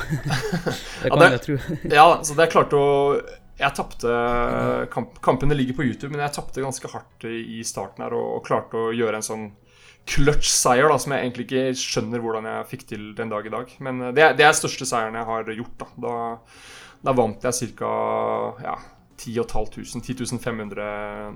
det 1.04 1.13
kan 1.13 1.22
ja, 1.22 1.24
det, 1.24 1.32
jeg 1.36 1.44
tro. 1.48 1.58
ja, 2.00 2.06
så 2.26 2.38
det 2.39 2.52
klarte 2.54 2.80
å 2.80 2.94
Jeg 3.60 3.78
tapte 3.78 4.13
kamp, 4.94 5.20
Kampene 5.26 5.58
ligger 5.58 5.78
på 5.78 5.88
YouTube, 5.88 6.12
men 6.16 6.24
jeg 6.26 6.36
tapte 6.39 6.63
ganske 6.63 6.94
hardt 6.96 7.28
i 7.30 7.62
starten 7.68 8.06
her 8.06 8.16
og, 8.18 8.39
og 8.39 8.48
klarte 8.48 8.80
å 8.80 8.94
gjøre 8.96 9.22
en 9.22 9.30
sånn 9.30 9.52
clutch-seier 10.10 10.89
da, 10.92 10.98
som 11.00 11.13
jeg 11.16 11.24
egentlig 11.24 11.46
ikke 11.48 11.78
skjønner 11.80 12.20
hvordan 12.20 12.48
jeg 12.50 12.72
fikk 12.74 12.88
til 12.89 13.06
den 13.16 13.30
dag 13.32 13.46
i 13.48 13.54
dag. 13.54 13.76
Men 13.86 14.10
uh, 14.10 14.13
det, 14.16 14.34
det 14.39 14.48
er 14.50 14.58
største 14.58 14.89
seieren 14.89 15.20
jeg 15.20 15.30
har 15.30 15.54
gjort. 15.54 15.78
Da, 15.80 15.92
da, 16.08 16.16
da 17.06 17.16
vant 17.16 17.46
jeg 17.48 17.76
ca. 17.78 17.94
Ja, 18.66 18.76
10 19.23 19.39
500, 19.45 20.39
500 20.43 20.89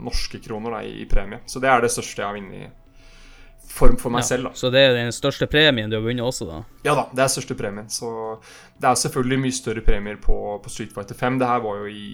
norske 0.04 0.39
kroner 0.43 0.78
da, 0.78 0.84
i, 0.84 1.02
i, 1.04 1.08
premie. 1.10 1.39
Så 1.45 1.62
det 1.63 1.71
er 1.71 1.84
det 1.84 1.91
største 1.93 2.21
jeg 2.21 2.28
har 2.28 2.38
vunnet 2.38 2.60
i 2.60 2.67
form 3.67 3.97
for 4.00 4.13
meg 4.13 4.23
ja, 4.23 4.30
selv. 4.32 4.50
da. 4.50 4.54
Så 4.56 4.71
det 4.73 4.82
er 4.84 4.95
den 4.95 5.13
største 5.15 5.47
premien 5.52 5.91
du 5.91 5.97
har 5.97 6.06
vunnet 6.06 6.26
også, 6.26 6.47
da? 6.50 6.63
Ja 6.88 6.95
da, 6.97 7.08
det 7.13 7.23
er 7.23 7.32
største 7.32 7.58
premien. 7.60 7.89
Så 7.91 8.10
det 8.80 8.89
er 8.89 9.00
selvfølgelig 9.04 9.39
mye 9.45 9.56
større 9.56 9.86
premier 9.86 10.19
på, 10.23 10.38
på 10.63 10.73
Street 10.73 10.93
Fighter 10.95 11.17
5. 11.19 11.39
Det 11.41 11.50
her 11.52 11.63
var 11.63 11.82
jo 11.84 11.91
i 11.91 12.08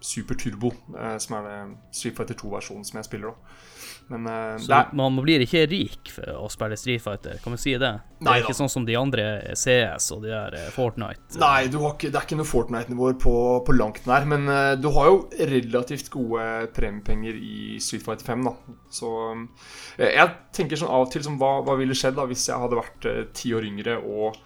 Super 0.00 0.34
Turbo, 0.34 0.72
eh, 0.98 1.16
som 1.20 1.36
er 1.38 1.46
det 1.46 1.58
Street 1.96 2.16
Fighter 2.16 2.36
2-versjonen 2.40 2.86
som 2.86 3.00
jeg 3.00 3.08
spiller. 3.08 3.34
da. 3.34 3.58
Men, 4.10 4.26
uh, 4.26 4.56
så 4.58 4.72
er... 4.74 4.94
man 4.96 5.18
blir 5.22 5.44
ikke 5.44 5.66
rik 5.70 6.10
for 6.10 6.32
å 6.34 6.48
spille 6.50 6.78
Street 6.80 7.02
Fighter, 7.04 7.36
kan 7.42 7.54
man 7.54 7.60
si 7.62 7.76
det? 7.78 7.90
Det 8.18 8.32
er 8.32 8.42
ikke 8.42 8.56
sånn 8.58 8.72
som 8.72 8.86
de 8.88 8.96
andre 8.98 9.26
CS 9.54 10.08
og 10.16 10.24
de 10.24 10.32
der 10.32 10.56
eh, 10.58 10.70
Fortnite. 10.74 11.38
Nei, 11.38 11.68
ikke, 11.68 12.08
det 12.08 12.18
er 12.18 12.26
ikke 12.26 12.40
noe 12.40 12.48
Fortnite-nivåer 12.48 13.14
på, 13.22 13.34
på, 13.66 13.76
langt 13.76 14.02
nær. 14.10 14.26
Men 14.28 14.48
du 14.80 14.90
har 14.96 15.12
jo 15.12 15.20
relativt 15.52 16.10
gode 16.12 16.48
premiepenger 16.76 17.38
i 17.38 17.78
Street 17.82 18.02
Fighter 18.06 18.26
5, 18.32 18.48
da. 18.48 18.80
Så 18.90 19.12
jeg 20.00 20.26
tenker 20.56 20.80
sånn 20.80 20.90
av 20.90 21.06
og 21.06 21.14
til 21.14 21.24
som 21.24 21.38
hva, 21.40 21.60
hva 21.66 21.78
ville 21.78 21.96
skjedd 21.96 22.18
da 22.18 22.26
hvis 22.28 22.48
jeg 22.50 22.60
hadde 22.60 22.80
vært 22.80 23.08
ti 23.36 23.54
år 23.56 23.68
yngre 23.68 24.00
og 24.00 24.40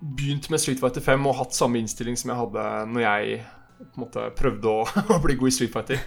begynt 0.00 0.50
med 0.52 0.60
Street 0.60 0.80
Fighter 0.80 1.04
5 1.04 1.28
og 1.28 1.38
hatt 1.40 1.56
samme 1.56 1.80
innstilling 1.80 2.18
som 2.20 2.32
jeg 2.32 2.40
hadde 2.40 2.64
når 2.92 3.04
jeg 3.06 3.38
på 3.78 3.84
en 3.84 4.06
måte 4.06 4.30
prøvde 4.36 4.72
å, 4.72 4.86
å 5.16 5.20
bli 5.22 5.36
god 5.38 5.50
i 5.52 5.54
Street 5.54 5.74
Fighter. 5.74 6.02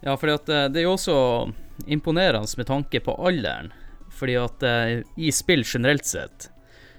Ja, 0.00 0.16
for 0.16 0.32
eh, 0.32 0.66
det 0.72 0.80
er 0.80 0.86
jo 0.86 0.94
også 0.96 1.16
imponerende 1.90 2.48
med 2.56 2.68
tanke 2.68 3.02
på 3.04 3.16
alderen. 3.16 3.72
Fordi 4.10 4.36
at 4.40 4.64
uh, 4.66 5.00
i 5.16 5.30
spill 5.32 5.62
generelt 5.64 6.04
sett 6.04 6.50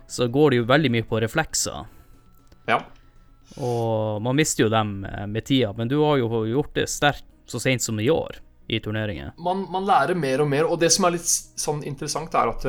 så 0.10 0.28
går 0.32 0.52
det 0.52 0.62
jo 0.62 0.70
veldig 0.70 0.92
mye 0.94 1.08
på 1.08 1.20
reflekser. 1.22 1.86
Ja. 2.70 2.80
Og 3.60 4.22
man 4.24 4.38
mister 4.40 4.66
jo 4.66 4.72
dem 4.72 5.02
eh, 5.06 5.28
med 5.28 5.46
tida, 5.48 5.74
men 5.76 5.92
du 5.92 5.98
har 6.02 6.18
jo 6.20 6.46
gjort 6.48 6.74
det 6.76 6.88
sterkt 6.92 7.28
så 7.52 7.60
sent 7.60 7.84
som 7.84 8.00
i 8.00 8.10
år 8.12 8.40
i 8.72 8.80
turneringer. 8.80 9.34
Man, 9.44 9.66
man, 9.72 9.86
lærer 9.88 10.16
mer 10.16 10.44
og 10.44 10.50
mer, 10.52 10.68
og 10.68 10.80
det 10.80 10.92
som 10.96 11.08
er 11.08 11.18
litt 11.18 11.28
sånn 11.28 11.82
interessant, 11.88 12.36
er 12.36 12.52
at 12.52 12.68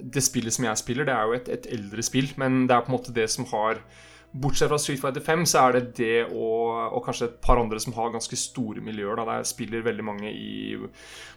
det 0.00 0.22
spillet 0.24 0.54
som 0.54 0.64
jeg 0.64 0.80
spiller, 0.80 1.08
det 1.08 1.16
er 1.16 1.28
jo 1.28 1.36
et, 1.36 1.50
et 1.52 1.68
eldre 1.76 2.04
spill, 2.04 2.30
men 2.40 2.62
det 2.68 2.76
er 2.76 2.86
på 2.86 2.92
en 2.92 2.96
måte 2.96 3.16
det 3.16 3.26
som 3.32 3.48
har 3.52 3.82
Bortsett 4.38 4.70
fra 4.70 4.78
Street 4.78 5.00
Fighter 5.00 5.24
5 5.24 5.46
så 5.48 5.62
er 5.66 5.78
det 5.78 5.82
det 5.98 6.18
og, 6.26 6.68
og, 6.92 7.00
kanskje 7.06 7.28
et 7.28 7.38
par 7.44 7.60
andre 7.60 7.80
som 7.82 7.94
har 7.96 8.12
ganske 8.14 8.36
store 8.38 8.82
miljøer. 8.84 9.18
Da. 9.18 9.24
Der 9.30 9.48
spiller 9.48 9.86
veldig 9.86 10.04
mange 10.04 10.30
i 10.32 10.76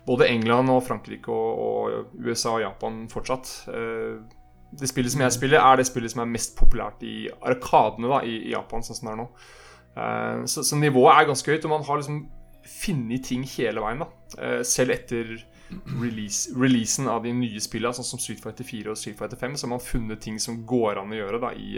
både 0.05 0.29
England 0.29 0.69
og 0.73 0.83
Frankrike 0.87 1.31
og, 1.31 1.63
og 1.65 2.19
USA 2.25 2.57
og 2.57 2.63
Japan 2.65 3.03
fortsatt. 3.11 3.53
Eh, 3.73 4.19
det 4.79 4.89
spillet 4.89 5.11
som 5.11 5.23
jeg 5.25 5.35
spiller, 5.35 5.59
er 5.59 5.79
det 5.79 5.87
spillet 5.89 6.13
som 6.13 6.23
er 6.23 6.31
mest 6.31 6.55
populært 6.59 7.01
i 7.03 7.25
arkadene 7.43 8.11
da, 8.11 8.21
i, 8.23 8.37
i 8.47 8.53
Japan, 8.53 8.83
sånn 8.85 8.97
som 8.97 9.09
det 9.09 9.15
er 9.15 9.21
nå. 9.23 9.29
Eh, 9.91 10.43
så, 10.47 10.63
så, 10.63 10.79
nivået 10.79 11.15
er 11.15 11.31
ganske 11.31 11.51
høyt, 11.51 11.67
og 11.67 11.73
man 11.75 11.87
har 11.87 12.01
liksom 12.01 12.21
funnet 12.81 13.25
ting 13.27 13.43
hele 13.57 13.83
veien. 13.83 14.05
da. 14.05 14.37
Eh, 14.39 14.61
selv 14.67 14.95
etter 14.95 15.33
release, 16.01 16.51
releasen 16.55 17.09
av 17.11 17.23
de 17.25 17.33
nye 17.35 17.61
spillene, 17.63 17.95
sånn 17.95 18.07
som 18.13 18.21
Street 18.21 18.41
Fighter 18.43 18.67
4 18.67 18.93
og 18.93 18.99
Street 18.99 19.19
Fighter 19.19 19.39
5, 19.39 19.57
så 19.57 19.67
har 19.67 19.75
man 19.75 19.83
funnet 19.83 20.23
ting 20.23 20.39
som 20.39 20.61
går 20.67 21.01
an 21.01 21.11
å 21.11 21.19
gjøre 21.19 21.41
da, 21.43 21.51
i, 21.55 21.75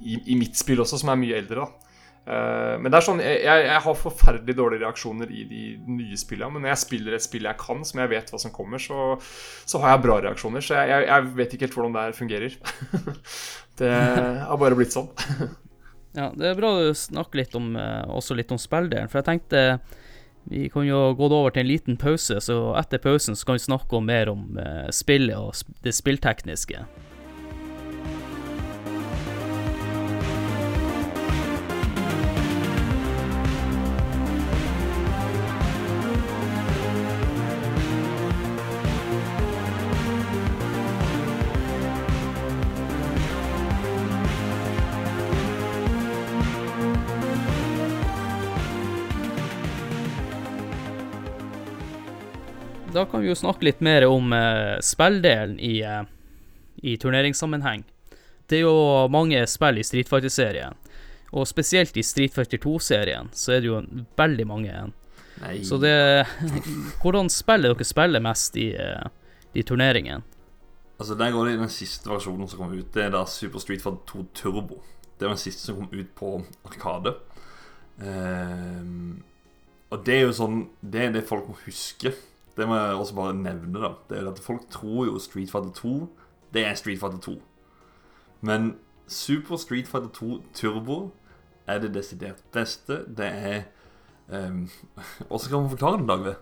i, 0.00 0.18
i, 0.32 0.38
mitt 0.38 0.58
spill 0.58 0.82
også, 0.84 1.00
som 1.00 1.12
er 1.12 1.20
mye 1.20 1.38
eldre. 1.38 1.66
da. 1.66 1.88
Uh, 2.28 2.74
men 2.82 2.92
det 2.92 2.98
er 2.98 3.04
sånn, 3.06 3.22
jeg, 3.24 3.40
jeg, 3.40 3.80
har 3.86 3.94
forferdelig 3.96 4.56
dårlige 4.58 4.84
reaksjoner 4.84 5.30
i 5.32 5.46
de 5.48 5.62
nye 5.88 6.18
spillene. 6.20 6.52
Men 6.54 6.66
når 6.66 6.74
jeg 6.74 6.82
spiller 6.82 7.16
et 7.16 7.24
spill 7.24 7.48
jeg 7.48 7.60
kan, 7.60 7.80
som 7.88 8.02
jeg 8.02 8.12
vet 8.12 8.32
hva 8.32 8.42
som 8.42 8.52
kommer, 8.54 8.82
så, 8.82 9.14
så 9.68 9.80
har 9.82 9.94
jeg 9.94 10.04
bra 10.04 10.18
reaksjoner. 10.26 10.64
Så 10.64 10.76
jeg, 10.76 11.06
jeg, 11.08 11.30
vet 11.38 11.56
ikke 11.56 11.68
helt 11.68 11.78
hvordan 11.78 11.96
det 11.96 12.04
her 12.04 12.18
fungerer. 12.18 12.58
det 13.80 13.94
har 14.50 14.60
bare 14.60 14.78
blitt 14.78 14.96
sånn. 14.96 15.08
ja, 16.18 16.28
Det 16.34 16.50
er 16.50 16.60
bra 16.60 16.74
du 16.82 16.92
snakker 16.92 17.42
litt 17.44 17.56
om, 17.58 17.72
uh, 17.80 18.04
også 18.18 18.36
litt 18.36 18.52
om 18.52 18.60
spilldelen. 18.60 19.08
For 19.08 19.22
jeg 19.22 19.30
tenkte 19.32 19.64
vi 20.48 20.68
kan 20.72 20.86
jo 20.86 21.12
gå 21.12 21.26
over 21.28 21.52
til 21.52 21.60
en 21.60 21.68
liten 21.68 21.96
pause, 22.00 22.38
så 22.40 22.56
etter 22.80 23.00
pausen 23.04 23.36
så 23.36 23.44
kan 23.44 23.58
vi 23.58 23.66
snakke 23.66 24.00
mer 24.00 24.30
om 24.32 24.56
uh, 24.56 24.88
spillet 24.94 25.36
og 25.36 25.80
det 25.84 25.92
spilltekniske. 25.96 26.84
Da 52.98 53.06
kan 53.06 53.22
vi 53.22 53.30
jo 53.30 53.36
snakke 53.38 53.68
litt 53.68 53.82
mer 53.84 54.06
om 54.10 54.32
eh, 54.34 54.78
spilldelen 54.82 55.58
i, 55.62 55.78
eh, 55.86 56.02
i 56.82 56.96
turneringssammenheng. 56.98 57.84
Det 58.48 58.58
er 58.58 58.64
jo 58.64 59.06
mange 59.12 59.44
spill 59.50 59.78
i 59.78 59.84
Street 59.86 60.08
Fighter-serien, 60.10 60.74
og 61.30 61.46
spesielt 61.46 61.96
i 62.00 62.04
Street 62.06 62.34
Fighter 62.34 62.58
2-serien 62.62 63.28
så 63.36 63.54
er 63.54 63.62
det 63.62 63.70
jo 63.70 63.82
veldig 64.18 64.46
mange. 64.48 64.80
Nei. 65.42 65.58
Så 65.62 65.76
det 65.78 65.92
Hvordan 67.02 67.28
spiller 67.30 67.76
dere 67.76 67.86
spiller 67.86 68.24
mest 68.24 68.56
i, 68.58 68.72
uh, 68.74 69.04
i 69.54 69.62
turneringen? 69.62 70.24
Altså 70.98 71.14
Der 71.14 71.30
går 71.30 71.46
det 71.46 71.52
i 71.54 71.60
den 71.60 71.70
siste 71.70 72.10
versjonen 72.10 72.48
som 72.48 72.64
kom 72.64 72.72
ut. 72.72 72.88
Det 72.94 73.04
er 73.04 73.12
da 73.14 73.22
Super 73.28 73.62
Street 73.62 73.84
Fighter 73.84 74.00
2 74.08 74.24
Turbo. 74.34 74.80
Det 75.20 75.28
var 75.28 75.36
den 75.36 75.44
siste 75.44 75.68
som 75.68 75.76
kom 75.76 75.92
ut 75.92 76.10
på 76.16 76.32
Arkade. 76.66 77.14
Um, 78.00 79.20
og 79.90 80.02
det 80.06 80.14
er 80.14 80.20
jo 80.28 80.34
sånn 80.36 80.58
Det 80.78 81.00
er 81.02 81.14
det 81.16 81.24
folk 81.26 81.48
må 81.50 81.56
huske 81.64 82.12
det 82.58 82.66
må 82.68 82.74
jeg 82.74 82.94
også 82.94 83.14
bare 83.14 83.34
nevne, 83.34 83.80
da. 83.80 83.92
Det 84.10 84.18
er 84.18 84.30
at 84.30 84.42
Folk 84.42 84.66
tror 84.70 85.06
jo 85.06 85.18
Street 85.18 85.50
Fighter 85.50 85.72
2 85.72 86.16
Det 86.54 86.66
er 86.66 86.74
Street 86.74 87.00
Fighter 87.00 87.18
2. 87.18 87.42
Men 88.40 88.76
Super 89.06 89.56
Street 89.56 89.88
Fighter 89.88 90.08
2 90.08 90.42
Turbo 90.54 91.10
er 91.66 91.78
det 91.78 91.94
desidert 91.94 92.42
beste. 92.52 93.04
Det 93.16 93.26
er 93.26 93.62
Um, 94.38 94.68
Hvordan 95.28 95.48
kan 95.48 95.62
man 95.62 95.70
forklare 95.72 95.96
den, 95.96 96.08
Dagve? 96.08 96.34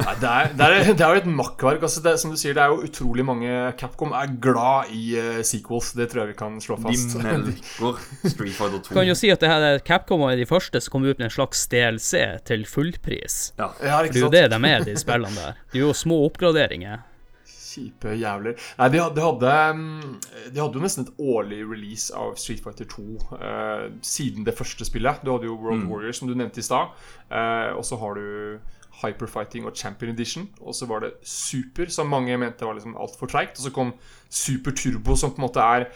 Nei, 0.00 0.12
det, 0.20 0.28
er, 0.28 0.50
det, 0.56 0.66
er, 0.66 0.90
det 0.92 1.04
er 1.04 1.14
jo 1.14 1.20
et 1.22 1.28
makkverk. 1.38 1.82
Altså 1.86 2.02
det, 2.04 2.12
som 2.20 2.34
du 2.34 2.36
sier, 2.36 2.52
det 2.56 2.60
er 2.60 2.72
jo 2.72 2.84
utrolig 2.84 3.24
mange 3.24 3.54
Capcom 3.80 4.12
er 4.16 4.34
glad 4.44 4.92
i 4.92 5.16
uh, 5.16 5.40
sequels. 5.46 5.94
Det 5.96 6.10
tror 6.12 6.22
jeg 6.22 6.34
vi 6.34 6.36
kan 6.36 6.58
slå 6.60 6.76
fast. 6.84 7.16
De 7.16 7.24
melker 7.24 8.00
Street 8.28 8.52
Fighter 8.56 8.84
2. 8.84 8.92
Kan 8.92 9.08
jo 9.08 9.16
si 9.16 9.32
at 9.32 9.40
det 9.40 9.48
her 9.48 9.80
Capcom 9.86 10.20
var 10.24 10.36
de 10.36 10.44
første 10.48 10.84
som 10.84 10.98
kom 10.98 11.08
ut 11.08 11.16
med 11.16 11.30
en 11.30 11.36
slags 11.38 11.64
DLC 11.72 12.20
til 12.48 12.66
fullpris. 12.68 13.40
Ja. 13.56 13.70
Ja, 13.80 14.02
det 14.04 14.20
er 14.20 14.26
jo 14.26 14.32
det 14.32 14.46
de 14.52 14.60
er, 14.60 14.84
de 14.84 14.98
spillene 15.00 15.40
der. 15.40 15.64
Det 15.72 15.80
er 15.80 15.86
jo 15.86 15.94
små 15.96 16.20
oppgraderinger. 16.28 17.06
Kjipe 17.70 18.16
jævler. 18.18 18.56
Nei, 18.80 18.88
de, 18.90 19.00
de, 19.14 19.22
hadde 19.22 19.54
mm, 19.78 20.16
De 20.54 20.58
hadde 20.62 20.80
jo 20.80 20.82
nesten 20.82 21.06
et 21.06 21.14
årlig 21.22 21.60
release 21.70 22.10
av 22.16 22.34
Street 22.40 22.62
Fighter 22.64 22.88
2 22.90 23.04
uh, 23.30 23.86
siden 24.02 24.46
det 24.46 24.56
første 24.58 24.84
spillet. 24.88 25.22
Du 25.22 25.30
hadde 25.34 25.46
jo 25.50 25.54
World 25.60 25.84
Mm. 25.84 25.90
Warriors, 25.92 26.18
som 26.18 26.28
du 26.28 26.34
nevnte 26.34 26.60
i 26.60 26.66
stad. 26.66 26.90
Uh, 27.30 27.76
og 27.78 27.84
så 27.86 27.96
har 28.02 28.18
du 28.18 28.58
Hyperfighting 29.00 29.64
og 29.66 29.76
Champion 29.76 30.10
Edition. 30.12 30.48
Og 30.60 30.74
så 30.74 30.86
var 30.90 31.00
det 31.04 31.12
Super, 31.22 31.86
som 31.88 32.10
mange 32.10 32.36
mente 32.36 32.66
var 32.66 32.74
liksom 32.76 32.96
altfor 33.00 33.30
treigt. 33.30 33.56
Og 33.58 33.68
så 33.68 33.70
kom 33.72 33.94
Super 34.28 34.74
Turbo, 34.76 35.16
som 35.16 35.32
på 35.32 35.40
en 35.40 35.46
måte 35.46 35.64
er 35.64 35.86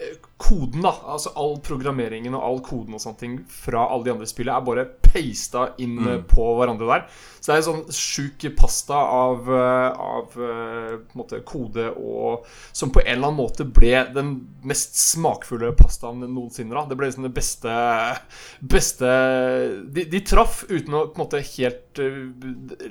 eh, 0.00 0.18
koden, 0.36 0.82
da. 0.84 0.92
Altså 1.14 1.32
all 1.36 1.56
programmeringen 1.64 2.34
og 2.36 2.44
all 2.44 2.60
koden 2.66 2.98
og 2.98 3.00
sånne 3.00 3.22
ting 3.22 3.38
fra 3.48 3.86
alle 3.88 4.04
de 4.08 4.12
andre 4.16 4.28
spillene 4.28 4.58
er 4.58 4.66
bare 4.68 4.86
pasta 5.10 5.70
inn 5.82 5.98
mm. 5.98 6.24
på 6.30 6.46
hverandre 6.58 6.88
der. 6.94 7.06
Så 7.40 7.50
det 7.50 7.54
er 7.54 7.60
en 7.62 7.66
sånn 7.66 7.94
sjuk 7.96 8.44
pasta 8.56 8.96
av, 8.96 9.48
eh, 9.48 10.00
av 10.04 10.34
eh, 10.44 10.96
måte 11.16 11.40
kode 11.46 11.88
og 11.96 12.46
Som 12.76 12.92
på 12.92 13.00
en 13.00 13.14
eller 13.14 13.30
annen 13.30 13.38
måte 13.40 13.64
ble 13.64 13.94
den 14.14 14.32
mest 14.66 14.96
smakfulle 14.98 15.72
pastaen 15.78 16.20
noensinne. 16.20 16.74
da 16.74 16.84
Det 16.88 16.98
ble 17.00 17.08
liksom 17.08 17.26
det 17.26 17.32
beste 17.36 17.72
Beste 18.60 19.10
De, 19.88 20.04
de 20.12 20.20
traff 20.26 20.62
uten 20.68 20.96
å 20.96 21.06
på 21.10 21.16
en 21.16 21.24
måte 21.24 21.40
helt 21.54 22.02
eh, 22.02 22.20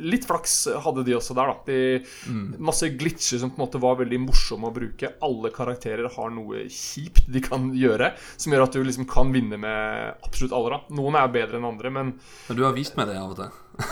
Litt 0.01 0.26
flaks 0.30 0.57
hadde 0.84 1.05
de 1.05 1.15
også 1.17 1.38
der, 1.38 1.53
da. 1.53 1.57
De, 1.70 2.57
Masse 2.57 2.89
glitcher 2.97 3.41
som 3.41 3.53
på 3.53 3.59
en 3.59 3.65
måte 3.67 3.82
var 3.82 3.99
veldig 4.01 4.20
morsomme 4.24 4.70
å 4.70 4.74
bruke. 4.74 5.13
Alle 5.26 5.51
karakterer 5.53 6.09
har 6.15 6.34
noe 6.34 6.65
kjipt 6.74 7.30
de 7.32 7.41
kan 7.43 7.70
gjøre, 7.76 8.11
som 8.36 8.53
gjør 8.53 8.65
at 8.65 8.76
du 8.76 8.82
liksom 8.84 9.07
kan 9.09 9.32
vinne 9.34 9.59
med 9.61 10.26
absolutt 10.26 10.55
alle. 10.55 10.78
da 10.78 10.97
Noen 10.97 11.17
er 11.20 11.32
bedre 11.34 11.59
enn 11.59 11.67
andre, 11.70 11.91
men 11.93 12.09
Men 12.47 12.57
du 12.57 12.64
har 12.66 12.76
vist 12.78 12.97
meg 12.99 13.10
det 13.10 13.18
av 13.20 13.34
og 13.34 13.39
til. 13.39 13.86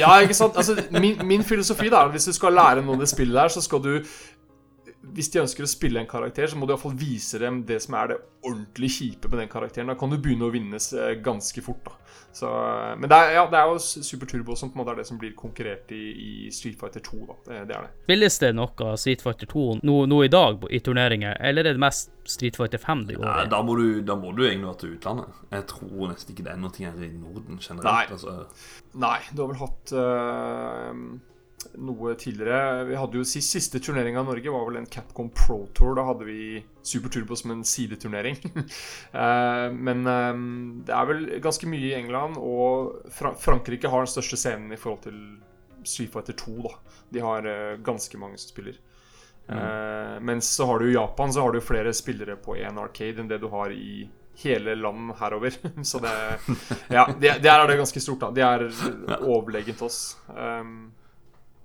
ja, 0.00 0.10
ikke 0.24 0.36
sant? 0.36 0.56
Altså, 0.60 0.76
min, 0.94 1.20
min 1.26 1.44
filosofi 1.46 1.90
da 1.90 2.02
er 2.02 2.10
at 2.10 2.16
hvis 2.16 2.28
du 2.30 2.36
skal 2.36 2.56
lære 2.56 2.84
noen 2.84 3.02
det 3.02 3.10
spillet 3.10 3.36
der, 3.38 3.52
så 3.52 3.62
skal 3.64 3.82
du 3.84 3.92
Hvis 5.14 5.28
de 5.34 5.40
ønsker 5.42 5.66
å 5.66 5.68
spille 5.68 6.00
en 6.00 6.06
karakter, 6.08 6.46
så 6.48 6.56
må 6.56 6.66
du 6.66 6.72
iallfall 6.72 6.94
vise 6.96 7.38
dem 7.42 7.62
det 7.68 7.76
som 7.84 7.94
er 8.00 8.08
det 8.14 8.16
ordentlig 8.44 8.88
kjipe 8.94 9.28
med 9.30 9.38
den 9.42 9.48
karakteren. 9.52 9.88
Da 9.92 9.94
kan 10.00 10.10
du 10.12 10.16
begynne 10.20 10.46
å 10.48 10.52
vinnes 10.52 10.86
eh, 10.96 11.14
ganske 11.24 11.62
fort. 11.64 11.84
da 11.84 11.92
så, 12.34 12.48
eh, 12.50 12.96
Men 12.98 13.08
det 13.12 13.16
er, 13.18 13.32
ja, 13.36 13.44
det 13.50 13.58
er 13.60 13.68
jo 13.70 13.78
Super 13.78 14.26
Turbo 14.26 14.56
som 14.56 14.70
på 14.72 14.78
en 14.78 14.82
måte 14.82 14.94
er 14.94 15.00
det 15.02 15.06
som 15.06 15.18
blir 15.20 15.34
konkurrert 15.38 15.92
i, 15.94 16.00
i 16.46 16.50
Street 16.54 16.78
Fighter 16.80 17.00
2. 17.04 17.20
da 17.28 17.36
Det, 17.46 17.60
det 17.68 17.76
er 17.76 17.86
det. 17.86 17.90
Spilles 18.08 18.38
det 18.42 18.50
noe 18.58 18.94
Street 19.00 19.22
Fighter 19.22 19.46
2 19.52 19.66
nå, 19.86 19.98
nå 20.10 20.22
i 20.24 20.32
dag 20.32 20.64
i 20.70 20.80
turneringer, 20.84 21.36
eller 21.40 21.68
er 21.70 21.76
det 21.78 21.84
mest 21.84 22.10
Street 22.24 22.56
Fighter 22.56 22.78
5 22.82 23.04
det 23.10 23.18
går 23.20 23.28
Ja, 23.28 23.36
i? 23.44 23.50
da, 23.52 23.60
må 23.62 23.76
du, 23.78 24.00
da 24.02 24.16
må 24.16 24.32
du 24.36 24.42
egentlig 24.48 24.66
være 24.70 24.80
til 24.84 24.96
utlandet. 24.96 25.38
Jeg 25.52 25.68
tror 25.74 26.08
nesten 26.10 26.34
ikke 26.34 26.48
det 26.48 26.52
er 26.56 26.64
noe 26.64 26.80
her 26.80 27.04
i 27.06 27.12
Norden 27.20 27.60
generelt. 27.60 27.86
Nei. 27.86 28.06
Altså, 28.16 28.36
Nei, 28.94 29.18
du 29.34 29.44
har 29.44 29.52
vel 29.52 29.62
hatt 29.62 29.94
øh, 30.00 30.98
noe 31.78 32.14
tidligere. 32.18 32.84
Vi 32.88 32.96
hadde 32.98 33.18
jo 33.20 33.26
sist, 33.26 33.52
Siste 33.54 33.80
turnering 33.82 34.16
av 34.18 34.26
Norge 34.28 34.52
var 34.52 34.64
vel 34.68 34.80
en 34.80 34.88
Capcom 34.90 35.30
Pro 35.30 35.64
Tour. 35.76 35.94
Da 35.98 36.06
hadde 36.08 36.26
vi 36.28 36.38
Super 36.82 37.12
Turbo 37.12 37.36
som 37.38 37.54
en 37.54 37.64
sideturnering. 37.64 38.40
Eh, 39.14 39.68
men 39.70 40.06
øh, 40.10 40.38
det 40.86 40.94
er 40.94 41.06
vel 41.06 41.20
ganske 41.42 41.68
mye 41.70 41.92
i 41.92 41.94
England, 41.94 42.34
og 42.40 43.04
Fra 43.14 43.30
Frankrike 43.38 43.88
har 43.90 44.02
den 44.02 44.10
største 44.10 44.38
scenen 44.40 44.72
i 44.74 44.78
forhold 44.80 45.04
til 45.04 45.20
Street 45.86 46.10
Fighter 46.10 46.34
2. 46.40 46.54
da 46.64 46.72
De 47.14 47.22
har 47.22 47.46
øh, 47.46 47.78
ganske 47.86 48.18
mange 48.18 48.40
som 48.42 48.50
spiller. 48.50 48.80
Mm. 49.44 50.24
mens 50.24 50.46
så 50.56 50.64
har 50.64 50.78
du 50.80 50.86
i 50.88 50.94
Japan 50.94 51.32
så 51.32 51.42
har 51.44 51.52
du 51.52 51.60
flere 51.60 51.92
spillere 51.92 52.38
på 52.40 52.54
én 52.56 52.78
arcade 52.80 53.20
enn 53.20 53.28
det 53.28 53.42
du 53.42 53.50
har 53.52 53.74
i 53.76 54.06
hele 54.42 54.74
land 54.74 55.12
herover. 55.20 55.50
Så 55.82 55.98
det 55.98 56.40
Ja, 56.88 57.08
det, 57.20 57.42
der 57.42 57.60
er 57.60 57.66
det 57.66 57.76
ganske 57.76 58.00
stort, 58.00 58.20
da. 58.20 58.30
De 58.30 58.40
er 58.40 58.68
overlegent 59.34 59.82
oss. 59.82 60.16
Um, 60.28 60.92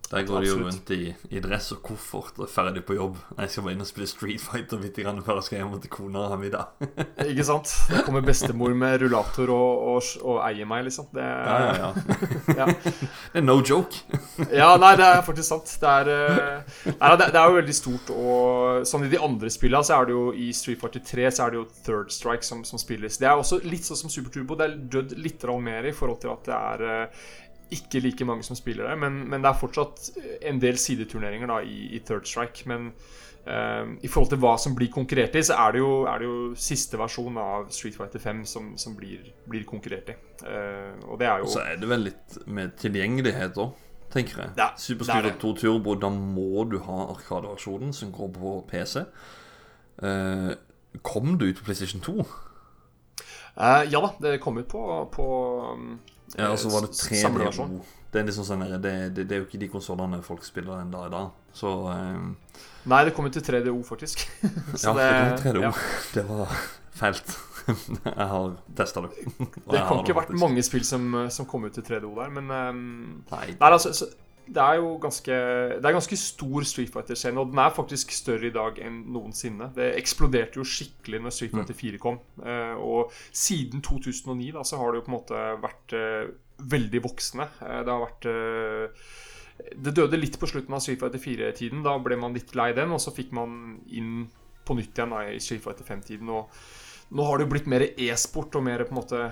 der 0.10 0.24
går 0.26 0.41
de 0.41 0.47
jo 0.49 0.55
rundt 0.64 0.89
i, 0.95 1.12
i 1.30 1.41
dress 1.43 1.68
og 1.76 1.84
koffert 1.86 2.39
og 2.39 2.47
er 2.47 2.49
ferdig 2.49 2.82
på 2.88 2.95
jobb. 2.97 3.18
Jeg 3.38 3.51
skal 3.53 3.66
bare 3.68 3.76
inn 3.76 3.84
og 3.84 3.89
spille 3.89 4.07
Street 4.10 4.41
Fighter 4.41 4.82
litt 4.82 4.97
grann 4.97 5.22
før 5.26 5.38
jeg 5.38 5.45
skal 5.45 5.60
hjem 5.60 5.76
til 5.84 5.91
kona 5.93 6.24
og 6.24 6.32
ha 6.34 6.38
middag. 6.41 6.88
ikke 7.30 7.45
sant? 7.45 7.74
Der 7.91 8.01
kommer 8.07 8.24
bestemor 8.26 8.74
med 8.74 9.03
rullator 9.03 9.51
og, 9.53 9.84
og, 9.91 10.07
og 10.26 10.39
eier 10.47 10.70
meg, 10.70 10.88
liksom. 10.88 11.12
Det, 11.14 11.26
Ja, 11.30 11.60
ja, 11.62 11.74
ja. 11.78 11.89
ja. 12.64 12.68
Det 12.74 13.41
er 13.41 13.45
no 13.45 13.60
joke. 13.62 14.01
Ja, 14.60 14.72
nei, 14.82 14.95
det 14.97 15.05
er 15.05 15.22
faktisk 15.26 15.51
sant. 15.51 15.72
Det 15.82 15.89
er, 15.89 16.10
eh, 16.10 16.78
nei, 16.89 17.10
det, 17.20 17.28
det 17.36 17.39
er 17.39 17.51
jo 17.51 17.57
veldig 17.60 17.76
stort. 17.76 18.10
Og 18.16 18.88
sånn 18.89 19.05
i 19.05 19.12
de 19.12 19.20
andre 19.22 19.51
spillene 19.53 19.86
så 19.86 19.99
er 19.99 20.10
det 20.10 20.16
jo 20.16 20.24
i 20.34 20.49
Street 20.55 20.82
Fighter 20.82 21.03
3 21.05 21.28
så 21.36 21.45
er 21.45 21.53
det 21.53 21.60
jo 21.60 21.68
Third 21.86 22.16
Strike 22.16 22.47
som, 22.47 22.64
som 22.66 22.82
spilles. 22.82 23.20
Det 23.22 23.30
er 23.30 23.38
også 23.38 23.62
litt 23.68 23.86
sånn 23.86 23.99
som 23.99 24.14
Super 24.14 24.34
Turbo. 24.34 24.57
Det 24.57 24.66
er 24.72 24.80
dødd 24.97 25.16
litt 25.22 25.45
mer 25.62 25.86
i 25.86 25.93
forhold 25.95 26.20
til 26.24 26.34
at 26.34 26.49
det 26.49 26.57
er 26.57 26.88
eh, 26.88 27.30
ikke 27.74 28.01
like 28.01 28.26
mange 28.26 28.43
som 28.43 28.57
spiller 28.57 28.89
det. 28.89 28.97
Men, 28.99 29.24
men 29.30 29.43
det 29.43 29.51
er 29.51 29.57
fortsatt 29.59 30.09
en 30.49 30.61
del 30.61 30.78
sideturneringer 30.82 31.49
da 31.51 31.59
i, 31.65 31.89
i 31.95 32.01
Third 32.05 32.28
Strike. 32.30 32.65
Men 32.70 32.89
eh, 33.45 33.91
i 34.05 34.09
forhold 34.09 34.32
til 34.34 34.41
hva 34.41 34.55
som 34.61 34.76
blir 34.78 34.91
konkurrert 34.93 35.38
i, 35.38 35.43
så 35.45 35.57
er 35.65 35.76
det 35.76 35.84
jo, 35.84 35.91
er 36.09 36.22
det 36.22 36.30
jo 36.30 36.39
siste 36.70 36.99
versjon 36.99 37.38
av 37.41 37.70
Street 37.76 37.97
Fighter 37.97 38.24
5 38.24 38.41
som, 38.49 38.72
som 38.82 38.97
blir, 38.97 39.30
blir 39.49 39.67
konkurrert 39.70 40.13
i. 40.13 40.17
Uh, 40.45 40.95
og 41.11 41.20
det 41.20 41.28
er 41.28 41.43
jo 41.43 41.51
så 41.51 41.65
er 41.67 41.80
det 41.82 41.89
vel 41.91 42.07
litt 42.09 42.39
med 42.47 42.78
tilgjengelighet 42.80 43.59
òg, 43.59 43.74
tenker 44.13 44.45
jeg. 44.45 44.53
Det. 44.57 44.70
2 45.41 45.53
Turbo, 45.59 45.97
da 45.99 46.09
må 46.13 46.65
du 46.72 46.80
ha 46.86 47.09
Arkadeversjonen 47.13 47.93
som 47.95 48.13
går 48.15 48.34
på 48.38 48.59
PC. 48.72 49.03
Uh, 49.99 50.53
kom 51.05 51.36
du 51.38 51.49
ut 51.49 51.59
på 51.59 51.67
PlayStation 51.67 52.01
2? 52.01 52.22
Uh, 53.59 53.84
Ja 53.91 53.99
da, 53.99 54.13
det 54.24 54.39
kom 54.41 54.57
ut 54.57 54.70
på, 54.72 54.86
på 55.11 55.28
um, 55.76 55.99
Ja, 56.38 56.51
og 56.51 56.59
så 56.61 56.69
var 56.73 56.86
det 56.86 56.93
s- 56.95 57.07
3DO. 57.09 57.82
Det 58.09 58.21
er 58.21 58.25
liksom 58.25 58.45
sånn 58.47 58.63
det, 58.82 58.91
det, 59.13 59.25
det 59.30 59.36
er 59.36 59.41
jo 59.43 59.45
ikke 59.45 59.59
de 59.61 59.67
konsollene 59.69 60.21
folk 60.25 60.43
spiller 60.45 60.82
dag 60.89 61.07
i 61.07 61.13
dag. 61.13 61.27
Så 61.53 61.69
um... 61.89 62.32
Nei, 62.89 63.03
det 63.05 63.13
kom 63.13 63.27
ut 63.30 63.34
til 63.38 63.43
3DO, 63.45 63.75
faktisk. 63.86 64.23
Så 64.82 64.89
Ja, 64.89 64.93
det, 64.97 65.09
det, 65.43 65.53
3DO. 65.53 65.61
ja. 65.67 65.71
Det 66.15 66.23
var 66.30 66.55
fælt. 66.99 67.36
jeg 68.05 68.27
har 68.34 68.55
testa 68.75 69.03
det. 69.05 69.11
Det 69.38 69.84
kan 69.86 70.01
ikke 70.01 70.15
ha 70.15 70.21
vært 70.23 70.34
mange 70.41 70.63
spill 70.65 70.86
som, 70.88 71.05
som 71.30 71.45
kom 71.49 71.67
ut 71.69 71.75
til 71.77 71.86
3DO 71.86 72.09
der, 72.17 72.34
men 72.34 72.49
um, 72.49 72.82
Nei. 73.30 73.45
Nei, 73.59 73.69
altså, 73.69 73.93
så, 73.93 74.09
det 74.50 74.64
er 74.64 74.80
jo 74.80 74.95
ganske 75.02 75.36
Det 75.78 75.86
er 75.86 75.95
ganske 75.95 76.18
stor 76.18 76.66
Street 76.68 76.91
Fighter-scene, 76.93 77.39
og 77.39 77.52
den 77.52 77.62
er 77.62 77.76
faktisk 77.76 78.12
større 78.16 78.50
i 78.50 78.54
dag 78.56 78.80
enn 78.84 79.02
noensinne. 79.14 79.70
Det 79.76 79.91
eksploderte 80.00 80.62
jo 80.62 80.68
skikkelig 80.68 81.22
når 81.24 81.36
Street 81.36 81.56
Fighter 81.56 81.78
4 81.78 82.02
kom. 82.02 82.20
Eh, 82.41 82.76
og 82.82 83.14
siden 83.30 83.84
2009 83.86 84.52
da, 84.58 84.66
så 84.66 84.82
har 84.82 84.91
det 84.91 85.02
jo 85.02 85.08
på 85.08 85.14
en 85.14 85.18
måte 85.18 85.45
vært 85.64 85.95
eh, 85.97 86.34
veldig 86.76 87.04
voksende. 87.06 87.50
Eh, 87.62 87.82
det 87.86 87.93
har 87.93 88.06
vært 88.08 88.30
Det 89.60 89.91
døde 89.91 90.18
litt 90.18 90.39
på 90.39 90.47
slutten 90.47 90.74
av 90.74 90.84
Street 90.84 91.02
Fighter 91.02 91.22
4-tiden. 91.22 91.86
Da 91.86 91.97
ble 92.02 92.18
man 92.20 92.36
litt 92.36 92.56
lei 92.56 92.72
den, 92.74 92.93
og 92.95 93.02
så 93.04 93.14
fikk 93.16 93.34
man 93.36 93.80
inn 93.88 94.28
på 94.66 94.78
nytt 94.78 94.97
igjen 94.97 95.16
da, 95.16 95.26
i 95.30 95.41
Street 95.43 95.64
Fighter 95.66 95.86
5-tiden. 95.88 96.30
Og 96.30 97.16
nå 97.18 97.26
har 97.26 97.38
det 97.38 97.47
jo 97.47 97.54
blitt 97.56 97.70
mer 97.70 97.86
e-sport 97.89 98.56
og 98.56 98.66
mer 98.66 98.86
på 98.86 98.93
en 98.93 99.00
måte 99.02 99.26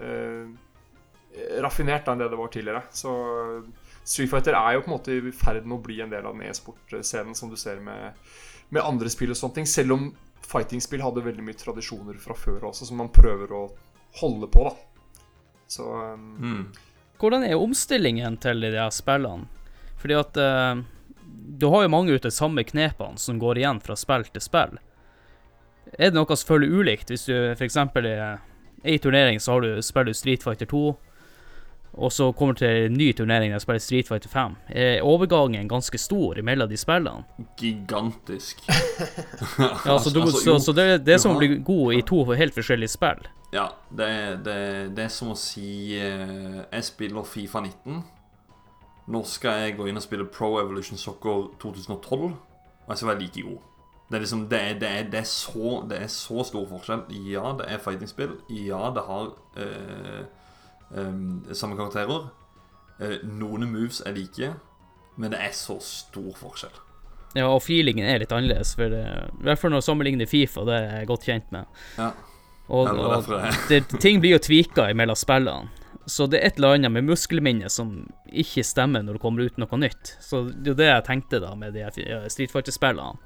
eh, 0.00 0.48
raffinert 1.62 2.08
enn 2.08 2.22
det 2.22 2.30
det 2.32 2.40
var 2.40 2.52
tidligere. 2.52 2.82
Så 2.94 3.12
Street 4.08 4.30
Fighter 4.30 4.56
er 4.56 4.76
jo 4.76 4.84
på 4.84 4.88
en 4.88 4.96
måte 4.96 5.16
i 5.18 5.32
ferd 5.36 5.66
med 5.66 5.78
å 5.78 5.84
bli 5.84 5.98
en 6.00 6.12
del 6.12 6.24
av 6.24 6.36
den 6.36 6.48
e-sportscenen 6.48 7.36
som 7.36 7.50
du 7.52 7.56
ser 7.60 7.82
med, 7.84 8.16
med 8.72 8.84
andre 8.84 9.10
spill 9.12 9.34
og 9.34 9.36
sånne 9.36 9.60
ting. 9.60 9.68
Selv 9.68 9.96
om 9.98 10.06
fighting-spill 10.48 11.04
hadde 11.04 11.26
veldig 11.26 11.44
mye 11.44 11.58
tradisjoner 11.60 12.16
fra 12.22 12.36
før 12.38 12.70
også, 12.70 12.88
som 12.88 13.02
man 13.02 13.12
prøver 13.12 13.52
å 13.52 13.66
holde 14.22 14.48
på, 14.48 14.64
da. 14.70 15.04
Så 15.68 15.84
um, 15.84 16.28
Mm. 16.40 16.62
Hvordan 17.18 17.44
er 17.44 17.60
omstillingen 17.60 18.38
til 18.40 18.62
de 18.62 18.72
her 18.78 18.92
spillene? 18.94 19.50
Fordi 19.98 20.14
at 20.14 20.38
uh, 20.38 20.80
du 21.60 21.66
har 21.68 21.84
jo 21.84 21.92
mange 21.92 22.14
ut 22.14 22.22
de 22.22 22.30
samme 22.32 22.62
knepene 22.64 23.18
som 23.20 23.40
går 23.42 23.60
igjen 23.60 23.82
fra 23.84 23.96
spill 23.98 24.24
til 24.30 24.44
spill. 24.44 24.78
Er 25.98 26.12
det 26.12 26.16
noe 26.16 26.36
som 26.36 26.54
føles 26.54 26.72
ulikt? 26.72 27.10
Hvis 27.10 27.26
du 27.26 27.34
f.eks. 27.52 27.76
i 27.76 28.16
i 28.84 28.98
turnering, 28.98 29.40
så 29.40 29.52
har 29.52 29.60
du, 29.60 29.82
spiller 29.82 30.12
du 30.12 30.14
Street 30.14 30.42
Fighter 30.42 30.66
2, 30.70 30.82
og 31.98 32.12
så 32.14 32.28
kommer 32.32 32.54
du 32.54 32.62
til 32.62 32.86
en 32.86 32.96
ny 32.98 33.08
turnering 33.16 33.52
der 33.52 33.58
du 33.58 33.64
spiller 33.64 33.82
Street 33.82 34.08
Fighter 34.08 34.30
5. 34.30 34.54
Er 34.68 35.02
overgangen 35.02 35.68
ganske 35.68 35.98
stor 35.98 36.38
mellom 36.42 36.68
de 36.70 36.76
spillene? 36.78 37.24
Gigantisk. 37.58 38.62
Ja, 39.86 39.98
så, 39.98 40.10
du, 40.14 40.20
Altså, 40.20 40.40
så, 40.44 40.58
så 40.58 40.72
det, 40.72 40.86
det 41.06 41.14
er 41.14 41.18
som 41.22 41.34
å 41.34 41.38
bli 41.38 41.58
god 41.64 41.94
i 41.96 42.02
to 42.06 42.22
helt 42.38 42.54
forskjellige 42.54 42.92
spill. 42.92 43.26
Ja, 43.52 43.68
det, 43.90 44.08
det, 44.44 44.58
det 44.96 45.04
er 45.06 45.12
som 45.12 45.32
å 45.32 45.36
si 45.38 45.96
eh, 45.96 46.58
Jeg 46.68 46.84
spiller 46.84 47.24
Fifa 47.26 47.62
19. 47.64 48.02
Nå 49.08 49.22
skal 49.24 49.62
jeg 49.64 49.78
gå 49.78 49.88
inn 49.88 49.96
og 49.96 50.04
spille 50.04 50.26
Pro 50.28 50.58
Evolution 50.60 51.00
Soccer 51.00 51.46
2012, 51.62 52.26
og 52.28 52.90
jeg 52.92 53.00
skal 53.00 53.08
være 53.08 53.22
like 53.22 53.44
god. 53.46 53.62
Det 54.08 54.16
er 54.16 54.24
liksom 54.24 54.42
Det 54.48 54.58
er, 54.60 54.74
det 54.80 54.88
er, 54.88 55.06
det 55.12 55.20
er, 55.22 55.28
så, 55.28 55.78
det 55.88 56.02
så 56.12 56.44
stor 56.44 56.66
forskjell. 56.68 57.06
Ja, 57.28 57.54
det 57.58 57.68
er 57.72 57.80
fighting-spill. 57.84 58.36
Ja, 58.48 58.88
det 58.96 59.04
har 59.08 59.32
eh, 59.60 60.22
um, 60.90 61.44
samme 61.52 61.78
karakterer. 61.78 62.28
Eh, 62.98 63.20
noen 63.22 63.68
moves 63.70 64.00
er 64.06 64.16
like, 64.16 64.52
men 65.18 65.34
det 65.34 65.40
er 65.42 65.54
så 65.56 65.78
stor 65.82 66.32
forskjell. 66.38 66.84
Ja, 67.36 67.46
og 67.52 67.60
feelingen 67.62 68.06
er 68.08 68.22
litt 68.22 68.32
annerledes, 68.32 68.72
for 68.78 68.90
det, 68.90 69.02
i 69.38 69.44
hvert 69.46 69.60
fall 69.60 69.74
når 69.74 69.84
sammenligner 69.84 70.28
Fifa, 70.30 70.64
det 70.66 70.78
er 70.78 70.86
jeg 71.00 71.10
godt 71.10 71.26
kjent 71.28 71.52
med. 71.54 71.80
Ja. 71.98 72.12
Og, 72.68 72.88
Ja, 72.88 73.16
og 73.16 73.68
det, 73.70 73.82
ting 74.00 74.20
blir 74.20 74.36
jo 74.36 74.40
tvika 74.44 74.88
mellom 74.96 75.16
spillene. 75.16 75.70
Så 76.08 76.24
det 76.28 76.38
er 76.40 76.48
et 76.48 76.56
eller 76.56 76.78
annet 76.78 76.92
med 76.92 77.04
muskelminnet 77.04 77.72
som 77.72 77.90
ikke 78.32 78.62
stemmer 78.64 79.02
når 79.04 79.18
det 79.18 79.20
kommer 79.20 79.44
ut 79.44 79.58
noe 79.60 79.78
nytt. 79.80 80.14
Så 80.24 80.46
det 80.48 80.70
er 80.70 80.72
jo 80.72 80.78
det 80.78 80.86
jeg 80.88 81.04
tenkte 81.04 81.40
da 81.42 81.50
med 81.56 81.76
de 81.76 81.84
her 81.84 82.28
Street 82.32 82.52
Fighter-spillene. 82.52 83.20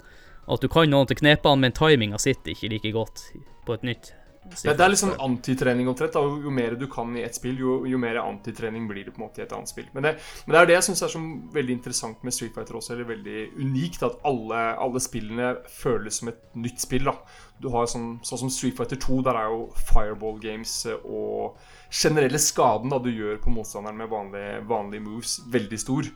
At 0.50 0.62
du 0.62 0.66
kan 0.70 0.90
noen 0.90 1.06
til 1.06 1.20
knepene, 1.20 1.62
men 1.62 1.74
timinga 1.78 2.18
sitter 2.18 2.56
ikke 2.56 2.72
like 2.72 2.92
godt 2.94 3.22
på 3.66 3.76
et 3.78 3.86
nytt. 3.86 4.10
Det, 4.43 4.72
det 4.74 4.82
er 4.84 4.90
liksom 4.90 5.12
antitrening 5.22 5.86
omtrent. 5.88 6.16
Da. 6.16 6.22
Jo 6.45 6.51
mer 6.51 6.74
du 6.78 6.88
kan 6.90 7.14
i 7.16 7.22
ett 7.22 7.36
spill, 7.38 7.61
jo, 7.62 7.76
jo 7.86 7.99
mer 8.01 8.18
antitrening 8.24 8.88
blir 8.90 9.07
det 9.07 9.14
på 9.14 9.22
en 9.22 9.26
måte 9.28 9.38
i 9.43 9.45
et 9.45 9.55
annet 9.55 9.70
spill. 9.70 9.86
Men 9.95 10.09
det, 10.09 10.12
men 10.47 10.57
det 10.57 10.61
er 10.61 10.70
det 10.70 10.76
jeg 10.76 10.86
syns 10.88 11.05
er 11.07 11.12
så 11.12 11.20
veldig 11.55 11.76
interessant 11.78 12.24
med 12.26 12.34
Street 12.34 12.57
Fighter 12.57 12.78
også, 12.80 12.97
eller 12.97 13.11
veldig 13.12 13.45
unikt, 13.61 14.03
at 14.09 14.18
alle, 14.28 14.62
alle 14.82 15.03
spillene 15.03 15.53
føles 15.70 16.18
som 16.18 16.32
et 16.32 16.43
nytt 16.59 16.82
spill. 16.82 17.07
da. 17.07 17.14
Du 17.62 17.70
har 17.70 17.86
sånn, 17.86 18.16
sånn 18.26 18.45
som 18.45 18.51
Street 18.51 18.74
Fighter 18.78 18.99
2, 18.99 19.20
der 19.28 19.38
er 19.38 19.53
jo 19.55 19.68
fireball 19.93 20.43
games 20.43 20.74
eh, 20.90 21.07
og 21.07 21.61
generelle 21.93 22.40
skaden 22.43 22.90
da 22.90 22.99
du 23.03 23.12
gjør 23.12 23.38
på 23.45 23.53
motstanderen 23.55 24.01
med 24.01 24.11
vanlige, 24.11 24.59
vanlige 24.66 25.07
moves, 25.07 25.38
veldig 25.53 25.78
stor. 25.78 26.11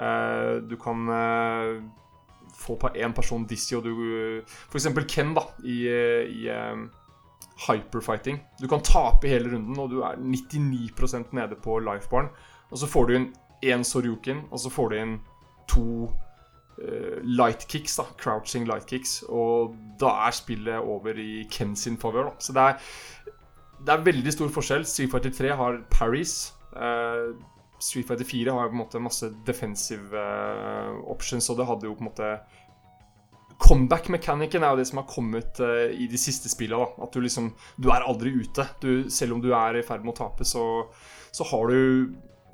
Uh, 0.00 0.60
du 0.64 0.78
kan 0.80 1.08
uh, 1.12 1.80
få 2.56 2.76
på 2.80 2.90
én 2.96 3.12
person 3.16 3.44
dizzy, 3.48 3.74
og 3.76 3.84
du 3.84 4.42
For 4.46 4.78
eksempel 4.78 5.06
Ken, 5.08 5.34
da, 5.36 5.46
i, 5.64 5.82
i 5.88 6.48
eh, 6.52 6.82
hyperfighting. 7.68 8.40
Du 8.60 8.68
kan 8.68 8.82
tape 8.82 9.28
hele 9.28 9.52
runden, 9.52 9.78
og 9.78 9.90
du 9.90 10.00
er 10.06 10.16
99% 10.16 11.34
nede 11.36 11.58
på 11.60 11.78
lifebaren. 11.78 12.30
Og 12.70 12.78
så 12.78 12.88
får 12.88 13.06
du 13.06 13.14
inn 13.16 13.30
én 13.64 13.84
Soryukin, 13.84 14.46
og 14.50 14.60
så 14.62 14.72
får 14.72 14.90
du 14.90 14.96
inn 14.96 15.14
to 15.68 15.86
uh, 16.08 17.18
light 17.22 17.66
kicks, 17.68 17.96
da, 18.00 18.06
crouching 18.20 18.66
light 18.68 18.88
kicks, 18.88 19.20
og 19.28 19.76
da 20.00 20.14
er 20.26 20.36
spillet 20.36 20.80
over 20.80 21.18
i 21.20 21.44
Ken 21.52 21.76
sin 21.76 21.98
favør. 22.00 22.30
da. 22.30 22.34
Så 22.38 22.56
det 22.56 22.62
er, 22.62 22.90
det 23.86 23.94
er 23.94 24.08
veldig 24.08 24.32
stor 24.32 24.52
forskjell. 24.56 24.86
Street 24.86 25.10
Fighter 25.12 25.30
3 25.30 25.56
har 25.56 25.80
parries. 25.90 26.54
Uh, 26.72 27.36
Street 27.80 28.06
Fighter 28.06 28.24
4 28.24 28.52
har 28.52 28.68
på 28.68 28.76
en 28.76 28.82
måte 28.82 29.00
masse 29.00 29.28
defensive 29.46 30.16
uh, 30.16 30.96
options, 31.10 31.50
og 31.50 31.60
det 31.60 31.68
hadde 31.68 31.88
jo 31.88 31.96
på 31.96 32.04
en 32.04 32.10
måte 32.10 32.32
Comeback-mekanikken 33.60 34.64
er 34.64 34.72
jo 34.72 34.80
det 34.80 34.88
som 34.88 35.02
har 35.02 35.08
kommet 35.10 35.60
uh, 35.60 35.90
i 35.92 36.08
de 36.10 36.20
siste 36.20 36.50
spillene. 36.52 36.86
Da. 36.86 37.06
At 37.06 37.14
du 37.14 37.20
liksom 37.24 37.52
Du 37.76 37.90
er 37.92 38.06
aldri 38.06 38.32
ute. 38.32 38.66
Du, 38.80 39.10
selv 39.12 39.36
om 39.36 39.44
du 39.44 39.52
er 39.56 39.78
i 39.78 39.84
ferd 39.86 40.06
med 40.06 40.14
å 40.14 40.20
tape, 40.22 40.46
så, 40.48 40.64
så 41.30 41.46
har 41.52 41.70
du 41.70 41.78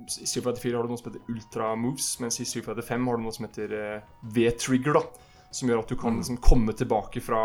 I 0.06 0.26
Street 0.26 0.44
Fighter 0.44 0.60
4 0.62 0.76
har 0.76 0.86
du 0.86 0.92
noe 0.92 1.00
som 1.00 1.12
heter 1.12 1.32
ultra 1.32 1.70
moves, 1.78 2.10
mens 2.22 2.40
i 2.42 2.48
Street 2.48 2.66
Fighter 2.66 2.84
5 2.84 3.08
har 3.08 3.16
du 3.16 3.24
noe 3.26 3.36
som 3.36 3.48
heter 3.48 3.72
uh, 3.72 4.12
V-trigger, 4.36 4.98
da. 4.98 5.32
Som 5.54 5.70
gjør 5.70 5.84
at 5.84 5.94
du 5.94 5.96
kan 6.00 6.18
liksom 6.18 6.42
komme 6.42 6.74
tilbake 6.76 7.22
fra 7.24 7.42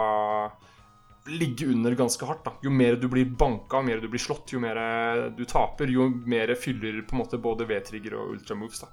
Ligge 1.29 1.67
under 1.69 1.93
ganske 1.93 2.25
hardt. 2.25 2.45
da 2.45 2.53
Jo 2.65 2.71
mer 2.73 2.95
du 2.97 3.07
blir 3.07 3.25
banka, 3.25 3.77
jo 3.77 3.85
mer 3.85 4.01
du 4.01 4.07
blir 4.09 4.19
slått, 4.19 4.53
jo 4.55 4.59
mer 4.59 4.77
eh, 4.81 5.27
du 5.37 5.43
taper, 5.45 5.91
jo 5.93 6.07
mer 6.09 6.55
fyller 6.57 7.03
på 7.05 7.15
en 7.15 7.21
måte 7.21 7.37
både 7.37 7.67
V-trigger 7.69 8.15
og 8.17 8.31
ultra 8.37 8.57
moves. 8.57 8.81
da 8.81 8.89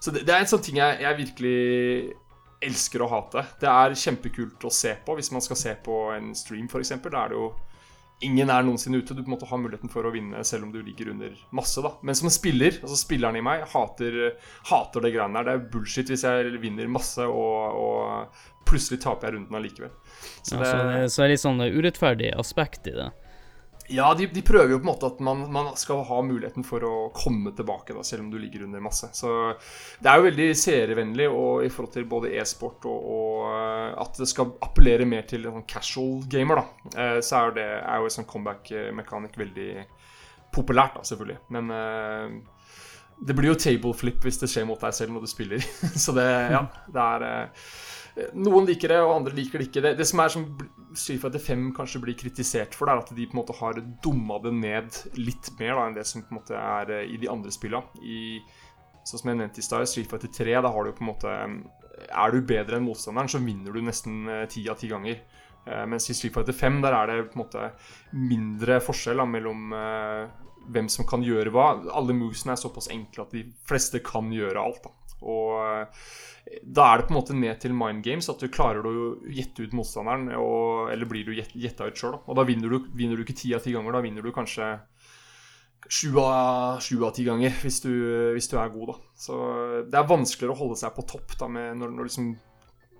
Så 0.00 0.10
det, 0.10 0.24
det 0.24 0.32
er 0.32 0.40
en 0.40 0.48
sånn 0.48 0.64
ting 0.64 0.80
jeg, 0.80 0.96
jeg 1.04 1.18
virkelig 1.18 1.58
elsker 2.64 3.04
å 3.04 3.08
hate. 3.12 3.44
Det 3.60 3.70
er 3.70 3.96
kjempekult 3.98 4.66
å 4.66 4.74
se 4.74 4.94
på 5.04 5.16
hvis 5.18 5.32
man 5.34 5.44
skal 5.44 5.58
se 5.60 5.74
på 5.84 5.98
en 6.16 6.32
stream, 6.36 6.66
f.eks. 6.70 6.94
Da 7.04 7.24
er 7.24 7.34
det 7.34 7.40
jo 7.40 7.48
Ingen 8.26 8.50
er 8.50 8.64
noensinne 8.66 8.98
ute. 8.98 9.14
Du 9.14 9.20
på 9.22 9.28
en 9.28 9.34
måte 9.36 9.46
har 9.46 9.60
muligheten 9.62 9.90
for 9.92 10.02
å 10.02 10.10
vinne 10.10 10.40
selv 10.42 10.66
om 10.66 10.72
du 10.74 10.80
ligger 10.82 11.12
under 11.12 11.36
masse. 11.54 11.78
da 11.78 11.92
Men 12.02 12.16
som 12.18 12.26
en 12.26 12.34
spiller, 12.34 12.80
altså 12.82 12.96
spilleren 12.98 13.38
i 13.38 13.42
meg, 13.46 13.62
hater, 13.70 14.16
hater 14.66 15.04
det 15.04 15.12
greiene 15.14 15.38
der. 15.38 15.46
Det 15.46 15.54
er 15.54 15.68
bullshit 15.70 16.10
hvis 16.10 16.24
jeg 16.26 16.58
vinner 16.58 16.90
masse, 16.90 17.22
og, 17.22 17.78
og 17.78 18.66
plutselig 18.66 18.98
taper 19.04 19.28
jeg 19.28 19.36
runden 19.36 19.60
allikevel. 19.60 19.94
Så 20.42 20.58
Ja, 20.58 20.64
så, 20.64 20.74
det, 20.88 21.04
så 21.14 21.22
er 21.22 21.28
det 21.28 21.36
litt 21.36 21.44
sånn 21.44 21.62
urettferdig 21.62 22.32
aspekt 22.42 22.90
i 22.90 22.96
det. 22.98 23.06
Ja, 23.90 24.14
de, 24.14 24.26
de 24.28 24.42
prøver 24.44 24.74
jo 24.74 24.78
på 24.78 24.84
en 24.84 24.90
måte 24.90 25.08
at 25.08 25.20
man, 25.24 25.46
man 25.52 25.70
skal 25.80 26.02
ha 26.04 26.18
muligheten 26.24 26.64
for 26.66 26.84
å 26.84 26.94
komme 27.16 27.54
tilbake, 27.56 27.94
da, 27.96 28.02
selv 28.04 28.26
om 28.26 28.30
du 28.32 28.36
ligger 28.40 28.66
under 28.66 28.82
masse. 28.84 29.08
Så 29.16 29.30
det 30.02 30.10
er 30.10 30.20
jo 30.20 30.26
veldig 30.26 30.48
seervennlig 30.60 31.28
i 31.28 31.70
forhold 31.72 31.94
til 31.94 32.08
både 32.10 32.34
e-sport 32.36 32.84
og, 32.90 33.08
og 33.14 33.46
eh, 33.48 33.94
at 34.04 34.20
det 34.20 34.28
skal 34.28 34.52
appellere 34.66 35.08
mer 35.08 35.24
til 35.30 35.48
en 35.48 35.56
sånn 35.58 35.68
casual 35.72 36.20
gamer, 36.28 36.60
da. 36.60 36.92
Eh, 37.00 37.16
Så 37.24 37.40
er, 37.40 37.56
det, 37.56 37.66
er 37.80 38.04
jo 38.04 38.12
sånn 38.12 38.28
comeback-mekanikk 38.28 39.40
veldig 39.40 39.70
populært, 40.52 41.00
da, 41.00 41.08
selvfølgelig. 41.08 41.40
Men 41.56 41.72
eh, 41.78 42.38
det 43.24 43.34
blir 43.34 43.54
jo 43.54 43.58
table 43.58 43.96
flip 43.96 44.20
hvis 44.24 44.42
det 44.42 44.50
skjer 44.52 44.68
mot 44.68 44.84
deg 44.84 44.94
selv 45.00 45.16
når 45.16 45.24
du 45.24 45.32
spiller. 45.32 45.64
Så 46.04 46.12
det, 46.16 46.28
ja, 46.52 46.66
det 46.92 47.08
er 47.16 47.30
noen 48.38 48.68
liker 48.68 48.92
det, 48.92 48.98
og 49.04 49.14
andre 49.16 49.34
liker 49.36 49.60
det 49.60 49.68
ikke. 49.68 49.82
Det, 49.84 49.94
det 49.98 50.06
som 50.08 50.22
er 50.22 50.32
som 50.34 50.46
Street 50.96 51.20
Fighter 51.22 51.42
5 51.42 51.66
kanskje 51.76 52.02
blir 52.02 52.16
kritisert 52.18 52.76
for, 52.76 52.88
det 52.88 52.94
er 52.94 53.02
at 53.04 53.12
de 53.16 53.26
på 53.28 53.36
en 53.36 53.40
måte 53.42 53.58
har 53.58 53.80
dumma 54.04 54.40
det 54.44 54.54
ned 54.56 55.00
litt 55.20 55.50
mer 55.60 55.74
da, 55.74 55.86
enn 55.86 55.98
det 55.98 56.06
som 56.08 56.24
på 56.24 56.34
en 56.34 56.40
måte 56.40 56.58
er 56.58 56.94
eh, 56.98 57.10
i 57.14 57.20
de 57.20 57.30
andre 57.32 57.52
spillene. 57.54 58.02
I, 58.02 58.38
sånn 59.08 59.22
som 59.22 59.32
jeg 59.32 59.40
nevnte 59.40 59.62
i 59.62 59.66
stad, 59.66 59.88
Street 59.90 60.10
Fighter 60.10 60.32
3, 60.34 60.56
da 60.64 60.72
har 60.74 60.86
du 60.86 60.94
på 60.96 61.04
en 61.04 61.12
måte 61.14 61.34
Er 62.08 62.30
du 62.30 62.42
bedre 62.46 62.78
enn 62.78 62.86
motstanderen, 62.86 63.30
så 63.30 63.40
vinner 63.42 63.74
du 63.74 63.82
nesten 63.82 64.28
ti 64.52 64.62
av 64.70 64.78
ti 64.78 64.90
ganger. 64.90 65.18
Eh, 65.68 65.86
mens 65.86 66.10
i 66.10 66.14
Street 66.14 66.34
Fighter 66.34 66.52
5 66.52 66.80
der 66.84 66.96
er 66.96 67.10
det 67.10 67.30
på 67.32 67.38
en 67.38 67.44
måte 67.44 67.70
mindre 68.16 68.78
forskjell 68.84 69.20
da, 69.20 69.26
mellom 69.28 69.74
uh, 69.74 70.28
hvem 70.72 70.88
som 70.92 71.06
kan 71.08 71.24
gjøre 71.24 71.52
hva. 71.52 71.70
Alle 71.96 72.16
movesene 72.16 72.54
er 72.54 72.60
såpass 72.60 72.90
enkle 72.94 73.26
at 73.26 73.34
de 73.36 73.44
fleste 73.68 74.00
kan 74.04 74.30
gjøre 74.32 74.62
alt. 74.62 74.86
da. 74.86 74.94
Og 75.28 75.54
eh, 75.64 76.08
da 76.62 76.84
er 76.92 77.00
det 77.02 77.08
på 77.08 77.12
en 77.14 77.18
måte 77.18 77.34
ned 77.36 77.58
til 77.60 77.74
mind 77.76 78.02
games 78.04 78.28
at 78.32 78.40
du 78.40 78.48
klarer 78.52 78.86
å 78.86 78.92
gjette 79.28 79.66
ut 79.66 79.74
motstanderen, 79.76 80.30
og, 80.38 80.88
eller 80.92 81.08
blir 81.10 81.26
du 81.26 81.34
gjett- 81.36 81.54
gjetta 81.56 81.88
ut 81.90 81.98
sjøl. 82.00 82.18
Og 82.26 82.36
da 82.38 82.44
vinner 82.48 82.72
du, 82.72 82.78
vinner 82.96 83.16
du 83.18 83.24
ikke 83.26 83.36
ti 83.40 83.54
av 83.56 83.64
ti 83.64 83.74
ganger, 83.74 83.92
da 83.98 84.00
vinner 84.04 84.24
du 84.24 84.32
kanskje 84.32 84.70
sju 85.88 86.18
av 86.20 87.12
ti 87.14 87.24
ganger 87.24 87.54
hvis 87.62 87.80
du, 87.84 87.92
hvis 88.34 88.48
du 88.50 88.56
er 88.60 88.72
god, 88.72 88.90
da. 88.92 88.96
Så 89.16 89.36
det 89.88 89.98
er 90.00 90.08
vanskeligere 90.10 90.54
å 90.56 90.60
holde 90.62 90.78
seg 90.80 90.94
på 90.96 91.04
topp 91.08 91.36
da, 91.40 91.48
med, 91.48 91.76
når, 91.80 91.94
når 91.96 92.08
liksom 92.10 92.32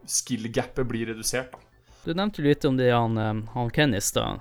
skill-gapet 0.08 0.86
blir 0.88 1.10
redusert. 1.12 1.52
da. 1.52 1.64
Du 2.06 2.14
nevnte 2.16 2.44
litt 2.44 2.64
om 2.64 2.78
det 2.78 2.90
han, 2.94 3.18
eh, 3.18 3.42
han 3.54 3.70
Kennis, 3.74 4.12
da. 4.16 4.38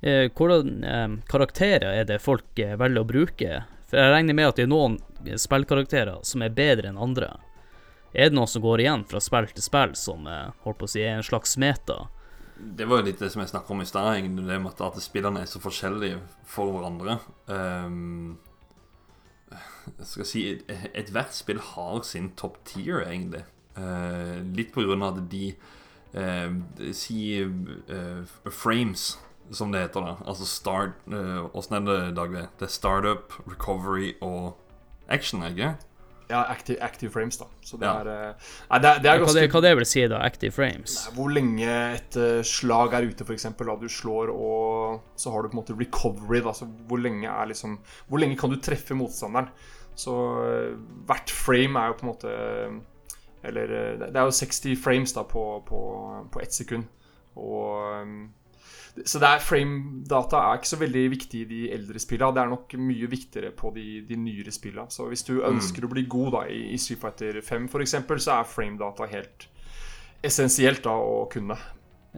Eh, 0.00 0.30
Hvordan 0.32 0.84
eh, 0.84 1.08
karakterer 1.28 1.98
er 2.00 2.06
det 2.08 2.20
folk 2.24 2.56
velger 2.56 3.02
å 3.02 3.08
bruke? 3.08 3.60
For 3.90 3.98
jeg 4.00 4.14
regner 4.14 4.36
med 4.38 4.48
at 4.52 4.56
det 4.60 4.64
er 4.68 4.70
noen 4.70 4.96
spillkarakterer 5.36 6.22
som 6.24 6.44
er 6.46 6.54
bedre 6.56 6.88
enn 6.92 7.00
andre. 7.02 7.32
Er 8.12 8.30
det 8.30 8.36
noe 8.36 8.50
som 8.50 8.62
går 8.64 8.82
igjen 8.82 9.04
fra 9.06 9.20
spill 9.22 9.46
til 9.54 9.64
spill, 9.64 9.94
som 9.98 10.26
eh, 10.26 10.50
holdt 10.64 10.80
på 10.80 10.88
å 10.88 10.90
si 10.90 11.02
er 11.04 11.18
en 11.18 11.26
slags 11.26 11.54
meta? 11.62 12.08
Det 12.60 12.84
var 12.88 13.00
jo 13.00 13.06
litt 13.06 13.20
det 13.22 13.30
som 13.32 13.40
jeg 13.40 13.52
snakket 13.52 13.72
om 13.72 13.82
i 13.82 13.88
stad, 13.88 14.08
det 14.36 14.58
med 14.60 14.82
at, 14.84 14.98
spillerne 15.00 15.44
er 15.44 15.48
så 15.48 15.62
forskjellige 15.62 16.18
for 16.44 16.74
hverandre. 16.74 17.16
Um, 17.46 18.36
jeg 19.50 20.08
skal 20.10 20.28
si 20.28 20.42
Ethvert 20.68 21.32
spill 21.34 21.62
har 21.72 22.02
sin 22.04 22.32
top 22.36 22.58
tier, 22.68 23.00
egentlig. 23.06 23.46
Uh, 23.78 24.42
litt 24.52 24.74
på 24.74 24.84
grunn 24.84 25.06
av 25.06 25.16
at 25.16 25.30
de 25.30 25.54
uh, 26.12 26.50
Si 26.92 27.38
uh, 27.40 28.50
frames, 28.50 29.06
som 29.54 29.72
det 29.72 29.86
heter, 29.86 30.04
da. 30.04 30.18
Altså 30.28 30.46
start 30.46 30.98
Åssen 31.56 31.78
er 31.78 31.86
det, 31.86 32.00
Dagve? 32.18 32.44
Det 32.58 32.68
er 32.68 32.74
startup, 32.74 33.38
recovery 33.48 34.12
og 34.20 34.58
action, 35.08 35.42
ikke? 35.46 35.72
Ja, 36.30 36.44
active, 36.52 36.78
active 36.86 37.10
frames, 37.10 37.36
da. 37.40 37.46
Så 37.66 37.76
det 37.80 37.88
Ja. 37.88 37.96
er 38.00 38.08
eh, 38.12 38.34
Nei, 38.70 38.78
det, 38.78 38.90
er- 38.90 39.00
det 39.02 39.10
er 39.10 39.18
Hva 39.18 39.26
ganske 39.26 39.40
det, 39.40 39.50
hva 39.52 39.60
det 39.64 39.72
vil 39.80 39.86
si, 39.90 40.04
da? 40.12 40.20
Active 40.22 40.52
frames? 40.54 40.94
Nei, 41.08 41.14
Hvor 41.16 41.32
lenge 41.34 41.72
et 41.96 42.16
eh, 42.22 42.42
slag 42.46 42.94
er 42.94 43.08
ute, 43.10 43.24
f.eks. 43.26 43.48
Da 43.58 43.76
du 43.80 43.88
slår, 43.90 44.30
og 44.30 45.00
så 45.18 45.32
har 45.34 45.42
du 45.42 45.48
på 45.50 45.58
en 45.58 45.62
måte 45.64 45.76
recovery. 45.78 46.40
Da, 46.46 46.52
så 46.54 46.68
hvor 46.88 47.02
lenge 47.02 47.26
er 47.28 47.46
liksom 47.50 47.78
Hvor 48.08 48.22
lenge 48.22 48.38
kan 48.38 48.50
du 48.50 48.56
treffe 48.62 48.94
motstanderen? 48.94 49.50
Så 49.98 50.14
eh, 50.46 50.76
hvert 51.10 51.30
frame 51.34 51.76
er 51.82 51.88
jo 51.90 51.98
på 51.98 52.06
en 52.06 52.12
måte 52.14 52.30
Eller 53.42 53.66
det 54.06 54.14
er 54.16 54.24
jo 54.28 54.30
60 54.36 54.76
frames 54.82 55.12
da 55.16 55.22
på, 55.24 55.42
på, 55.66 55.80
på 56.30 56.40
ett 56.42 56.52
sekund. 56.54 56.84
Og 57.36 58.06
så 59.04 59.20
det 59.22 59.28
er 59.28 59.42
frame-data 59.44 60.40
er 60.40 60.60
ikke 60.60 60.70
så 60.70 60.78
veldig 60.80 61.02
viktig 61.12 61.42
i 61.42 61.48
de 61.48 61.60
eldre 61.74 62.00
spillene. 62.02 62.34
Det 62.36 62.42
er 62.42 62.52
nok 62.52 62.76
mye 62.82 63.10
viktigere 63.10 63.50
på 63.56 63.72
de, 63.74 63.86
de 64.08 64.18
nyere 64.18 64.52
spillene. 64.54 64.90
Så 64.92 65.06
hvis 65.10 65.24
du 65.26 65.40
ønsker 65.46 65.86
å 65.86 65.90
bli 65.92 66.06
god 66.10 66.32
da 66.36 66.44
i, 66.50 66.62
i 66.74 66.78
Street 66.80 67.02
Fighter 67.02 67.40
5 67.44 67.68
f.eks., 67.70 67.96
så 68.24 68.38
er 68.38 68.48
frame-data 68.48 69.08
helt 69.12 69.46
essensielt 70.26 70.82
da 70.84 70.94
å 71.00 71.26
kunne. 71.32 71.56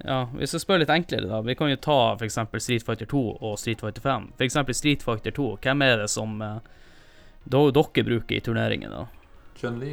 Ja, 0.00 0.24
hvis 0.32 0.54
jeg 0.56 0.64
spør 0.64 0.80
litt 0.80 0.92
enklere, 0.92 1.28
da. 1.28 1.42
Vi 1.44 1.56
kan 1.58 1.70
jo 1.70 1.80
ta 1.80 1.98
f.eks. 2.16 2.38
Street 2.64 2.86
Fighter 2.86 3.10
2 3.10 3.24
og 3.34 3.58
Street 3.60 3.82
Fighter 3.84 4.04
5. 4.04 4.30
F.eks. 4.38 4.60
Street 4.78 5.04
Fighter 5.04 5.34
2, 5.36 5.50
hvem 5.62 5.84
er 5.84 5.98
det 6.00 6.08
som 6.10 6.40
eh, 6.42 6.56
dere 7.44 8.06
bruker 8.06 8.38
i 8.38 8.40
turneringen, 8.40 8.94
da? 8.94 9.04
Chun-Li. 9.60 9.92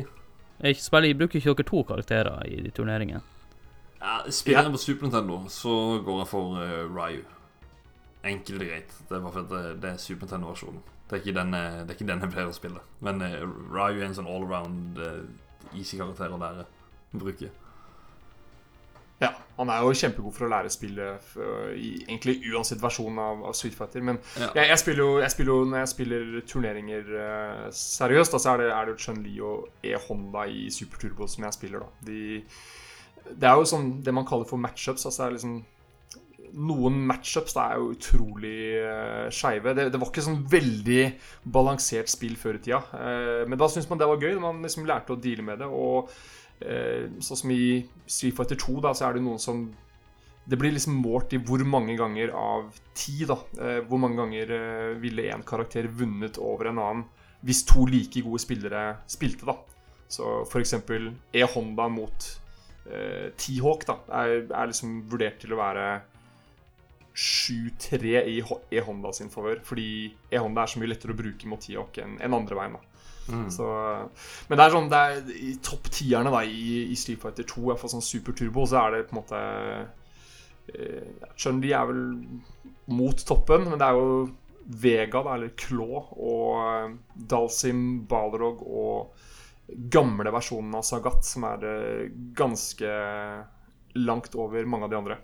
Er 0.59 1.15
bruker 1.19 1.39
ikke 1.39 1.53
dere 1.53 1.67
to 1.67 1.83
karakterer 1.87 2.47
i 2.47 2.61
de 2.63 2.71
turneringene? 2.71 3.21
Ja, 4.01 4.19
Spiller 4.31 4.63
jeg 4.63 4.71
på 4.71 4.79
Super 4.79 5.07
Nintendo, 5.09 5.41
så 5.51 5.73
går 6.05 6.21
jeg 6.23 6.27
for 6.31 6.55
uh, 6.55 6.87
Ryu. 6.95 7.23
Enkelt 8.29 8.61
og 8.61 8.67
greit. 8.67 8.93
Det 9.09 9.15
er 9.17 9.21
bare 9.23 9.33
fordi 9.35 9.55
det, 9.55 9.81
det 9.83 9.89
er 9.93 9.97
Super 10.03 10.25
Nintendo-versjonen. 10.27 10.81
Det 11.09 11.17
er 11.17 11.23
ikke 11.23 11.39
den, 11.39 11.53
eh, 11.57 11.77
det 11.83 11.89
er 11.89 11.95
ikke 11.97 12.07
den 12.11 12.19
jeg 12.21 12.31
pleier 12.35 12.51
å 12.51 12.55
spille. 12.55 12.81
Men 13.05 13.21
uh, 13.23 13.39
Ryu 13.73 13.97
er 13.99 14.05
en 14.09 14.15
sånn 14.17 14.27
allround 14.29 14.99
uh, 15.01 15.73
easy 15.73 15.97
karakter 15.99 16.31
å 16.35 16.39
lære 16.41 16.67
å 17.15 17.21
bruke. 17.23 17.49
Ja, 19.19 19.33
han 19.57 19.67
er 19.73 19.81
jo 19.83 19.91
kjempegod 19.99 20.31
for 20.31 20.45
å 20.47 20.49
lære 20.53 20.69
spillet 20.71 21.19
f- 21.19 21.73
i 21.75 21.89
egentlig 22.05 22.37
uansett 22.53 22.79
versjon 22.79 23.17
av, 23.19 23.41
av 23.49 23.55
Street 23.57 23.75
Fighter. 23.75 23.99
Men 24.05 24.21
Ja. 24.39 24.47
jeg, 24.55 24.69
jeg, 24.69 24.79
spiller 24.79 25.01
jo, 25.03 25.17
jeg 25.19 25.33
spiller 25.33 25.51
jo 25.57 25.65
når 25.67 25.81
jeg 25.81 25.91
spiller 25.91 26.29
turneringer 26.47 27.09
uh, 27.19 27.65
seriøst, 27.75 28.31
da, 28.37 28.39
så 28.39 28.53
er 28.53 28.61
det, 28.63 28.69
er 28.77 28.91
det 28.93 28.95
Chun-Li 29.03 29.33
og 29.43 29.67
E-Honda 29.83 30.45
i 30.47 30.69
Super 30.71 31.01
Turbo 31.03 31.27
som 31.27 31.43
jeg 31.49 31.57
spiller, 31.57 31.83
da. 31.83 32.07
De, 32.07 32.21
det 33.35 33.49
er 33.49 33.59
jo 33.59 33.67
sånn 33.69 33.91
det 34.05 34.13
man 34.15 34.27
kaller 34.27 34.47
for 34.49 34.61
matchups. 34.61 35.05
Altså 35.07 35.23
det 35.23 35.27
er 35.27 35.35
liksom 35.37 35.59
noen 36.49 36.95
matchups 37.09 37.55
er 37.61 37.77
jo 37.77 37.91
utrolig 37.93 38.55
uh, 38.81 39.27
skeive. 39.33 39.73
Det, 39.77 39.89
det 39.93 40.01
var 40.01 40.09
ikke 40.11 40.25
sånn 40.25 40.41
veldig 40.49 41.03
balansert 41.43 42.11
spill 42.11 42.35
før 42.39 42.57
i 42.57 42.63
tida. 42.65 42.81
Uh, 42.93 43.43
men 43.49 43.59
da 43.59 43.69
syntes 43.69 43.89
man 43.91 44.01
det 44.01 44.09
var 44.09 44.23
gøy. 44.23 44.39
Man 44.41 44.63
liksom 44.65 44.87
lærte 44.89 45.15
å 45.15 45.21
deale 45.21 45.45
med 45.45 45.61
det. 45.61 45.69
Og 45.69 46.09
uh, 46.09 47.05
sånn 47.21 47.43
som 47.43 47.53
i 47.53 47.61
Street 48.05 48.37
Fighter 48.37 48.59
2, 48.59 48.79
da, 48.87 48.95
så 48.97 49.09
er 49.09 49.17
det 49.17 49.25
noen 49.27 49.41
som 49.41 49.69
Det 50.49 50.57
blir 50.57 50.73
liksom 50.73 50.95
målt 50.97 51.35
i 51.37 51.41
hvor 51.45 51.61
mange 51.67 51.93
ganger 51.99 52.31
av 52.33 52.73
ti, 52.97 53.19
da. 53.29 53.37
Uh, 53.59 53.79
hvor 53.85 54.01
mange 54.01 54.17
ganger 54.17 54.97
ville 55.01 55.29
en 55.29 55.45
karakter 55.45 55.91
vunnet 55.93 56.41
over 56.41 56.71
en 56.71 56.81
annen 56.81 57.07
hvis 57.45 57.61
to 57.63 57.85
like 57.87 58.19
gode 58.25 58.41
spillere 58.43 58.97
spilte, 59.07 59.45
da. 59.47 59.55
Så 60.09 60.41
for 60.49 60.59
eksempel 60.59 61.11
E-Honda 61.31 61.85
mot 61.93 62.25
eh, 62.89 63.29
T-Hawk, 63.39 63.85
da, 63.87 63.99
er, 64.21 64.45
er 64.49 64.71
liksom 64.71 65.01
vurdert 65.11 65.39
til 65.43 65.55
å 65.55 65.61
være 65.61 65.87
7-3 67.19 68.21
i 68.31 68.37
E-Honda 68.77 69.11
sin 69.15 69.31
favør. 69.33 69.63
Fordi 69.65 69.89
E-Honda 70.31 70.63
er 70.63 70.71
så 70.73 70.81
mye 70.81 70.91
lettere 70.93 71.15
å 71.15 71.19
bruke 71.19 71.49
mot 71.51 71.61
T-Hawk 71.63 72.01
enn 72.03 72.19
en 72.23 72.37
andre 72.41 72.61
veien. 72.61 72.77
da 72.79 72.85
Mm. 73.29 73.49
så, 73.53 73.65
men 74.49 74.57
det 74.57 74.63
er 74.63 74.73
sånn 74.73 74.87
det 74.89 74.99
er, 74.99 75.17
I 75.37 75.51
topp 75.61 75.89
tierne 75.93 76.31
da, 76.33 76.41
i, 76.41 76.85
i 76.89 76.95
Street 76.97 77.21
Fighter 77.21 77.45
2, 77.45 77.61
i 77.61 77.67
hvert 77.69 77.81
fall 77.83 77.91
sånn 77.93 78.05
Super 78.05 78.33
Turbo, 78.33 78.65
så 78.65 78.79
er 78.81 78.95
det 78.95 79.03
på 79.09 79.13
en 79.13 79.19
måte 79.19 79.41
eh, 80.73 81.27
Chun-Li 81.37 81.73
er 81.77 81.89
vel 81.91 82.03
mot 82.89 83.25
toppen, 83.29 83.67
men 83.69 83.77
det 83.81 83.85
er 83.85 83.99
jo 83.99 84.29
Vega, 84.69 85.21
da, 85.25 85.35
eller 85.35 85.53
Claw, 85.57 86.09
og 86.13 86.57
eh, 86.63 86.95
Dalsim, 87.29 87.83
Balrog 88.09 88.65
og 88.65 89.27
gamle 89.75 90.31
versjonen 90.31 90.75
av 90.75 90.85
Sagat, 90.87 91.25
som 91.25 91.45
er 91.49 91.65
eh, 91.67 92.09
ganske 92.37 92.89
langt 93.99 94.35
over 94.35 94.65
mange 94.65 94.87
av 94.87 94.91
de 94.91 94.99
andre. 94.99 95.17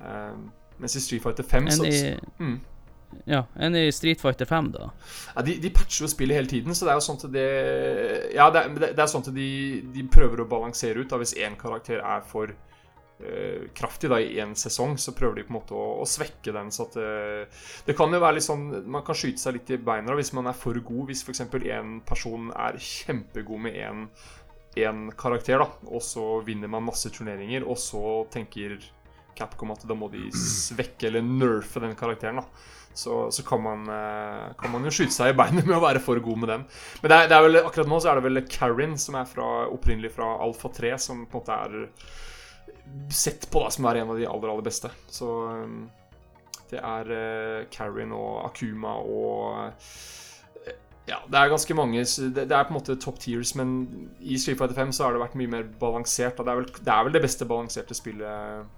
Eh, 0.00 0.34
mens 0.78 0.96
i 0.96 1.00
Street 1.00 1.22
Fighter 1.22 1.42
5 1.42 1.70
så 1.74 1.86
mm. 2.38 2.58
ja, 3.26 3.42
enn 3.58 3.76
i 3.76 3.88
Street 3.92 4.20
Fighter 4.20 4.46
5, 4.46 4.70
da. 4.76 4.90
Ja, 5.34 5.42
de, 5.42 5.56
de 5.62 5.72
patcher 5.74 6.06
jo 6.06 6.10
spillet 6.12 6.38
hele 6.38 6.50
tiden, 6.50 6.74
så 6.74 6.86
det 6.86 6.94
er 6.94 7.00
jo 7.00 7.06
sånn 7.08 7.18
at 7.18 7.32
det 7.34 7.48
Ja, 8.36 8.48
det 8.54 8.64
det 8.78 8.94
er 8.94 9.10
sånn 9.10 9.26
at 9.26 9.34
de, 9.34 9.50
de 9.94 10.06
prøver 10.12 10.44
å 10.44 10.48
balansere 10.50 11.02
ut. 11.02 11.10
da 11.10 11.18
Hvis 11.20 11.34
én 11.38 11.58
karakter 11.58 12.04
er 12.04 12.22
for 12.26 12.54
kraftig 13.74 14.10
da 14.12 14.20
i 14.22 14.36
én 14.38 14.54
sesong, 14.58 14.96
så 14.98 15.14
prøver 15.16 15.40
de 15.40 15.46
på 15.48 15.52
en 15.52 15.58
måte 15.58 15.74
å, 15.74 15.86
å 16.02 16.06
svekke 16.06 16.54
den. 16.54 16.70
Så 16.74 16.86
at 16.86 16.98
eh, 17.02 17.64
Det 17.86 17.96
kan 17.98 18.14
jo 18.14 18.20
være 18.22 18.38
litt 18.38 18.46
sånn 18.46 18.68
Man 18.86 19.02
kan 19.06 19.18
skyte 19.18 19.42
seg 19.42 19.58
litt 19.58 19.72
i 19.74 19.80
beina 19.82 20.14
hvis 20.18 20.34
man 20.38 20.50
er 20.50 20.58
for 20.58 20.78
god. 20.78 21.08
Hvis 21.10 21.24
f.eks. 21.26 21.42
en 21.42 21.98
person 22.06 22.52
er 22.54 22.78
kjempegod 22.78 23.64
med 23.66 23.80
én 24.78 25.08
karakter, 25.18 25.58
da, 25.58 25.66
og 25.90 26.04
så 26.04 26.38
vinner 26.46 26.70
man 26.70 26.86
masse 26.86 27.10
turneringer, 27.10 27.66
og 27.66 27.80
så 27.82 28.22
tenker 28.30 28.78
Capcom 29.38 29.72
at 29.74 29.82
da 29.86 29.94
må 29.94 30.08
de 30.10 30.28
svekke 30.34 31.08
eller 31.08 31.22
nerfe 31.26 31.82
den 31.82 31.96
karakteren. 31.98 32.42
da 32.42 32.76
så, 32.98 33.30
så 33.30 33.42
kan, 33.46 33.62
man, 33.62 33.88
eh, 33.88 34.54
kan 34.58 34.72
man 34.72 34.86
jo 34.86 34.90
skyte 34.90 35.14
seg 35.14 35.30
i 35.30 35.36
beinet 35.38 35.66
med 35.68 35.76
å 35.76 35.84
være 35.84 36.00
for 36.02 36.18
god 36.22 36.40
med 36.42 36.50
den. 36.50 36.64
Men 37.02 37.12
det 37.12 37.18
er, 37.18 37.28
det 37.30 37.36
er 37.36 37.44
vel, 37.44 37.60
akkurat 37.60 37.90
nå 37.92 38.00
så 38.02 38.10
er 38.10 38.18
det 38.18 38.24
vel 38.26 38.40
Karin, 38.50 38.96
som 38.98 39.18
er 39.20 39.28
fra, 39.30 39.50
opprinnelig 39.70 40.10
fra 40.16 40.32
Alfa 40.42 40.70
3, 40.74 40.90
som 40.98 41.20
på 41.30 41.38
en 41.38 41.44
måte 41.44 41.58
er 41.68 41.76
sett 43.10 43.50
på 43.50 43.62
da, 43.62 43.70
som 43.72 43.86
er 43.88 44.02
en 44.02 44.12
av 44.12 44.18
de 44.18 44.26
aller, 44.28 44.52
aller 44.52 44.66
beste. 44.66 44.90
Så 45.12 45.28
um, 45.48 45.88
det 46.70 46.80
er 46.82 47.12
uh, 47.12 47.66
Karin 47.72 48.12
og 48.12 48.42
Akuma 48.48 48.98
og 49.00 49.60
eh, 49.62 50.80
ja, 51.08 51.22
det 51.24 51.38
er 51.40 51.48
ganske 51.48 51.74
mange 51.74 52.02
Det, 52.04 52.42
er 52.44 52.66
på 52.68 52.74
en 52.74 52.76
måte 52.76 52.98
top 53.00 53.16
tiers, 53.22 53.54
men 53.56 54.10
i 54.20 54.36
Street 54.38 54.58
Fighter 54.58 54.76
5 54.76 54.92
så 54.92 55.06
har 55.06 55.16
det 55.16 55.22
vært 55.22 55.38
mye 55.40 55.52
mer 55.54 55.70
balansert. 55.80 56.36
Det 56.36 56.52
er 56.52 56.60
vel 56.60 56.68
det, 56.68 56.92
er 56.92 57.06
vel 57.06 57.16
det 57.16 57.24
beste 57.24 57.48
balanserte 57.48 57.96
spillet 57.96 58.68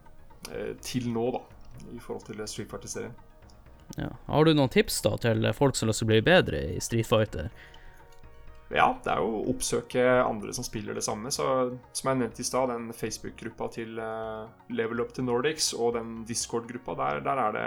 eh, 0.52 0.70
til 0.86 1.10
nå, 1.10 1.26
da, 1.34 1.42
i 1.90 1.98
forhold 1.98 2.28
til 2.28 2.46
Street 2.46 2.70
Fighter-serien. 2.70 3.16
Ja. 3.98 4.12
Har 4.30 4.46
du 4.46 4.54
noen 4.54 4.70
tips 4.70 5.00
da 5.02 5.16
til 5.18 5.42
folk 5.56 5.74
som 5.74 5.90
har 5.90 5.98
å 5.98 6.06
bli 6.06 6.20
bedre 6.22 6.62
i 6.76 6.80
Street 6.84 7.08
Fighter? 7.08 7.50
Ja, 8.70 8.92
det 9.02 9.10
er 9.10 9.18
jo 9.18 9.30
å 9.40 9.46
oppsøke 9.50 10.02
andre 10.22 10.52
som 10.54 10.62
spiller 10.66 10.94
det 10.94 11.02
samme. 11.02 11.32
Så 11.34 11.44
som 11.96 12.10
jeg 12.10 12.20
nevnte 12.20 12.44
i 12.44 12.46
stad, 12.46 12.70
den 12.70 12.92
Facebook-gruppa 12.94 13.66
til 13.74 13.98
eh, 13.98 14.44
Level 14.70 15.02
Up 15.02 15.14
to 15.16 15.24
Nordics 15.26 15.72
og 15.74 15.96
den 15.98 16.20
Discord-gruppa, 16.28 16.94
der, 17.00 17.24
der 17.26 17.42
er 17.48 17.56
det 17.56 17.66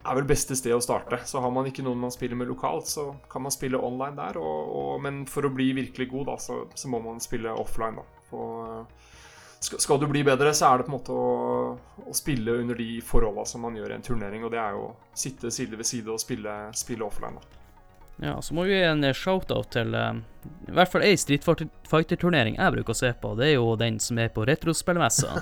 er 0.00 0.16
vel 0.16 0.28
beste 0.30 0.56
sted 0.56 0.72
å 0.72 0.80
starte. 0.80 1.18
Så 1.26 1.42
har 1.42 1.52
man 1.52 1.66
ikke 1.68 1.84
noen 1.84 2.00
man 2.06 2.14
spiller 2.14 2.38
med 2.38 2.48
lokalt, 2.48 2.88
så 2.88 3.10
kan 3.30 3.42
man 3.44 3.54
spille 3.54 3.80
online 3.82 4.16
der. 4.16 4.38
Og, 4.40 4.72
og, 4.78 4.92
men 5.04 5.24
for 5.28 5.46
å 5.46 5.52
bli 5.52 5.72
virkelig 5.76 6.08
god, 6.12 6.30
da, 6.30 6.38
så, 6.40 6.62
så 6.74 6.90
må 6.92 7.02
man 7.04 7.20
spille 7.22 7.52
offline, 7.52 7.98
da. 8.00 8.24
Og, 8.38 8.54
eh, 8.70 9.08
skal, 9.60 9.82
skal 9.82 10.00
du 10.00 10.06
bli 10.08 10.22
bedre, 10.24 10.54
så 10.56 10.70
er 10.70 10.80
det 10.80 10.86
på 10.86 10.94
en 10.94 10.96
måte 10.96 11.12
å, 11.18 12.04
å 12.06 12.16
spille 12.16 12.60
under 12.62 12.78
de 12.78 12.94
forholda 13.04 13.44
som 13.44 13.66
man 13.66 13.74
gjør 13.76 13.92
i 13.92 13.98
en 13.98 14.06
turnering, 14.06 14.46
og 14.46 14.54
det 14.54 14.62
er 14.62 14.78
jo 14.78 14.86
å 14.86 14.94
sitte 15.12 15.50
side 15.52 15.76
ved 15.76 15.88
side 15.88 16.14
og 16.14 16.22
spille, 16.22 16.54
spille 16.78 17.04
offline, 17.04 17.36
da. 17.36 17.59
Ja, 18.22 18.42
så 18.42 18.54
må 18.54 18.66
vi 18.68 18.74
gi 18.74 18.82
en 18.84 19.00
shoutout 19.14 19.16
shout-out 19.16 19.70
til 19.72 19.94
um, 19.96 20.24
i 20.68 20.74
hvert 20.76 20.90
fall 20.92 21.04
ei 21.04 21.16
Street 21.20 21.44
Fighter-turnering 21.44 22.58
jeg 22.58 22.74
bruker 22.74 22.92
å 22.92 22.98
se 22.98 23.12
på. 23.20 23.32
Det 23.38 23.46
er 23.48 23.54
jo 23.54 23.76
den 23.80 23.96
som 24.00 24.18
er 24.20 24.28
på 24.32 24.44
retrospillmessa. 24.48 25.40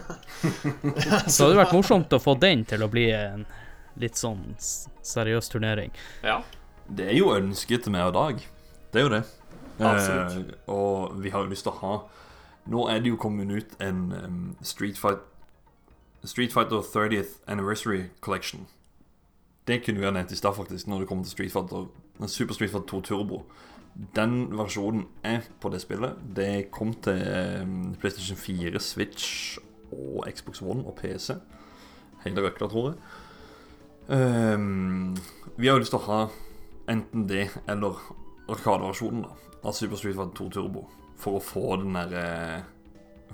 så 1.26 1.40
det 1.42 1.48
hadde 1.48 1.58
vært 1.58 1.74
morsomt 1.74 2.14
å 2.14 2.20
få 2.22 2.36
den 2.38 2.62
til 2.68 2.84
å 2.86 2.90
bli 2.90 3.08
en 3.14 3.44
litt 3.98 4.18
sånn 4.18 4.54
seriøs 4.58 5.50
turnering. 5.50 5.90
Ja. 6.22 6.40
Det 6.88 7.10
er 7.10 7.18
jo 7.18 7.34
ønsket 7.34 7.84
til 7.84 7.92
meg 7.92 8.08
og 8.08 8.14
Dag. 8.16 8.46
Det 8.92 9.00
er 9.00 9.04
jo 9.04 9.12
det. 9.12 9.24
Eh, 9.78 10.38
og 10.72 11.18
vi 11.22 11.30
har 11.34 11.44
jo 11.44 11.52
lyst 11.52 11.62
til 11.62 11.70
å 11.70 11.78
ha 11.82 11.98
Nå 12.68 12.88
er 12.90 12.98
det 13.00 13.12
jo 13.12 13.18
kommet 13.20 13.48
ut 13.48 13.76
en 13.80 14.00
um, 14.12 14.40
Street, 14.60 14.98
Fight, 15.00 15.22
Street 16.26 16.52
Fighter 16.52 16.82
30th 16.84 17.38
Anniversary 17.46 18.10
Collection. 18.20 18.66
Det 19.64 19.78
kunne 19.84 20.02
vi 20.02 20.04
ha 20.04 20.12
nevnt 20.12 20.32
i 20.32 20.36
stad, 20.36 20.52
faktisk, 20.56 20.86
når 20.86 21.00
det 21.00 21.08
kommer 21.08 21.24
til 21.24 21.32
Street 21.32 21.52
Fighter 21.54 21.86
Super 22.26 22.54
Street 22.54 22.70
Fighter 22.70 22.86
2 22.86 23.00
Turbo. 23.00 23.42
Den 24.14 24.48
versjonen 24.58 25.06
er 25.26 25.46
på 25.60 25.70
det 25.70 25.80
spillet. 25.82 26.18
Det 26.36 26.70
kom 26.70 26.92
til 27.02 27.22
um, 27.62 27.94
PlayStation 28.00 28.36
4, 28.38 28.80
Switch 28.80 29.58
og 29.92 30.26
Xbox 30.30 30.62
One 30.62 30.86
og 30.86 30.98
PC. 30.98 31.34
Hele 32.24 32.44
røkla, 32.46 32.68
tror 32.68 32.90
jeg. 32.90 32.98
Um, 34.08 35.16
vi 35.56 35.66
har 35.66 35.74
jo 35.76 35.82
lyst 35.82 35.92
til 35.94 36.00
å 36.00 36.06
ha 36.08 36.20
enten 36.88 37.26
det 37.28 37.48
eller 37.68 37.98
Arkadeversjonen 38.48 39.26
av 39.28 39.74
Super 39.76 39.98
Street 40.00 40.16
Fighter 40.16 40.34
2 40.44 40.50
Turbo. 40.56 40.86
For 41.18 41.38
å 41.38 41.42
få 41.42 41.76
den 41.82 41.96
der 41.98 42.12
eh, 42.14 42.60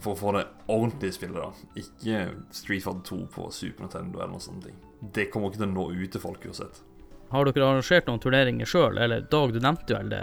For 0.00 0.14
å 0.14 0.18
få 0.18 0.32
det 0.34 0.46
ordentlige 0.72 1.14
spillet, 1.14 1.36
da. 1.36 1.68
Ikke 1.78 2.22
Street 2.56 2.82
Fighter 2.82 3.04
2 3.12 3.18
på 3.30 3.50
Super 3.52 3.84
Nintendo 3.84 4.18
eller 4.18 4.32
noe 4.32 4.42
sånt. 4.42 4.66
Det 5.14 5.28
kommer 5.30 5.52
ikke 5.52 5.60
til 5.60 5.68
å 5.68 5.74
nå 5.74 5.84
ut 5.92 6.10
til 6.10 6.22
folk 6.22 6.48
uansett. 6.48 6.80
Har 7.32 7.44
dere 7.48 7.64
arrangert 7.66 8.06
noen 8.06 8.20
turneringer 8.22 8.66
sjøl, 8.68 8.98
eller 9.00 9.20
Dag, 9.30 9.52
du 9.52 9.58
nevnte 9.60 9.96
vel 9.96 10.08
det? 10.12 10.22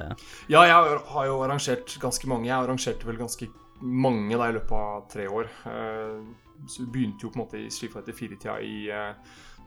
Ja, 0.49 0.61
jeg 0.63 0.73
har- 0.73 1.25
jo 1.27 1.41
arrangert 1.43 1.97
ganske 1.99 2.27
mange. 2.27 2.45
Jeg 2.47 2.55
arrangerte 2.57 3.05
vel 3.05 3.17
ganske 3.17 3.47
mange 3.81 4.37
da 4.37 4.49
i 4.49 4.53
løpet 4.53 4.71
av 4.71 5.07
tre 5.09 5.27
år. 5.27 5.49
Eh, 5.65 6.21
Så 6.67 6.85
begynte 6.85 7.23
jo 7.23 7.29
på 7.33 7.39
en 7.39 7.41
måte 7.47 7.57
i 7.57 7.69
Street 7.73 7.91
Fighter 7.91 8.13
4-tida 8.13 8.59
i 8.61 8.89
eh, 8.93 9.13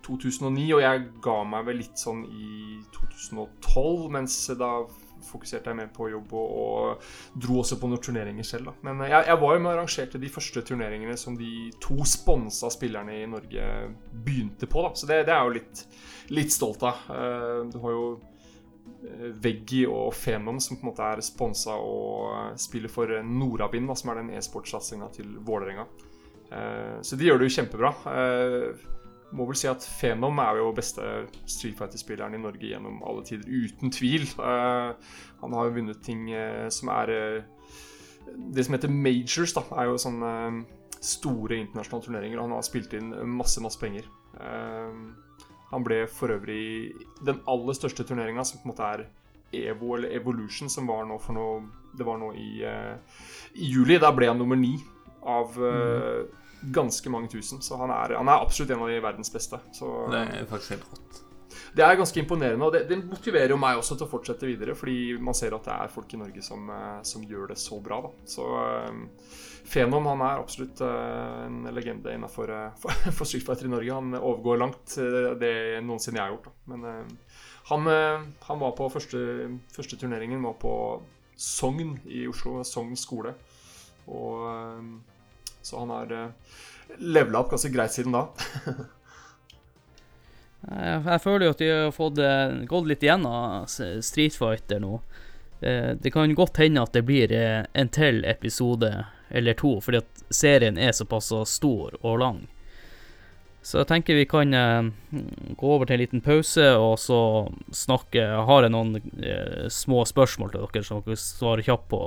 2009, 0.06 0.72
og 0.76 0.80
jeg 0.80 1.08
ga 1.20 1.42
meg 1.44 1.64
vel 1.66 1.76
litt 1.80 1.98
sånn 1.98 2.20
i 2.30 2.78
2012, 2.94 4.10
mens 4.14 4.36
da 4.58 4.84
fokuserte 5.24 5.72
jeg 5.72 5.78
mer 5.78 5.88
på 5.96 6.06
jobb 6.12 6.32
og, 6.36 6.50
og 6.60 7.40
dro 7.40 7.56
også 7.62 7.78
på 7.80 7.88
noen 7.88 8.02
turneringer 8.04 8.44
selv. 8.46 8.66
da. 8.66 8.74
Men 8.86 9.00
eh, 9.02 9.10
jeg, 9.10 9.26
jeg 9.32 9.40
var 9.40 9.54
jo 9.56 9.62
med 9.64 9.70
og 9.72 9.78
arrangerte 9.78 10.20
de 10.22 10.28
første 10.28 10.62
turneringene 10.68 11.16
som 11.18 11.36
de 11.40 11.50
to 11.82 11.96
sponsa 12.06 12.70
spillerne 12.70 13.16
i 13.22 13.26
Norge 13.26 13.68
begynte 14.12 14.68
på, 14.70 14.84
da. 14.86 14.92
Så 14.94 15.08
det, 15.10 15.22
det 15.26 15.34
er 15.34 15.42
jo 15.48 15.56
litt, 15.56 15.84
litt 16.30 16.52
stolt 16.52 16.82
av. 16.82 16.94
Eh, 17.10 17.64
Du 17.72 17.78
har 17.82 17.90
jo 17.90 18.06
Veggie 19.04 19.34
Veggi 19.42 19.86
og 19.88 20.12
Femum, 20.16 20.58
som 20.60 20.76
på 20.76 20.84
en 20.86 20.90
måte 20.92 21.04
er 21.12 21.20
sponsa 21.24 21.74
og 21.76 22.32
eh, 22.36 22.56
spiller 22.60 22.88
for 22.92 23.10
eh, 23.12 23.22
Norabin, 23.24 23.88
som 23.96 24.10
er 24.12 24.20
den 24.22 24.30
e-sportsatsinga 24.36 25.10
til 25.12 25.36
Vålerenga. 25.44 25.86
Eh, 26.50 26.98
Så 27.02 27.16
de 27.16 27.24
gjør 27.28 27.38
det 27.40 27.50
jo 27.50 27.56
kjempebra. 27.62 27.94
Eh, 28.12 28.90
Må 29.34 29.46
vel 29.48 29.56
si 29.58 29.66
at 29.66 29.82
Fenom 29.82 30.38
er 30.38 30.60
jo 30.60 30.68
beste 30.76 31.02
Street 31.50 31.74
Fighter-spilleren 31.74 32.36
i 32.36 32.38
Norge 32.38 32.68
gjennom 32.70 33.00
alle 33.02 33.24
tider, 33.26 33.48
uten 33.48 33.90
tvil. 33.90 34.22
Eh, 34.38 34.94
Han 35.40 35.52
har 35.52 35.64
jo 35.66 35.74
vunnet 35.80 36.02
ting 36.04 36.28
eh, 36.30 36.68
som 36.70 36.88
er 36.88 37.10
eh, 37.10 37.42
Det 38.54 38.64
som 38.64 38.74
heter 38.76 38.88
majors, 38.92 39.52
da, 39.56 39.64
er 39.80 39.88
jo 39.90 39.96
sånne 39.98 40.30
eh, 40.46 40.62
store 41.00 41.56
internasjonale 41.60 42.04
turneringer. 42.06 42.40
Han 42.40 42.52
har 42.56 42.62
spilt 42.62 42.94
inn 42.94 43.10
masse, 43.36 43.60
masse 43.60 43.80
penger. 43.80 44.06
Eh, 45.64 45.70
Han 45.70 45.84
ble 45.84 46.06
for 46.06 46.28
øvrig 46.30 46.92
den 47.24 47.40
aller 47.46 47.74
største 47.74 48.04
turneringa, 48.04 48.44
som 48.44 48.60
på 48.60 48.68
en 48.68 48.74
måte 48.74 48.82
er 48.82 49.06
EVO 49.54 49.96
eller 49.96 50.14
Evolution, 50.14 50.68
som 50.68 50.86
var 50.86 51.04
nå 51.06 51.18
for 51.18 51.34
noe 51.34 51.62
Det 51.94 52.04
var 52.04 52.18
nå 52.18 52.32
i, 52.34 52.64
uh, 52.66 52.96
i 53.54 53.68
juli. 53.70 53.98
Der 53.98 54.12
ble 54.12 54.26
han 54.26 54.38
nummer 54.38 54.56
ni 54.56 54.74
av 55.22 55.54
uh, 55.54 56.26
ganske 56.74 57.10
mange 57.10 57.28
tusen. 57.30 57.62
Så 57.62 57.76
han 57.78 57.90
er, 57.90 58.16
han 58.18 58.28
er, 58.28 58.42
absolutt 58.42 58.72
en 58.74 58.82
av 58.82 58.90
de 58.90 58.98
verdens 58.98 59.30
beste. 59.30 59.60
Så, 59.72 60.08
det 60.10 60.24
er 60.24 60.48
faktisk 60.50 60.74
helt 60.74 60.88
rått. 60.90 61.20
Det 61.74 61.84
er 61.86 61.94
ganske 61.98 62.18
imponerende, 62.18 62.66
og 62.66 62.74
det, 62.74 62.88
det, 62.90 62.98
motiverer 63.06 63.54
jo 63.54 63.58
meg 63.62 63.78
også 63.78 63.94
til 63.94 64.08
å 64.08 64.10
fortsette 64.10 64.46
videre. 64.46 64.74
Fordi 64.74 65.14
man 65.22 65.38
ser 65.38 65.54
at 65.54 65.70
det 65.70 65.76
er 65.76 65.94
folk 65.94 66.10
i 66.14 66.18
Norge 66.18 66.42
som, 66.42 66.66
som 67.06 67.22
gjør 67.22 67.52
det 67.52 67.58
så 67.62 67.78
bra. 67.82 68.00
Da. 68.08 68.10
Så 68.34 68.48
Fenom 69.64 70.04
han 70.06 70.20
er 70.20 70.42
absolutt 70.42 70.80
uh, 70.84 71.46
en 71.46 71.62
legende 71.72 72.12
innenfor 72.12 72.50
uh, 72.52 72.74
for, 72.82 72.92
for 73.16 73.64
i 73.64 73.70
Norge. 73.70 73.94
Han 73.94 74.14
overgår 74.18 74.60
langt 74.60 74.96
uh, 75.00 75.32
det 75.40 75.80
noensinne 75.84 76.20
jeg 76.20 76.26
har 76.26 76.34
gjort. 76.34 76.50
Da. 76.50 76.52
Men 76.74 77.08
han, 77.70 77.88
han, 78.44 78.60
var 78.60 78.74
på 78.76 78.90
første, 78.92 79.18
første, 79.72 79.96
turneringen 79.96 80.42
var 80.44 80.58
på 80.60 80.74
Sogn 81.40 81.96
i 82.04 82.26
Oslo. 82.28 82.58
Sogn 82.64 82.92
skole. 82.96 83.32
Og 84.04 84.44
Så 85.64 85.78
han 85.80 85.94
har 85.94 86.12
levela 87.00 87.40
opp 87.40 87.54
ganske 87.54 87.72
greit 87.72 87.94
siden 87.94 88.12
da. 88.12 88.26
jeg 91.08 91.22
føler 91.24 91.46
jo 91.46 91.54
at 91.54 91.62
de 91.62 91.70
har 91.70 91.94
fått 91.96 92.20
gått 92.68 92.90
litt 92.90 93.06
igjennom 93.06 93.64
Street 93.64 94.36
Fighter 94.36 94.84
nå. 94.84 94.98
Det 95.64 96.12
kan 96.12 96.36
godt 96.36 96.60
hende 96.60 96.84
at 96.84 96.92
det 96.92 97.06
blir 97.08 97.32
en 97.32 97.88
til 97.96 98.20
episode 98.28 98.92
eller 99.30 99.56
to, 99.58 99.78
fordi 99.80 100.02
at 100.02 100.24
serien 100.30 100.78
er 100.78 100.92
såpass 100.92 101.32
stor 101.50 101.96
og 102.02 102.18
lang. 102.20 102.42
Så 103.64 103.80
jeg 103.80 103.88
tenker 103.88 104.18
vi 104.18 104.26
kan 104.28 104.52
eh, 104.52 104.90
gå 105.56 105.68
over 105.72 105.88
til 105.88 105.96
en 105.96 106.02
liten 106.02 106.24
pause, 106.24 106.66
og 106.76 106.98
så 107.00 107.48
snakke 107.72 108.20
Har 108.20 108.66
jeg 108.66 108.74
noen 108.74 108.98
eh, 109.24 109.70
små 109.72 110.02
spørsmål 110.04 110.52
til 110.52 110.66
dere 110.66 110.84
som 110.84 111.00
dere 111.06 111.16
svarer 111.16 111.64
kjapt 111.64 111.88
på, 111.88 112.02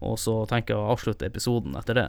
og 0.00 0.14
så 0.16 0.40
tenker 0.48 0.74
jeg 0.74 0.80
å 0.80 0.94
avslutte 0.94 1.28
episoden 1.28 1.76
etter 1.76 1.98
det. 1.98 2.08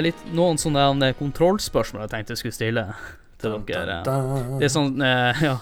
Jeg 0.00 0.08
litt, 0.10 0.22
noen 0.36 0.58
sånne 0.60 1.12
kontrollspørsmål 1.18 2.06
jeg 2.06 2.12
tenkte 2.14 2.34
jeg 2.34 2.42
skulle 2.42 2.56
stille 2.58 2.86
til 3.40 3.54
dere. 3.68 4.00
Det 4.60 4.66
er 4.68 4.72
sånn 4.72 4.96
eh, 5.04 5.44
Ja. 5.50 5.58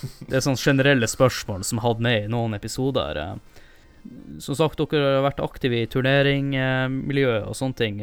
Det 0.00 0.38
er 0.38 0.44
sånne 0.44 0.60
generelle 0.60 1.08
spørsmål 1.10 1.64
som 1.68 1.76
jeg 1.76 1.84
hadde 1.84 2.04
med 2.06 2.22
i 2.24 2.30
noen 2.32 2.56
episoder. 2.56 3.18
Som 4.40 4.56
sagt, 4.56 4.80
dere 4.80 5.18
har 5.18 5.26
vært 5.26 5.42
aktive 5.44 5.82
i 5.82 5.88
turneringsmiljøet 5.92 7.44
og 7.50 7.56
sånne 7.58 7.76
ting. 7.76 8.00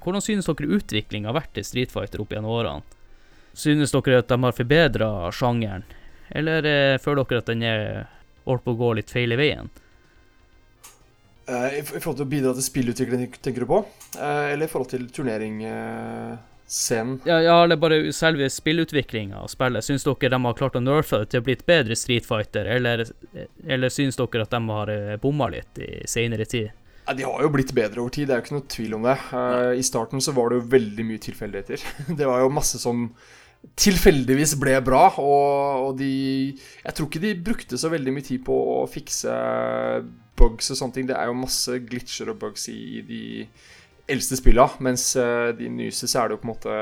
Hvordan 0.00 0.24
synes 0.24 0.48
dere 0.48 0.78
utviklinga 0.78 1.28
har 1.28 1.36
vært 1.36 1.60
i 1.60 1.66
Street 1.66 1.92
Fighter 1.92 2.24
opp 2.24 2.32
gjennom 2.32 2.54
årene? 2.56 2.96
Synes 3.52 3.92
dere 3.92 4.22
at 4.22 4.30
de 4.30 4.38
har 4.40 4.56
forbedra 4.56 5.10
sjangeren, 5.34 5.84
eller 6.30 6.64
eh, 6.70 6.96
føler 7.02 7.28
dere 7.28 7.44
at 7.44 7.52
den 7.52 7.66
er 7.66 7.86
holdt 8.46 8.64
på 8.64 8.72
å 8.76 8.80
gå 8.80 8.92
litt 8.96 9.12
feil 9.12 9.34
i 9.34 9.40
veien? 9.40 9.68
Uh, 11.50 11.78
I 11.78 11.82
forhold 11.82 12.16
til 12.20 12.26
å 12.26 12.30
bidra 12.30 12.52
til 12.54 12.62
spillutvikling, 12.62 13.32
tenker 13.42 13.64
du 13.64 13.68
på? 13.70 13.78
Uh, 14.14 14.52
eller 14.52 14.68
i 14.68 14.70
forhold 14.70 14.90
til 14.92 15.08
turneringsscenen? 15.10 17.16
Uh, 17.24 17.26
ja, 17.26 17.40
ja, 17.42 17.56
eller 17.64 17.80
bare 17.80 18.12
selve 18.14 18.50
spillutviklinga 18.54 19.40
av 19.42 19.48
spillet. 19.50 19.84
Syns 19.86 20.06
dere 20.06 20.30
de 20.30 20.38
har 20.44 20.58
klart 20.60 20.76
å 20.78 20.82
nerfe 20.84 21.18
det 21.24 21.30
til 21.32 21.42
å 21.42 21.46
bli 21.48 21.56
et 21.58 21.66
bedre 21.66 21.96
Street 21.98 22.26
Fighter, 22.28 22.64
eller, 22.70 23.02
eller 23.66 23.88
syns 23.90 24.20
dere 24.20 24.44
at 24.46 24.54
de 24.54 24.60
har 24.68 24.86
bomma 25.24 25.50
litt 25.50 25.82
i 25.82 26.06
seinere 26.06 26.46
tid? 26.46 26.70
Ja, 27.08 27.16
de 27.18 27.26
har 27.26 27.42
jo 27.42 27.50
blitt 27.50 27.74
bedre 27.74 27.98
over 28.04 28.14
tid, 28.14 28.28
det 28.28 28.34
er 28.36 28.38
jo 28.38 28.44
ikke 28.46 28.58
noe 28.60 28.70
tvil 28.70 28.94
om 28.94 29.02
det. 29.08 29.16
I 29.80 29.82
starten 29.82 30.20
så 30.22 30.30
var 30.36 30.52
det 30.52 30.60
jo 30.60 30.70
veldig 30.76 31.04
mye 31.08 31.22
tilfeldigheter. 31.24 31.78
det 32.20 32.26
var 32.28 32.44
jo 32.44 32.54
masse 32.54 32.78
som 32.78 33.08
tilfeldigvis 33.80 34.54
ble 34.60 34.76
bra, 34.84 35.06
og, 35.20 35.88
og 35.88 35.98
de 36.00 36.12
Jeg 36.52 36.94
tror 36.96 37.08
ikke 37.08 37.22
de 37.22 37.34
brukte 37.44 37.80
så 37.80 37.90
veldig 37.92 38.14
mye 38.16 38.26
tid 38.26 38.44
på 38.46 38.56
å 38.80 38.86
fikse 38.90 39.34
bugs 40.40 40.72
og 40.72 40.78
sånne 40.80 40.96
ting. 40.96 41.08
Det 41.10 41.16
er 41.16 41.28
jo 41.28 41.36
masse 41.36 41.80
glitcher 41.88 42.32
og 42.32 42.40
bugs 42.40 42.68
i, 42.72 42.78
i 43.00 43.02
de 43.04 43.24
eldste 44.10 44.38
spilla, 44.40 44.66
mens 44.82 45.12
uh, 45.20 45.50
de 45.56 45.68
nyeste 45.70 46.08
så 46.10 46.22
er 46.22 46.30
det 46.30 46.38
jo 46.38 46.42
på 46.42 46.48
en 46.48 46.54
måte 46.54 46.78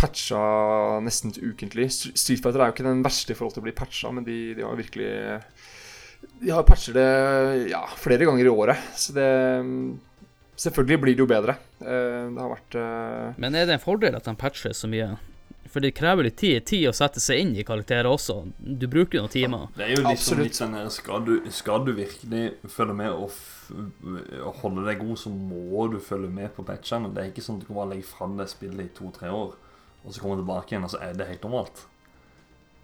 patcha 0.00 0.42
nesten 1.04 1.32
ukentlig. 1.34 1.88
Street 1.92 2.40
Fighter 2.40 2.62
er 2.62 2.70
jo 2.70 2.76
ikke 2.76 2.86
den 2.86 3.02
verste 3.04 3.34
i 3.34 3.38
forhold 3.38 3.56
til 3.56 3.64
å 3.64 3.68
bli 3.68 3.76
patcha, 3.76 4.12
men 4.14 4.26
de, 4.26 4.38
de 4.56 4.64
har 4.64 4.78
virkelig 4.78 5.10
De 6.40 6.52
har 6.52 6.68
patcher 6.68 6.96
det 6.96 7.08
ja, 7.72 7.82
flere 8.00 8.28
ganger 8.28 8.46
i 8.46 8.54
året, 8.54 8.86
så 8.96 9.16
det 9.16 9.32
Selvfølgelig 10.60 11.00
blir 11.00 11.14
det 11.16 11.22
jo 11.22 11.24
bedre. 11.24 11.54
Uh, 11.80 12.28
det 12.28 12.36
har 12.36 12.50
vært 12.52 12.74
uh... 12.76 13.36
Men 13.40 13.54
er 13.56 13.64
det 13.64 13.78
en 13.78 13.80
fordel 13.80 14.18
at 14.18 14.26
de 14.28 14.34
patcher 14.36 14.74
så 14.76 14.90
mye? 14.92 15.14
For 15.70 15.82
det 15.84 15.92
krever 15.94 16.26
litt 16.26 16.38
tid, 16.40 16.64
tid 16.66 16.88
å 16.90 16.94
sette 16.96 17.22
seg 17.22 17.44
inn 17.44 17.52
i 17.54 17.64
karakterer 17.66 18.08
også. 18.10 18.40
Du 18.58 18.88
bruker 18.90 19.20
jo 19.20 19.22
noen 19.24 19.34
timer. 19.34 19.68
Det 19.76 19.86
er 19.86 19.92
jo 19.94 20.02
liksom 20.08 20.42
litt 20.42 20.58
sånn 20.58 20.74
her 20.74 20.88
skal 20.90 21.22
du, 21.28 21.34
skal 21.54 21.84
du 21.86 21.92
virkelig 21.94 22.42
følge 22.74 22.96
med 22.98 23.14
og, 23.14 23.36
og, 24.40 24.50
holde 24.64 24.88
deg 24.88 24.98
god, 25.04 25.14
så 25.22 25.30
må 25.30 25.86
du 25.92 26.00
følge 26.02 26.32
med 26.40 26.50
på 26.56 26.66
patchene. 26.66 27.12
Det 27.14 27.22
er 27.22 27.30
ikke 27.30 27.46
sånn 27.46 27.60
at 27.60 27.64
du 27.64 27.70
kan 27.70 27.78
bare 27.84 27.92
legge 27.94 28.10
fram 28.10 28.34
det 28.40 28.50
spillet 28.50 28.88
i 28.88 28.92
to-tre 28.98 29.30
år, 29.30 29.54
og 30.02 30.10
så 30.10 30.24
komme 30.24 30.40
tilbake 30.42 30.74
igjen, 30.74 30.88
og 30.88 30.94
så 30.96 31.02
er 31.06 31.14
det 31.14 31.30
helt 31.30 31.46
normalt. 31.46 31.86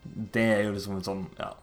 Det 0.07 0.47
er 0.55 0.67
jo 0.69 0.77
liksom 0.77 1.01
en 1.01 1.07
sånn 1.11 1.31
Ja. 1.41 1.55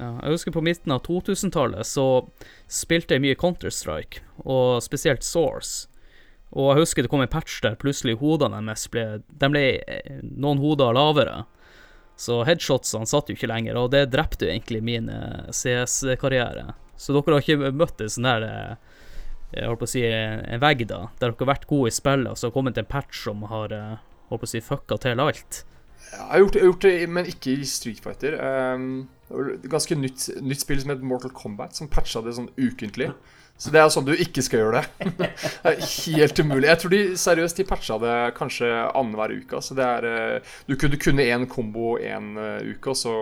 Ja, 0.00 0.14
jeg 0.24 0.32
husker 0.32 0.54
på 0.54 0.62
midten 0.64 0.90
av 0.94 1.02
2000-tallet 1.04 1.84
så 1.86 2.24
spilte 2.72 3.14
jeg 3.14 3.22
mye 3.22 3.36
Counter-Strike, 3.38 4.24
og 4.40 4.80
spesielt 4.82 5.22
Source. 5.22 5.91
Og 6.52 6.72
jeg 6.72 6.84
husker 6.84 7.04
det 7.04 7.10
kom 7.12 7.24
en 7.24 7.32
patch 7.32 7.60
der 7.64 7.78
plutselig 7.80 8.18
hodene 8.20 8.60
deres 8.66 8.84
ble 8.92 9.06
De 9.40 9.50
ble 9.52 9.64
eh, 9.80 10.20
noen 10.22 10.60
hoder 10.60 10.94
lavere. 10.96 11.42
Så 12.20 12.42
headshotsene 12.46 13.08
satt 13.08 13.30
jo 13.30 13.36
ikke 13.36 13.50
lenger, 13.50 13.78
og 13.80 13.90
det 13.94 14.10
drepte 14.12 14.46
jo 14.46 14.52
egentlig 14.52 14.82
min 14.84 15.08
eh, 15.10 15.48
CS-karriere. 15.48 16.74
Så 17.00 17.16
dere 17.16 17.38
har 17.38 17.42
ikke 17.42 17.72
møtt 17.74 18.04
en 18.04 18.12
sånn 18.12 18.28
der 18.28 18.46
eh, 18.46 18.90
jeg 19.52 19.68
holdt 19.68 19.82
på 19.82 19.88
å 19.88 19.92
si 19.92 20.00
en 20.08 20.60
vegg, 20.62 20.86
da, 20.88 21.02
der 21.20 21.32
dere 21.32 21.42
har 21.42 21.50
vært 21.50 21.66
gode 21.68 21.90
i 21.90 21.92
spillet, 21.92 22.30
og 22.30 22.38
så 22.40 22.48
har 22.48 22.54
kommet 22.54 22.78
en 22.80 22.88
patch 22.88 23.26
som 23.26 23.42
har 23.50 23.74
holdt 24.30 24.40
på 24.40 24.48
å 24.48 24.48
si 24.48 24.62
fucka 24.64 24.96
til 25.02 25.20
alt? 25.20 25.58
Jeg 26.12 26.28
har 26.30 26.40
gjort, 26.40 26.56
jeg 26.56 26.62
har 26.62 26.70
gjort 26.70 26.86
det, 26.86 26.94
men 27.18 27.28
ikke 27.28 27.52
i 27.52 27.66
Street 27.68 28.00
Fighter. 28.00 28.38
Um, 28.40 28.86
ganske 29.70 29.96
nytt, 29.98 30.28
nytt 30.42 30.64
spill 30.64 30.80
som 30.82 30.92
het 30.92 31.04
Mortal 31.06 31.32
Kombat, 31.36 31.76
som 31.76 31.90
patcha 31.90 32.22
det 32.24 32.34
sånn 32.36 32.50
ukentlig. 32.60 33.10
Så 33.60 33.70
det 33.70 33.78
er 33.78 33.90
sånn 33.92 34.06
du 34.06 34.14
ikke 34.16 34.42
skal 34.42 34.64
gjøre 34.64 34.80
det. 34.80 35.10
det 35.20 35.70
er 35.70 35.82
helt 35.82 36.40
umulig. 36.42 36.66
Jeg 36.66 36.80
tror 36.82 36.94
de 36.94 37.02
seriøst 37.20 37.60
de 37.60 37.66
patcha 37.68 37.98
det 38.02 38.16
kanskje 38.38 38.70
annenhver 38.88 39.36
uke. 39.36 39.60
Så 39.62 39.76
det 39.78 39.86
er 39.86 40.08
eh, 40.08 40.54
Du 40.66 40.74
kunne 40.80 40.98
kunne 41.00 41.28
én 41.28 41.46
kombo 41.50 41.94
én 42.00 42.32
eh, 42.40 42.72
uke, 42.72 42.94
og 42.94 42.98
så 42.98 43.14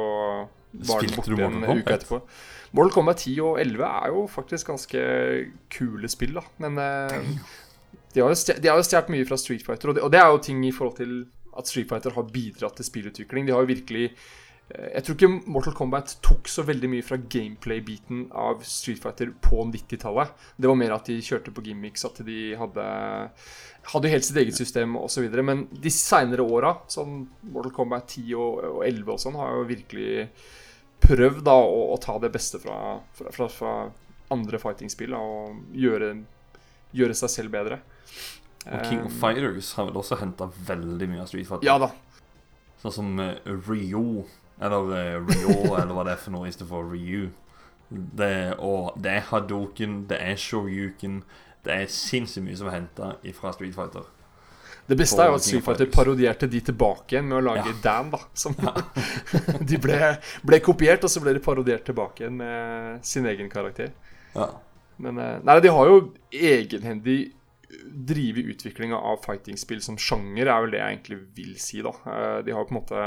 var 0.86 1.02
den 1.04 1.16
borte 1.16 1.36
en 1.36 1.66
uke 1.66 1.96
etterpå. 1.96 2.22
Mortal 2.70 2.94
Kombat 2.94 3.24
10 3.26 3.40
og 3.42 3.58
11 3.58 3.82
er 3.88 4.12
jo 4.14 4.26
faktisk 4.30 4.70
ganske 4.70 5.00
kule 5.74 6.08
spill, 6.08 6.36
da. 6.38 6.44
Men 6.62 6.78
eh, 6.78 7.16
de 8.14 8.22
har 8.22 8.30
jo 8.30 8.86
stjålet 8.86 9.11
mye 9.12 9.26
fra 9.26 9.38
Street 9.40 9.66
Fighter, 9.66 9.90
og 9.90 9.98
det, 9.98 10.04
og 10.06 10.12
det 10.14 10.20
er 10.22 10.30
jo 10.30 10.42
ting 10.46 10.62
i 10.66 10.72
forhold 10.74 10.96
til 11.00 11.16
at 11.58 11.68
Street 11.68 11.90
Fighter 11.90 12.14
har 12.14 12.30
bidratt 12.30 12.78
til 12.78 12.86
spillutvikling. 12.86 13.48
De 13.48 13.54
har 13.54 13.66
jo 13.66 13.72
virkelig 13.72 14.12
jeg 14.71 15.03
tror 15.03 15.16
ikke 15.16 15.51
Mortal 15.51 15.75
Kombat 15.75 16.12
tok 16.23 16.49
så 16.51 16.62
veldig 16.66 16.91
mye 16.93 17.05
fra 17.07 17.18
gameplay-biten 17.18 18.29
av 18.39 18.62
Street 18.66 19.01
Fighter 19.03 19.33
på 19.43 19.64
90-tallet. 19.66 20.31
Det 20.57 20.71
var 20.71 20.79
mer 20.79 20.95
at 20.95 21.11
de 21.11 21.18
kjørte 21.25 21.55
på 21.55 21.64
gimmicks, 21.66 22.07
at 22.07 22.23
de 22.27 22.53
hadde 22.61 22.87
hadde 23.89 24.11
helt 24.12 24.27
sitt 24.27 24.39
eget 24.41 24.57
system 24.57 24.97
osv. 25.01 25.27
Men 25.43 25.64
de 25.73 25.93
seinere 25.93 26.45
åra, 26.45 26.75
sånn 26.91 27.25
Mortal 27.51 27.75
Kombat 27.75 28.16
10 28.16 28.35
og, 28.37 28.61
og 28.68 28.83
11 28.87 29.14
og 29.14 29.23
sånn, 29.23 29.39
har 29.41 29.57
jo 29.57 29.68
virkelig 29.71 30.27
prøvd 31.01 31.43
da 31.49 31.57
å, 31.57 31.81
å 31.95 31.97
ta 32.03 32.18
det 32.23 32.33
beste 32.35 32.61
fra, 32.62 32.99
fra, 33.16 33.33
fra, 33.35 33.49
fra 33.53 33.73
andre 34.31 34.61
fighting-spill 34.62 35.16
og 35.16 35.75
gjøre, 35.75 36.12
gjøre, 36.97 37.16
seg 37.18 37.33
selv 37.33 37.57
bedre. 37.57 37.81
Og 38.66 38.85
King 38.85 39.07
of 39.07 39.14
um, 39.14 39.18
Fighters 39.23 39.73
har 39.79 39.89
vel 39.89 39.99
også 40.03 40.21
henta 40.21 40.51
veldig 40.68 41.09
mye 41.11 41.25
av 41.25 41.31
Street 41.31 41.49
Fighter? 41.49 41.66
Ja 41.66 41.79
da. 41.81 41.91
Sånn 42.83 42.95
som 42.95 43.16
uh, 43.21 43.33
Rio 43.68 44.27
eller 44.61 44.92
uh, 44.92 45.26
Rio, 45.26 45.74
eller 45.80 45.94
hva 45.96 46.06
det 46.06 46.16
er 46.16 46.22
for 46.22 46.36
noe 46.36 46.50
istedenfor 46.50 46.90
Ryu. 46.92 47.30
Det, 47.90 48.54
og 48.62 48.94
det 49.02 49.16
er 49.16 49.28
Hadoken, 49.32 50.04
det 50.11 50.20
er 50.22 50.38
Shoryuken. 50.38 51.22
Det 51.64 51.74
er 51.74 51.90
sinnssykt 51.92 52.46
mye 52.46 52.56
som 52.56 52.70
er 52.70 52.78
henta 52.78 53.14
fra 53.36 53.52
Street 53.56 53.74
Fighter. 53.74 54.06
Det 54.90 54.96
beste 54.98 55.22
er 55.22 55.30
jo 55.30 55.38
at 55.38 55.44
Street 55.44 55.64
Fighter 55.64 55.90
parodierte 55.92 56.48
de 56.50 56.61
tilbake 56.66 57.14
igjen 57.14 57.28
med 57.30 57.38
å 57.38 57.44
lage 57.50 57.68
ja. 57.68 57.76
Dan. 57.84 58.08
da 58.11 58.22
som, 58.34 58.56
ja. 58.58 58.72
De 59.70 59.78
ble, 59.82 59.98
ble, 60.46 60.58
kopiert, 60.64 61.04
og 61.06 61.12
så 61.12 61.22
ble 61.22 61.36
de 61.36 61.42
parodiert 61.44 61.84
tilbake 61.86 62.24
igjen 62.24 62.40
med 62.40 63.04
sin 63.06 63.28
egen 63.30 63.50
karakter. 63.52 63.92
Ja. 64.34 64.48
Men 65.00 65.20
eh, 65.22 65.36
Nei, 65.46 65.61
de 65.62 65.74
har 65.74 65.90
jo 65.90 66.00
egenhendig 66.34 67.20
drevet 68.11 68.50
utviklinga 68.50 68.98
av 68.98 69.22
fighting-spill 69.24 69.82
som 69.84 69.98
sjanger, 70.00 70.48
er 70.48 70.64
vel 70.64 70.74
det 70.74 70.80
jeg 70.80 70.96
egentlig 70.96 71.20
vil 71.38 71.54
si, 71.62 71.84
da. 71.86 71.94
Eh, 72.11 72.36
De 72.46 72.56
har 72.56 72.66
på 72.66 72.74
en 72.74 72.80
måte 72.80 73.06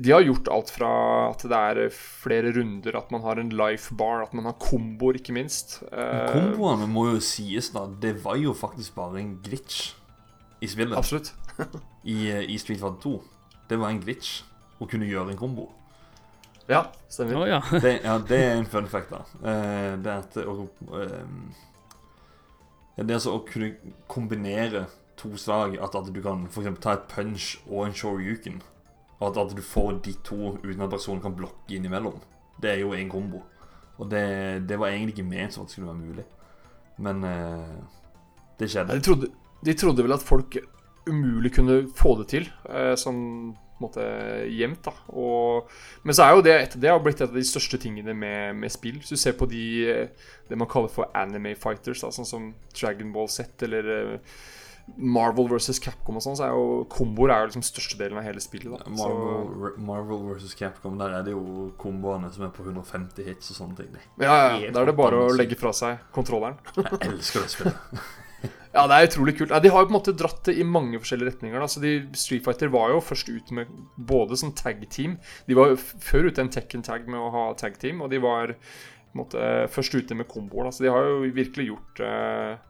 De 0.00 0.10
har 0.10 0.24
gjort 0.24 0.48
alt 0.48 0.70
fra 0.72 0.90
at 1.28 1.42
det 1.44 1.58
er 1.58 1.92
flere 1.92 2.50
runder, 2.56 2.96
at 2.96 3.10
man 3.14 3.22
har 3.22 3.38
en 3.38 3.50
life 3.52 3.94
bar, 3.94 4.24
at 4.24 4.32
man 4.34 4.48
har 4.48 4.56
komboer, 4.58 5.20
ikke 5.20 5.34
minst. 5.36 5.82
Eh, 5.92 6.30
Komboene 6.32 6.88
må 6.90 7.04
jo 7.12 7.20
sies, 7.22 7.68
da. 7.74 7.84
Det 8.00 8.14
var 8.24 8.40
jo 8.40 8.54
faktisk 8.56 8.96
bare 8.96 9.20
en 9.20 9.34
glitch 9.44 9.92
i 10.64 10.70
spillet. 10.72 10.96
Absolutt. 10.98 11.34
I, 12.02 12.16
eh, 12.32 12.46
I 12.48 12.56
Street 12.58 12.80
Fighter 12.80 12.96
2. 13.04 13.12
Det 13.68 13.78
var 13.78 13.92
en 13.92 14.00
glitch 14.02 14.40
å 14.80 14.88
kunne 14.88 15.06
gjøre 15.06 15.34
en 15.34 15.40
kombo. 15.40 15.68
Ja, 16.68 16.86
stemmer. 17.08 17.36
Oh, 17.42 17.48
ja. 17.48 17.60
Det, 17.84 17.94
ja, 18.04 18.16
det 18.18 18.40
er 18.44 18.56
en 18.56 18.66
fun 18.68 18.88
fact, 18.88 19.12
da. 19.12 19.22
Eh, 19.52 19.92
det 20.00 20.14
er 20.14 20.24
at 20.24 20.40
å 20.42 20.56
ehm, 20.96 21.44
Det 22.96 23.06
er 23.06 23.14
altså 23.20 23.36
å 23.36 23.44
kunne 23.46 23.94
kombinere 24.10 24.86
to 25.20 25.36
slag. 25.36 25.76
At, 25.76 25.94
at 25.94 26.10
du 26.12 26.20
kan 26.24 26.48
for 26.48 26.64
eksempel 26.64 26.82
ta 26.82 26.96
et 26.96 27.06
punch 27.12 27.54
og 27.68 27.86
en 27.86 27.96
shoryuken. 27.96 28.60
Og 29.18 29.28
at, 29.30 29.38
at 29.42 29.56
du 29.56 29.62
får 29.64 30.00
de 30.04 30.14
to 30.24 30.56
uten 30.62 30.82
at 30.84 30.90
personen 30.90 31.22
kan 31.22 31.36
blokke 31.36 31.76
innimellom. 31.76 32.20
Det 32.62 32.70
er 32.70 32.82
jo 32.82 32.94
en 32.94 33.10
kombo. 33.10 33.42
Og 33.98 34.10
det, 34.10 34.68
det 34.68 34.78
var 34.78 34.92
egentlig 34.92 35.16
ikke 35.16 35.26
ment 35.28 35.54
som 35.54 35.64
at 35.64 35.70
det 35.70 35.76
skulle 35.76 35.90
være 35.90 36.02
mulig. 36.06 36.26
Men 37.02 37.24
eh, 37.26 37.78
det 38.58 38.70
skjedde. 38.70 38.98
De 38.98 39.06
trodde, 39.06 39.30
de 39.64 39.74
trodde 39.74 40.04
vel 40.06 40.14
at 40.14 40.26
folk 40.26 40.58
umulig 41.08 41.54
kunne 41.54 41.80
få 41.96 42.14
det 42.20 42.28
til, 42.30 42.50
eh, 42.68 42.94
sånn 42.98 43.56
måte 43.78 44.02
jevnt. 44.50 44.82
da 44.84 44.92
og, 45.14 45.70
Men 46.02 46.14
så 46.14 46.26
er 46.26 46.34
jo 46.34 46.42
det 46.42 46.54
et, 46.54 46.80
Det 46.80 46.90
har 46.90 47.00
blitt 47.02 47.20
et 47.20 47.28
av 47.28 47.34
de 47.34 47.44
største 47.46 47.78
tingene 47.78 48.14
med, 48.14 48.56
med 48.56 48.72
spill. 48.74 48.98
Hvis 48.98 49.14
du 49.14 49.16
ser 49.16 49.36
på 49.38 49.48
de 49.50 49.64
eh, 49.88 50.30
det 50.48 50.58
man 50.58 50.68
kaller 50.68 50.88
for 50.92 51.10
anime 51.14 51.54
fighters, 51.54 52.02
da, 52.02 52.10
sånn 52.14 52.28
som 52.28 52.54
Dragon 52.74 53.12
Ball 53.12 53.28
Z 53.28 53.66
eller 53.66 53.92
eh, 53.94 54.38
Marvel 54.96 55.48
versus 55.50 55.80
Capcom 55.82 56.18
og 56.18 56.24
sånn, 56.24 56.36
så 56.38 56.46
er 56.48 56.54
jo 56.56 56.84
komboer 56.92 57.32
er 57.34 57.42
jo 57.42 57.50
liksom 57.50 57.66
størstedelen 57.66 58.20
av 58.20 58.26
hele 58.26 58.42
spillet. 58.42 58.70
da 58.72 58.86
så, 58.86 59.08
Marvel, 59.10 59.74
Marvel 59.90 60.22
vs. 60.30 60.54
Capcom, 60.58 60.96
der 61.00 61.18
er 61.18 61.26
det 61.26 61.34
jo 61.34 61.68
komboene 61.80 62.30
som 62.34 62.46
er 62.48 62.54
på 62.54 62.64
150 62.66 63.28
hits 63.28 63.52
og 63.52 63.60
sånne 63.60 63.82
ting. 63.82 63.92
Ja, 64.18 64.32
ja, 64.32 64.56
ja. 64.64 64.72
Da 64.74 64.82
er 64.82 64.92
det 64.92 64.96
bare 64.98 65.26
å 65.26 65.34
legge 65.36 65.58
fra 65.60 65.74
seg 65.76 66.00
kontrolleren. 66.14 66.58
Jeg 66.78 67.12
elsker 67.12 67.44
det 67.44 67.52
spillet. 67.56 68.00
Ja, 68.68 68.84
det 68.86 68.94
er 68.94 69.06
utrolig 69.08 69.32
kult. 69.38 69.50
Ja, 69.50 69.58
de 69.64 69.70
har 69.72 69.82
jo 69.82 69.88
på 69.88 69.90
en 69.94 69.96
måte 69.96 70.12
dratt 70.14 70.42
det 70.46 70.54
i 70.60 70.66
mange 70.66 71.00
forskjellige 71.00 71.32
retninger. 71.32 71.58
Da. 71.58 71.66
Så 71.72 71.80
de, 71.82 71.94
Street 72.18 72.44
Fighter 72.44 72.70
var 72.70 72.92
jo 72.92 73.00
først 73.02 73.30
ut 73.32 73.50
med 73.56 73.72
både 73.96 74.36
som 74.38 74.52
tag-team 74.54 75.16
De 75.48 75.56
var 75.58 75.72
jo 75.72 75.78
før 75.80 76.28
ute 76.28 76.44
en 76.44 76.52
Tekken 76.52 76.84
tag 76.86 77.08
med 77.10 77.18
å 77.18 77.32
ha 77.34 77.44
tag-team, 77.58 78.04
og 78.04 78.12
de 78.12 78.20
var 78.22 78.54
på 79.08 79.16
en 79.16 79.22
måte 79.22 79.50
først 79.72 79.96
ute 79.96 80.14
med 80.14 80.28
komboer. 80.28 80.68
Da. 80.68 80.74
Så 80.76 80.84
de 80.84 80.92
har 80.92 81.08
jo 81.08 81.32
virkelig 81.34 81.70
gjort 81.70 82.02
eh, 82.04 82.60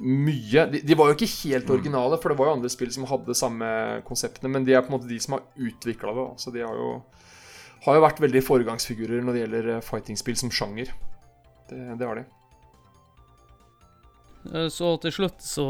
mye. 0.00 0.66
De, 0.72 0.80
de 0.86 0.96
var 0.96 1.10
jo 1.10 1.16
ikke 1.18 1.30
helt 1.44 1.70
originale, 1.70 2.18
for 2.20 2.32
det 2.32 2.38
var 2.40 2.50
jo 2.50 2.56
andre 2.58 2.70
spill 2.72 2.90
som 2.94 3.06
hadde 3.10 3.36
samme 3.36 3.68
konseptene, 4.08 4.50
men 4.52 4.64
de 4.66 4.74
er 4.74 4.84
på 4.84 4.92
en 4.92 4.96
måte 4.98 5.10
de 5.10 5.20
som 5.20 5.36
har 5.36 5.44
utvikla 5.60 6.14
det. 6.16 6.26
Så 6.42 6.52
de 6.54 6.64
har 6.64 6.76
jo, 6.76 6.90
har 7.86 7.98
jo 7.98 8.04
vært 8.06 8.22
veldig 8.24 8.42
foregangsfigurer 8.46 9.24
når 9.24 9.36
det 9.36 9.42
gjelder 9.44 9.68
fightingspill 9.70 9.88
fighting-spill 9.90 10.40
som 10.40 10.54
sjanger. 10.54 10.92
Det, 11.70 11.80
det 12.00 12.08
har 12.08 12.20
de. 12.20 12.26
Eh, 14.54 14.68
Så 14.72 14.96
til 15.04 15.12
slutt, 15.12 15.42
så 15.44 15.66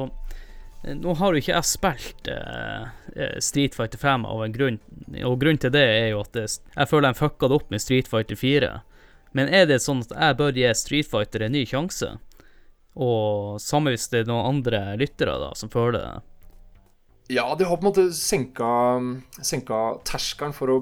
eh, 0.84 0.94
Nå 0.94 1.14
har 1.18 1.34
jo 1.34 1.42
ikke 1.42 1.56
jeg 1.56 1.68
spilt 1.68 2.30
eh, 2.30 2.86
eh, 3.16 3.36
Street 3.42 3.74
Fighter 3.76 3.98
5 4.00 4.24
av 4.30 4.44
en 4.46 4.54
grunn, 4.54 4.78
og 5.26 5.40
grunnen 5.42 5.60
til 5.60 5.74
det 5.74 5.82
er 5.84 6.08
jo 6.14 6.22
at 6.22 6.32
det, 6.38 6.46
jeg 6.76 6.88
føler 6.90 7.10
de 7.10 7.18
fucka 7.20 7.50
det 7.50 7.58
opp 7.60 7.74
med 7.74 7.82
Street 7.82 8.08
Fighter 8.08 8.38
4. 8.38 8.72
Men 9.36 9.50
er 9.54 9.66
det 9.70 9.82
sånn 9.82 10.02
at 10.06 10.14
jeg 10.14 10.38
bør 10.40 10.56
gi 10.58 10.70
Street 10.74 11.10
Fighter 11.10 11.44
en 11.46 11.54
ny 11.54 11.66
sjanse? 11.68 12.16
Og 12.98 13.60
samme 13.62 13.94
hvis 13.94 14.08
det 14.10 14.24
er 14.24 14.32
noen 14.32 14.56
andre 14.56 14.82
lyttere 14.98 15.36
da 15.38 15.52
som 15.58 15.70
føler 15.72 15.98
det. 16.00 16.10
Ja, 17.30 17.46
de 17.54 17.68
har 17.68 17.78
på 17.78 17.86
en 17.86 17.90
måte 17.92 18.08
senka, 18.16 18.72
senka 19.46 19.78
terskelen 20.08 20.54
for 20.56 20.72
å 20.74 20.78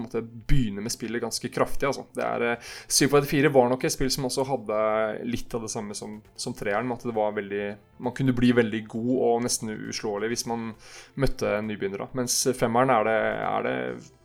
måte 0.00 0.22
begynne 0.22 0.80
med 0.80 0.92
spillet 0.92 1.20
ganske 1.20 1.48
kraftig. 1.52 1.86
altså. 1.86 2.06
Det 2.14 2.24
er, 2.24 2.42
eh, 2.42 2.56
Street 2.88 3.10
Fighter 3.10 3.28
4 3.28 3.52
var 3.52 3.68
nok 3.68 3.84
et 3.84 3.92
spill 3.92 4.10
som 4.10 4.24
også 4.24 4.46
hadde 4.48 5.26
litt 5.28 5.54
av 5.54 5.62
det 5.62 5.70
samme 5.70 5.94
som, 5.94 6.22
som 6.36 6.54
treeren. 6.54 6.90
At 6.92 7.04
det 7.04 7.14
var 7.14 7.32
veldig, 7.36 7.76
man 7.98 8.12
kunne 8.16 8.32
bli 8.32 8.52
veldig 8.52 8.86
god 8.88 9.12
og 9.20 9.42
nesten 9.44 9.68
uslåelig 9.68 10.32
hvis 10.32 10.46
man 10.46 10.74
møtte 11.14 11.60
nybegynnere. 11.60 12.08
Mens 12.14 12.46
femmeren 12.56 12.90
er 12.90 13.04
det, 13.04 13.20
er 13.52 13.68
det 13.68 13.76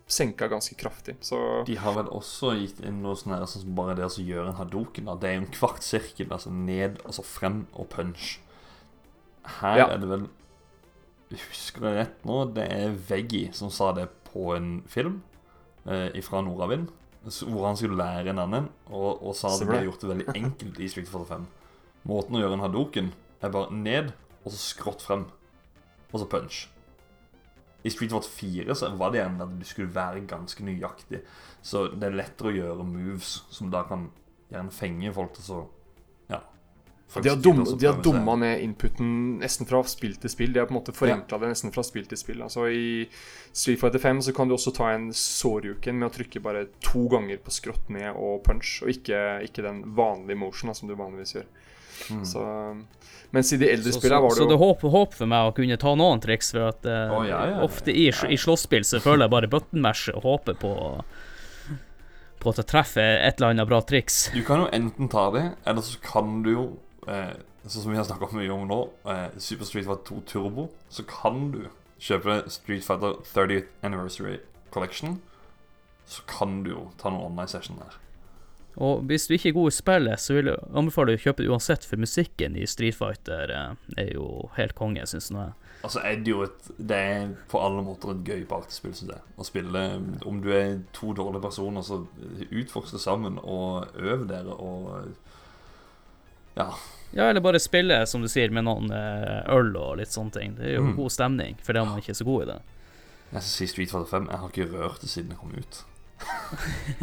senka 0.08 0.48
ganske 0.48 0.76
kraftig. 0.80 1.18
Så 1.22 1.38
De 1.68 1.76
har 1.76 1.94
vel 1.98 2.08
også 2.16 2.54
gitt 2.56 2.80
inn 2.88 3.02
noe 3.04 3.18
sånn 3.20 3.34
her 3.36 3.46
sånn 3.46 3.66
som 3.66 3.76
bare 3.76 3.96
det 3.98 4.06
å 4.08 4.24
gjøre 4.24 4.54
en 4.54 4.60
hadoken. 4.62 5.10
Det 5.20 5.30
er 5.30 5.36
jo 5.36 5.42
en 5.46 5.52
kvart 5.52 5.84
sirkel, 5.84 6.30
altså 6.32 6.52
ned, 6.54 7.02
altså 7.06 7.26
frem 7.28 7.66
og 7.76 7.90
punch. 7.92 8.38
Her 9.60 9.78
Ja. 9.78 9.88
er 9.94 9.98
det 10.04 10.10
vel 10.10 10.28
Husker 11.30 11.84
jeg 11.84 11.96
rett 11.98 12.22
nå, 12.24 12.54
det 12.56 12.66
er 12.72 12.94
Veggie 13.10 13.52
som 13.52 13.68
sa 13.70 13.90
det 13.92 14.06
på 14.32 14.56
en 14.56 14.82
film 14.88 15.18
eh, 15.86 16.16
fra 16.24 16.40
Nordavind. 16.42 16.88
Hvor 17.28 17.66
han 17.68 17.76
skulle 17.76 17.98
lære 18.00 18.30
en 18.32 18.40
annen, 18.40 18.70
og, 18.88 19.20
og 19.22 19.36
sa 19.36 19.50
det 19.52 19.58
Stemmer 19.58 19.74
ble 19.82 19.90
gjort 19.90 20.00
det 20.06 20.10
veldig 20.14 20.28
enkelt 20.40 20.80
i 20.80 20.88
Street 20.88 21.10
45. 21.12 21.44
Måten 22.08 22.38
å 22.38 22.40
gjøre 22.40 22.56
en 22.56 22.64
hadoken 22.64 23.10
er 23.44 23.52
bare 23.52 23.76
ned, 23.76 24.14
og 24.46 24.54
så 24.54 24.62
skrått 24.62 25.04
frem. 25.04 25.26
Og 26.14 26.22
så 26.22 26.30
punch. 26.32 26.70
I 27.88 27.94
Street 27.94 28.12
Fighter 28.12 28.28
4 28.36 28.76
så 28.76 28.92
var 29.00 29.14
det 29.14 29.22
gjerne 29.22 29.48
at 29.48 29.56
du 29.62 29.66
skulle 29.68 29.94
være 29.96 30.26
ganske 30.28 30.66
nøyaktig. 30.68 31.24
Så 31.64 31.88
det 31.96 32.10
er 32.10 32.20
lettere 32.20 32.52
å 32.52 32.58
gjøre 32.58 32.86
moves 32.88 33.38
som 33.54 33.72
da 33.74 33.86
kan 33.88 34.10
gjerne 34.52 34.74
fenge 34.76 35.14
folk 35.16 35.34
til 35.38 35.48
så 35.48 35.64
Ja. 36.30 36.42
de 37.22 37.30
har, 37.30 37.38
dum, 37.40 37.62
de 37.64 37.88
har 37.88 38.02
dumma 38.04 38.36
ned 38.36 38.60
inputen 38.66 39.40
nesten 39.40 39.68
fra 39.70 39.80
spill 39.88 40.18
til 40.20 40.30
spill. 40.30 40.52
De 40.52 40.60
har 40.60 40.68
på 40.68 40.76
en 40.76 40.80
måte 40.82 40.96
forenkla 40.96 41.40
det 41.40 41.52
nesten 41.54 41.72
fra 41.72 41.84
spill 41.88 42.06
til 42.06 42.20
spill. 42.20 42.42
Altså 42.44 42.68
I 42.68 43.08
Street 43.54 43.80
Fighter 43.80 44.00
5 44.04 44.22
så 44.28 44.34
kan 44.36 44.48
du 44.50 44.56
også 44.58 44.74
ta 44.76 44.92
en 44.92 45.10
sårjuken 45.16 45.96
med 45.96 46.10
å 46.10 46.16
trykke 46.18 46.44
bare 46.44 46.66
to 46.84 47.08
ganger 47.08 47.40
på 47.40 47.56
skrått 47.56 47.88
ned 47.96 48.12
og 48.12 48.44
punch, 48.44 48.82
og 48.84 48.92
ikke, 48.92 49.22
ikke 49.48 49.64
den 49.64 49.84
vanlige 49.96 50.38
motion 50.44 50.76
som 50.76 50.92
du 50.92 50.96
vanligvis 51.00 51.38
gjør. 51.40 51.48
Så, 52.28 52.44
mens 53.36 53.54
i 53.54 53.60
de 53.60 53.72
eldre 53.72 53.92
Mm. 53.92 54.00
Spillene 54.00 54.22
var 54.24 54.30
det 54.30 54.40
så 54.40 54.46
jo 54.46 54.52
det 54.52 54.58
er 54.58 54.64
håp, 54.64 54.86
håp 54.98 55.16
for 55.18 55.32
meg 55.32 55.50
å 55.50 55.56
kunne 55.58 55.80
ta 55.82 55.96
noen 56.00 56.22
triks, 56.24 56.52
for 56.56 56.70
at 56.70 56.86
uh, 56.88 57.16
oh, 57.18 57.24
ja, 57.28 57.42
ja. 57.52 57.58
ofte 57.66 57.92
i, 57.92 58.08
i 58.10 58.38
slåsspill 58.40 58.86
så 58.88 59.02
føler 59.04 59.26
jeg 59.26 59.36
bare 59.36 59.52
button-mashe 59.52 60.16
og 60.16 60.28
håper 60.28 60.60
på 60.62 60.76
på 62.38 62.54
at 62.54 62.62
jeg 62.62 62.70
treffer 62.70 63.18
et 63.18 63.40
eller 63.40 63.56
annet 63.56 63.70
bra 63.70 63.82
triks. 63.82 64.28
Du 64.30 64.44
kan 64.46 64.62
jo 64.62 64.68
enten 64.74 65.10
ta 65.12 65.28
det, 65.34 65.44
eller 65.68 65.86
så 65.86 65.98
kan 66.04 66.42
du 66.46 66.52
jo 66.54 66.66
eh, 67.10 67.34
Sånn 67.68 67.84
som 67.84 67.92
vi 67.92 67.98
har 68.00 68.06
snakka 68.08 68.30
mye 68.32 68.54
om 68.54 68.62
nå, 68.70 68.76
eh, 69.12 69.34
Super 69.44 69.68
Street 69.68 69.84
Fighter 69.84 70.06
2 70.08 70.22
Turbo, 70.30 70.70
så 70.88 71.04
kan 71.04 71.50
du 71.52 71.66
kjøpe 72.00 72.38
Street 72.54 72.86
Fighter 72.86 73.18
30th 73.28 73.68
Anniversary 73.84 74.38
Collection. 74.72 75.18
Så 76.08 76.24
kan 76.30 76.62
du 76.64 76.70
jo 76.72 76.86
ta 77.02 77.12
noen 77.12 77.34
online 77.34 77.52
session 77.52 77.82
der. 77.82 77.98
Og 78.78 79.02
hvis 79.10 79.26
du 79.28 79.34
ikke 79.34 79.50
er 79.50 79.54
god 79.58 79.72
i 79.72 79.76
spillet, 79.76 80.20
så 80.22 80.34
vil 80.38 80.46
jeg 80.52 80.58
anbefale 80.78 81.16
å 81.18 81.22
kjøpe 81.22 81.42
det 81.42 81.50
uansett, 81.50 81.86
for 81.90 81.98
musikken 81.98 82.56
i 82.56 82.66
Street 82.70 82.94
Fighter 82.96 83.50
eh, 83.50 83.72
er 83.98 84.12
jo 84.14 84.50
helt 84.58 84.76
konge, 84.78 85.02
syns 85.10 85.32
jeg. 85.34 85.54
Altså 85.86 86.02
er 86.06 86.16
det 86.26 86.32
jo 86.32 86.40
et 86.44 86.70
Det 86.78 86.98
er 86.98 87.28
på 87.50 87.60
alle 87.62 87.84
måter 87.86 88.12
et 88.12 88.24
gøy 88.26 88.44
partyspill, 88.50 88.94
syns 88.98 89.12
jeg. 89.14 89.22
Å 89.38 89.46
spille 89.46 89.82
Om 90.26 90.40
du 90.42 90.50
er 90.54 90.80
to 90.94 91.12
dårlige 91.18 91.42
personer, 91.42 91.82
så 91.86 92.00
utforsk 92.52 92.94
det 92.98 93.02
sammen, 93.02 93.40
og 93.44 93.88
øv 93.98 94.28
dere, 94.30 94.54
og 94.58 95.14
Ja. 96.58 96.72
Ja, 97.14 97.30
eller 97.30 97.42
bare 97.42 97.60
spille, 97.60 98.06
som 98.10 98.22
du 98.22 98.28
sier, 98.28 98.50
med 98.52 98.66
noen 98.66 98.90
eh, 98.92 99.44
øl 99.54 99.70
og 99.80 99.98
litt 99.98 100.10
sånne 100.12 100.34
ting. 100.34 100.56
Det 100.58 100.66
er 100.72 100.76
jo 100.80 100.84
Mm. 100.90 100.96
god 100.98 101.12
stemning, 101.12 101.56
for 101.64 101.74
det 101.74 101.82
er 101.82 101.86
man 101.86 102.00
ikke 102.02 102.16
så 102.18 102.26
god 102.26 102.42
i 102.44 102.46
det. 102.52 102.62
Jeg 103.32 103.42
skal 103.42 103.52
si 103.54 103.68
Street 103.68 103.90
Fighter 103.92 104.10
5. 104.10 104.28
Jeg 104.30 104.40
har 104.40 104.50
ikke 104.50 104.72
rørt 104.74 105.02
det 105.02 105.10
siden 105.10 105.30
det 105.30 105.38
kom 105.38 105.54
ut. 105.56 105.84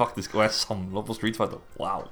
Faktisk. 0.00 0.34
Og 0.34 0.40
jeg 0.46 0.52
samler 0.56 1.02
på 1.06 1.14
Street 1.18 1.36
Fighter. 1.38 1.60
Wow. 1.80 2.02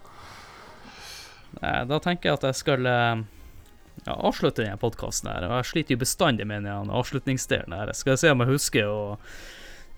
Da 1.61 1.99
tenker 2.05 2.25
jeg 2.31 2.37
at 2.39 2.45
jeg 2.51 2.57
skal 2.61 2.81
eh, 2.87 3.17
ja, 4.05 4.13
avslutte 4.15 4.63
denne 4.63 4.79
podkasten 4.81 5.29
her. 5.31 5.43
Og 5.49 5.53
jeg 5.59 5.65
sliter 5.73 5.93
jo 5.97 6.01
bestandig 6.05 6.47
med 6.49 6.59
den 6.69 6.91
avslutningsdelen 6.95 7.73
her. 7.77 7.87
Skal 7.97 8.11
jeg 8.15 8.21
se 8.23 8.33
om 8.35 8.41
jeg 8.45 8.53
husker 8.53 8.85
å, 8.91 9.01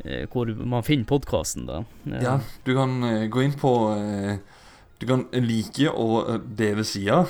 eh, 0.05 0.24
hvor 0.32 0.47
man 0.62 0.86
finner 0.86 1.07
podkasten, 1.11 1.62
da. 1.68 1.78
Eh, 2.09 2.22
Ja, 2.24 2.34
du 2.64 2.70
kan 2.78 2.91
eh, 3.05 3.26
gå 3.32 3.38
inn 3.47 3.57
på 3.61 3.72
eh, 3.97 4.34
Du 5.01 5.07
kan 5.09 5.20
like 5.32 5.88
og 5.91 6.43
dele 6.57 6.84
sida. 6.84 7.22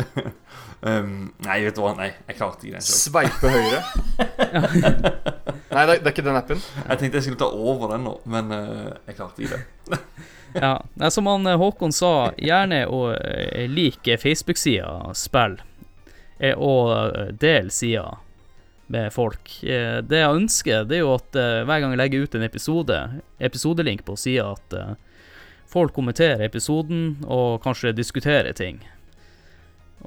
um, 0.80 1.32
nei, 1.44 1.58
vet 1.66 1.76
du 1.76 1.82
hva. 1.84 1.92
Nei, 1.98 2.10
jeg 2.30 2.36
klarte 2.38 2.64
ikke 2.64 2.78
den. 2.78 2.86
Sveipe 2.88 3.48
høyre. 3.52 3.80
Nei, 5.76 5.82
det 5.84 5.92
er, 5.92 5.98
det 6.00 6.08
er 6.08 6.14
ikke 6.14 6.24
den 6.24 6.38
appen. 6.38 6.60
Jeg 6.78 7.00
tenkte 7.00 7.18
jeg 7.18 7.24
skulle 7.26 7.40
ta 7.42 7.46
over 7.52 7.90
den 7.92 8.06
nå, 8.06 8.14
men 8.32 8.48
uh, 8.48 8.94
jeg 9.04 9.18
klarte 9.18 9.44
ikke 9.44 9.58
det. 9.60 10.00
Ja, 10.56 10.78
nei, 10.96 11.10
som 11.12 11.26
han 11.28 11.44
eh, 11.50 11.58
Håkon 11.60 11.92
sa, 11.92 12.30
gjerne 12.40 12.78
å 12.88 13.10
eh, 13.12 13.66
like 13.68 14.14
Facebook-sida 14.22 15.10
spill, 15.12 15.58
og 16.56 17.34
del 17.42 17.68
sida 17.74 18.06
med 18.88 19.12
folk. 19.12 19.50
Det 19.60 20.22
jeg 20.22 20.38
ønsker, 20.38 20.86
det 20.88 20.96
er 20.96 21.02
jo 21.02 21.12
at 21.18 21.36
hver 21.36 21.82
gang 21.82 21.92
jeg 21.92 22.00
legger 22.00 22.24
ut 22.24 22.38
en 22.38 22.46
episode, 22.46 23.00
episodelink 23.36 24.06
på 24.06 24.16
sida, 24.16 24.54
at 24.54 25.68
folk 25.68 25.92
kommenterer 25.98 26.46
episoden 26.46 27.18
og 27.26 27.60
kanskje 27.66 27.92
diskuterer 27.98 28.56
ting. 28.56 28.80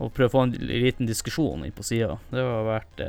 Og 0.01 0.15
prøve 0.15 0.31
å 0.31 0.37
få 0.39 0.47
en 0.47 0.57
liten 0.65 1.09
diskusjon 1.09 1.67
inn 1.67 1.77
på 1.77 1.85
sida. 1.85 2.17
Det 2.33 2.41
har 2.41 2.65
vært 2.71 3.05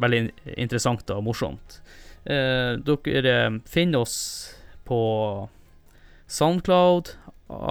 veldig 0.00 0.22
interessant 0.56 1.10
og 1.14 1.24
morsomt. 1.26 1.80
Eh, 2.24 2.74
dere 2.80 3.34
eh, 3.46 3.50
finner 3.68 4.04
oss 4.04 4.16
på 4.84 5.00
Soundcloud, 6.26 7.12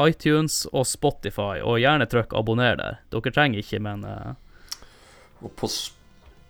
iTunes 0.08 0.64
og 0.72 0.86
Spotify, 0.88 1.58
og 1.66 1.82
gjerne 1.82 2.06
trykk 2.10 2.36
abonner 2.38 2.78
der. 2.78 3.02
Dere 3.14 3.34
trenger 3.34 3.64
ikke, 3.64 3.82
men 3.84 4.06
eh, 4.06 4.34
Og 5.44 5.52
på 5.60 5.68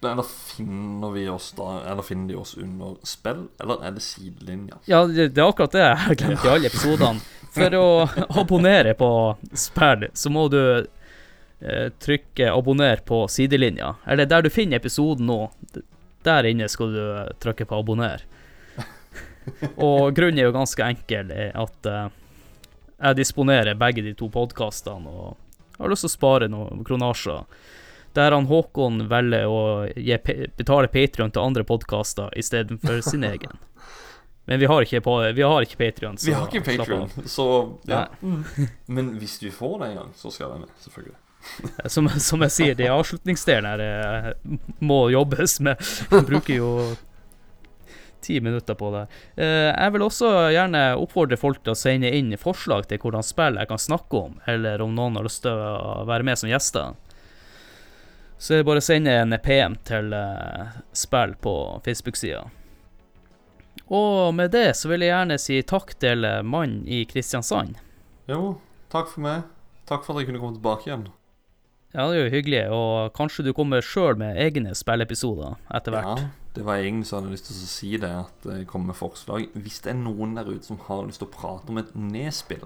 Eller 0.03 0.27
finner 0.27 1.13
vi 1.13 1.23
oss 1.31 1.53
da 1.55 1.77
Eller 1.87 2.03
finner 2.03 2.27
de 2.27 2.35
oss 2.35 2.57
under 2.59 2.97
spill, 3.07 3.47
eller 3.63 3.85
er 3.87 3.95
det 3.95 4.03
sidelinja? 4.03 4.81
Ja, 4.85 5.05
det, 5.07 5.31
det 5.33 5.41
er 5.41 5.47
akkurat 5.47 5.71
det 5.71 5.85
jeg 5.85 6.01
har 6.03 6.19
glemt 6.19 6.43
i 6.43 6.51
alle 6.51 6.67
episodene. 6.67 7.23
For 7.53 7.77
å 7.79 7.87
abonnere 8.41 8.93
på 8.99 9.09
spill, 9.55 10.09
så 10.13 10.29
må 10.33 10.49
du 10.51 10.59
trykke 11.99 12.51
'abonner' 12.51 13.03
på 13.05 13.27
sidelinja. 13.27 13.95
Eller 14.07 14.25
der 14.25 14.41
du 14.41 14.49
finner 14.49 14.77
episoden 14.77 15.25
nå. 15.25 15.51
Der 16.23 16.43
inne 16.43 16.67
skal 16.69 16.93
du 16.93 17.03
eh, 17.03 17.31
trykke 17.39 17.65
på 17.65 17.79
'abonner'. 17.79 18.25
Og 19.75 20.15
grunnen 20.15 20.39
er 20.39 20.49
jo 20.49 20.55
ganske 20.55 20.83
enkel, 20.83 21.31
er 21.31 21.51
at 21.59 21.85
eh, 21.85 22.09
jeg 23.03 23.19
disponerer 23.19 23.75
begge 23.75 24.03
de 24.05 24.13
to 24.15 24.29
podkastene 24.31 25.09
og 25.09 25.37
har 25.79 25.91
lyst 25.91 26.05
til 26.05 26.11
å 26.11 26.13
spare 26.13 26.47
noen 26.51 26.83
kronasjer. 26.87 27.43
Der 28.13 28.31
han 28.31 28.45
Håkon 28.45 29.07
velger 29.09 29.49
å 29.49 29.61
gi, 29.97 30.17
betale 30.55 30.87
Patrion 30.87 31.33
til 31.33 31.41
andre 31.41 31.65
podkaster 31.67 32.29
istedenfor 32.37 33.01
sin 33.01 33.25
egen. 33.27 33.59
Men 34.45 34.59
vi 34.59 34.67
har 34.69 34.83
ikke, 34.83 35.01
på, 35.01 35.17
vi 35.33 35.41
har 35.41 35.65
ikke 35.65 35.79
Patrion. 35.79 36.17
Vi 36.19 36.35
har 36.35 36.47
ikke 36.47 36.63
Patreon, 36.67 37.09
så 37.25 37.47
ja. 37.87 38.05
Men 38.85 39.13
hvis 39.19 39.39
du 39.39 39.49
får 39.51 39.77
det 39.79 39.91
en 39.91 40.01
gang, 40.01 40.15
så 40.19 40.31
skal 40.31 40.45
jeg 40.45 40.51
være 40.51 40.65
med. 40.65 40.73
Selvfølgelig. 40.83 41.22
Som, 41.93 42.07
som 42.09 42.41
jeg 42.45 42.51
sier, 42.55 42.75
det 42.79 42.85
er 42.87 42.93
avslutningsdelen 42.95 43.65
her 43.67 43.81
eh, 43.83 44.29
må 44.79 45.09
jobbes 45.11 45.57
med. 45.65 45.81
Jeg 46.11 46.25
bruker 46.29 46.55
jo 46.55 46.69
ti 48.23 48.37
minutter 48.39 48.77
på 48.79 48.91
det. 48.93 49.01
Eh, 49.35 49.69
Jeg 49.75 49.91
vil 49.91 50.05
også 50.05 50.29
gjerne 50.55 50.83
oppfordre 50.95 51.35
folk 51.37 51.59
til 51.65 51.73
å 51.73 51.77
sende 51.77 52.11
inn 52.15 52.31
forslag 52.39 52.87
til 52.87 53.01
hvordan 53.03 53.25
spill 53.27 53.59
jeg 53.59 53.67
kan 53.67 53.81
snakke 53.83 54.21
om, 54.29 54.37
eller 54.47 54.81
om 54.85 54.93
noen 54.95 55.19
har 55.19 55.27
lyst 55.27 55.43
til 55.43 55.51
å 55.59 56.05
være 56.07 56.23
med 56.29 56.39
som 56.39 56.47
gjester. 56.51 56.93
Så 58.39 58.53
er 58.55 58.61
det 58.63 58.67
bare 58.71 58.81
å 58.81 58.87
sende 58.87 59.11
en 59.19 59.35
PM 59.43 59.75
til 59.87 60.15
eh, 60.15 60.77
spill 60.95 61.35
på 61.43 61.55
Facebook-sida. 61.85 62.45
Og 63.93 64.31
med 64.35 64.53
det 64.55 64.69
så 64.79 64.87
vil 64.89 65.03
jeg 65.03 65.11
gjerne 65.11 65.37
si 65.41 65.59
takk 65.67 65.91
til 65.99 66.23
mannen 66.47 66.87
i 66.87 67.03
Kristiansand. 67.09 67.75
Jo, 68.31 68.55
takk 68.93 69.11
for 69.11 69.25
meg. 69.27 69.43
Takk 69.89 70.05
for 70.07 70.15
at 70.15 70.23
jeg 70.23 70.31
kunne 70.31 70.39
komme 70.39 70.55
tilbake 70.55 70.87
igjen. 70.87 71.03
Ja, 71.93 72.07
det 72.09 72.17
er 72.17 72.23
jo 72.25 72.33
hyggelig, 72.33 72.61
og 72.73 73.13
kanskje 73.13 73.43
du 73.45 73.51
kommer 73.53 73.83
sjøl 73.85 74.17
med 74.17 74.39
egne 74.41 74.73
spillepisoder 74.73 75.59
etter 75.77 75.93
hvert. 75.93 76.23
Ja, 76.23 76.53
det 76.55 76.63
var 76.65 76.79
jeg 76.81 76.95
hadde 77.05 77.29
lyst 77.29 77.45
til 77.49 77.59
å 77.59 77.69
si 77.69 77.91
det, 78.01 78.09
at 78.09 78.47
jeg 78.49 78.65
kommer 78.69 78.93
med 78.93 78.97
forslag. 78.97 79.45
Hvis 79.53 79.77
det 79.85 79.93
er 79.93 79.99
noen 80.01 80.33
der 80.37 80.49
ute 80.49 80.65
som 80.65 80.81
har 80.87 81.05
lyst 81.05 81.21
til 81.21 81.29
å 81.29 81.35
prate 81.35 81.69
om 81.69 81.77
et 81.81 81.93
nedspill, 81.93 82.65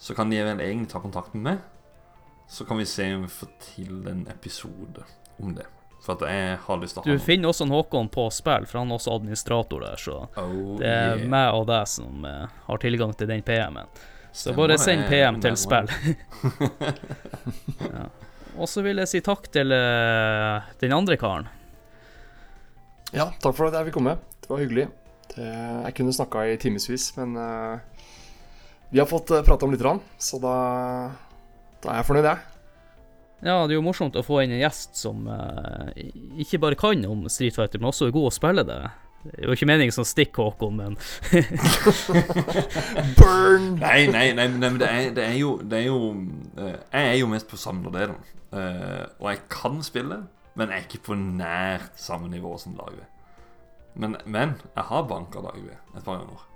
så 0.00 0.16
kan 0.16 0.32
de 0.32 0.40
vel 0.40 0.64
egentlig 0.64 0.88
ta 0.94 1.02
kontakt 1.02 1.36
med 1.36 1.44
meg. 1.50 1.60
Så 2.48 2.64
kan 2.68 2.80
vi 2.80 2.88
se 2.88 3.04
om 3.14 3.26
vi 3.26 3.30
får 3.32 3.52
til 3.68 4.08
en 4.08 4.24
episode 4.32 5.04
om 5.36 5.52
det. 5.56 5.68
For 6.02 6.16
at 6.16 6.24
jeg 6.26 6.56
har 6.64 6.80
lyst 6.80 6.96
til 6.96 7.04
å 7.04 7.06
Du 7.06 7.12
ha 7.12 7.20
Du 7.20 7.22
finner 7.22 7.52
også 7.52 7.68
en 7.68 7.76
Håkon 7.76 8.08
på 8.12 8.26
spill, 8.34 8.64
for 8.66 8.80
han 8.80 8.90
er 8.90 8.98
også 8.98 9.12
administrator 9.20 9.84
der, 9.84 10.00
så 10.00 10.16
Oh, 10.40 10.74
det 10.80 10.88
er 10.88 11.20
yeah. 11.20 11.28
meg 11.30 11.60
og 11.60 11.68
deg 11.70 11.84
som 11.86 12.24
eh, 12.26 12.48
har 12.66 12.82
tilgang 12.82 13.12
til 13.14 13.30
den 13.30 13.44
PM-en. 13.46 13.92
Så 14.32 14.48
Stemmer 14.48 14.64
bare 14.64 14.78
send 14.80 15.04
PM 15.10 15.40
til 15.44 15.56
spill. 15.60 15.90
ja. 17.96 18.06
Og 18.56 18.68
så 18.68 18.84
vil 18.84 19.00
jeg 19.02 19.10
si 19.10 19.20
takk 19.24 19.48
til 19.52 19.72
uh, 19.72 20.64
den 20.80 20.94
andre 20.96 21.18
karen. 21.20 21.48
Ja, 23.12 23.28
takk 23.44 23.56
for 23.58 23.68
at 23.68 23.76
jeg 23.76 23.90
fikk 23.90 23.98
komme. 24.00 24.16
Det 24.40 24.48
var 24.48 24.62
hyggelig. 24.64 24.86
Det, 25.34 25.48
jeg 25.48 25.96
kunne 25.98 26.14
snakka 26.16 26.46
i 26.48 26.56
timevis, 26.60 27.10
men 27.18 27.36
uh, 27.36 27.76
vi 28.92 29.00
har 29.00 29.08
fått 29.08 29.34
uh, 29.36 29.42
prata 29.44 29.68
om 29.68 29.72
litt, 29.72 29.84
grann, 29.84 30.00
så 30.20 30.40
da, 30.40 30.56
da 31.84 31.92
er 31.92 32.00
jeg 32.00 32.08
fornøyd, 32.08 32.28
jeg. 32.28 32.48
Ja, 33.42 33.56
det 33.66 33.74
er 33.74 33.78
jo 33.80 33.84
morsomt 33.84 34.16
å 34.16 34.24
få 34.24 34.42
inn 34.44 34.52
en 34.54 34.62
gjest 34.62 34.96
som 35.00 35.24
uh, 35.28 35.88
ikke 36.40 36.60
bare 36.62 36.78
kan 36.78 37.04
om 37.08 37.24
Street 37.32 37.56
Fighter, 37.56 37.80
men 37.80 37.90
også 37.92 38.08
er 38.08 38.16
god 38.16 38.28
å 38.28 38.34
spille 38.34 38.64
det. 38.68 38.80
Det 39.22 39.44
jo 39.46 39.54
ikke 39.54 39.68
meningen 39.70 39.94
som 39.94 40.06
stikk, 40.08 40.34
Håkon, 40.40 40.76
men 40.80 40.96
Burn! 43.18 43.76
Nei, 43.78 44.06
nei, 44.10 44.32
nei, 44.34 44.48
nei 44.50 44.68
men 44.68 44.78
det 44.82 44.88
er, 44.90 45.10
det 45.14 45.24
er 45.28 45.36
jo, 45.38 45.54
det 45.62 45.78
er 45.78 45.86
jo 45.86 45.98
uh, 46.58 46.74
Jeg 46.90 47.08
er 47.12 47.18
jo 47.20 47.30
mest 47.30 47.46
på 47.50 47.58
samlerdelen. 47.60 48.18
Uh, 48.52 49.06
og 49.22 49.28
jeg 49.30 49.44
kan 49.52 49.78
spille, 49.86 50.24
men 50.58 50.72
jeg 50.72 50.82
er 50.82 50.88
ikke 50.88 51.04
på 51.06 51.14
nær 51.18 51.86
samme 51.96 52.28
nivå 52.32 52.56
som 52.60 52.74
Dagve. 52.78 53.06
Men, 53.94 54.16
men 54.26 54.56
jeg 54.74 54.84
har 54.90 55.06
banka 55.08 55.44
Dagve 55.44 55.76
et 55.76 56.02
par 56.04 56.18
ganger. 56.18 56.48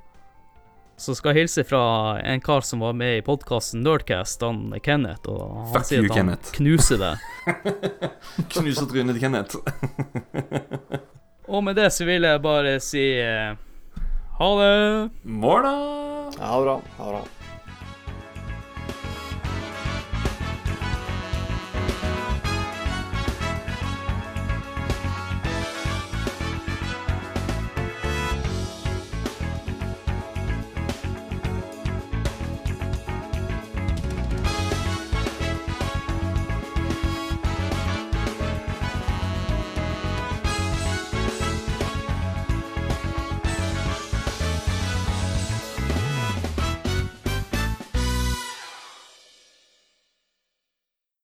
så 0.97 1.12
skal 1.14 1.35
jeg 1.35 1.45
hilse 1.45 1.64
fra 1.69 1.81
en 2.25 2.41
kar 2.41 2.64
som 2.64 2.81
var 2.81 2.95
med 2.97 3.19
i 3.19 3.25
podkasten 3.25 3.83
Nerdcast, 3.85 4.41
han 4.43 4.73
Kenneth, 4.83 5.29
og 5.29 5.59
han 5.59 5.75
Fuck 5.75 5.85
sier 5.91 6.01
you, 6.01 6.09
at 6.09 6.17
han 6.17 6.23
Kenneth. 6.33 6.53
knuser 6.57 6.97
det. 7.03 7.14
Knuser 8.57 8.89
trynet 8.89 9.19
til 9.19 9.23
Kenneth. 9.27 9.57
Og 11.47 11.62
med 11.64 11.76
det 11.78 11.90
så 11.94 12.05
vil 12.09 12.26
jeg 12.26 12.42
bare 12.42 12.76
si 12.82 13.05
eh, 13.22 13.55
ha 14.38 14.49
det. 14.61 15.11
Ha 16.40 16.57
det 16.59 16.64
bra. 16.66 16.76
Ha 16.99 17.11
det 17.12 17.18
bra. 17.20 17.24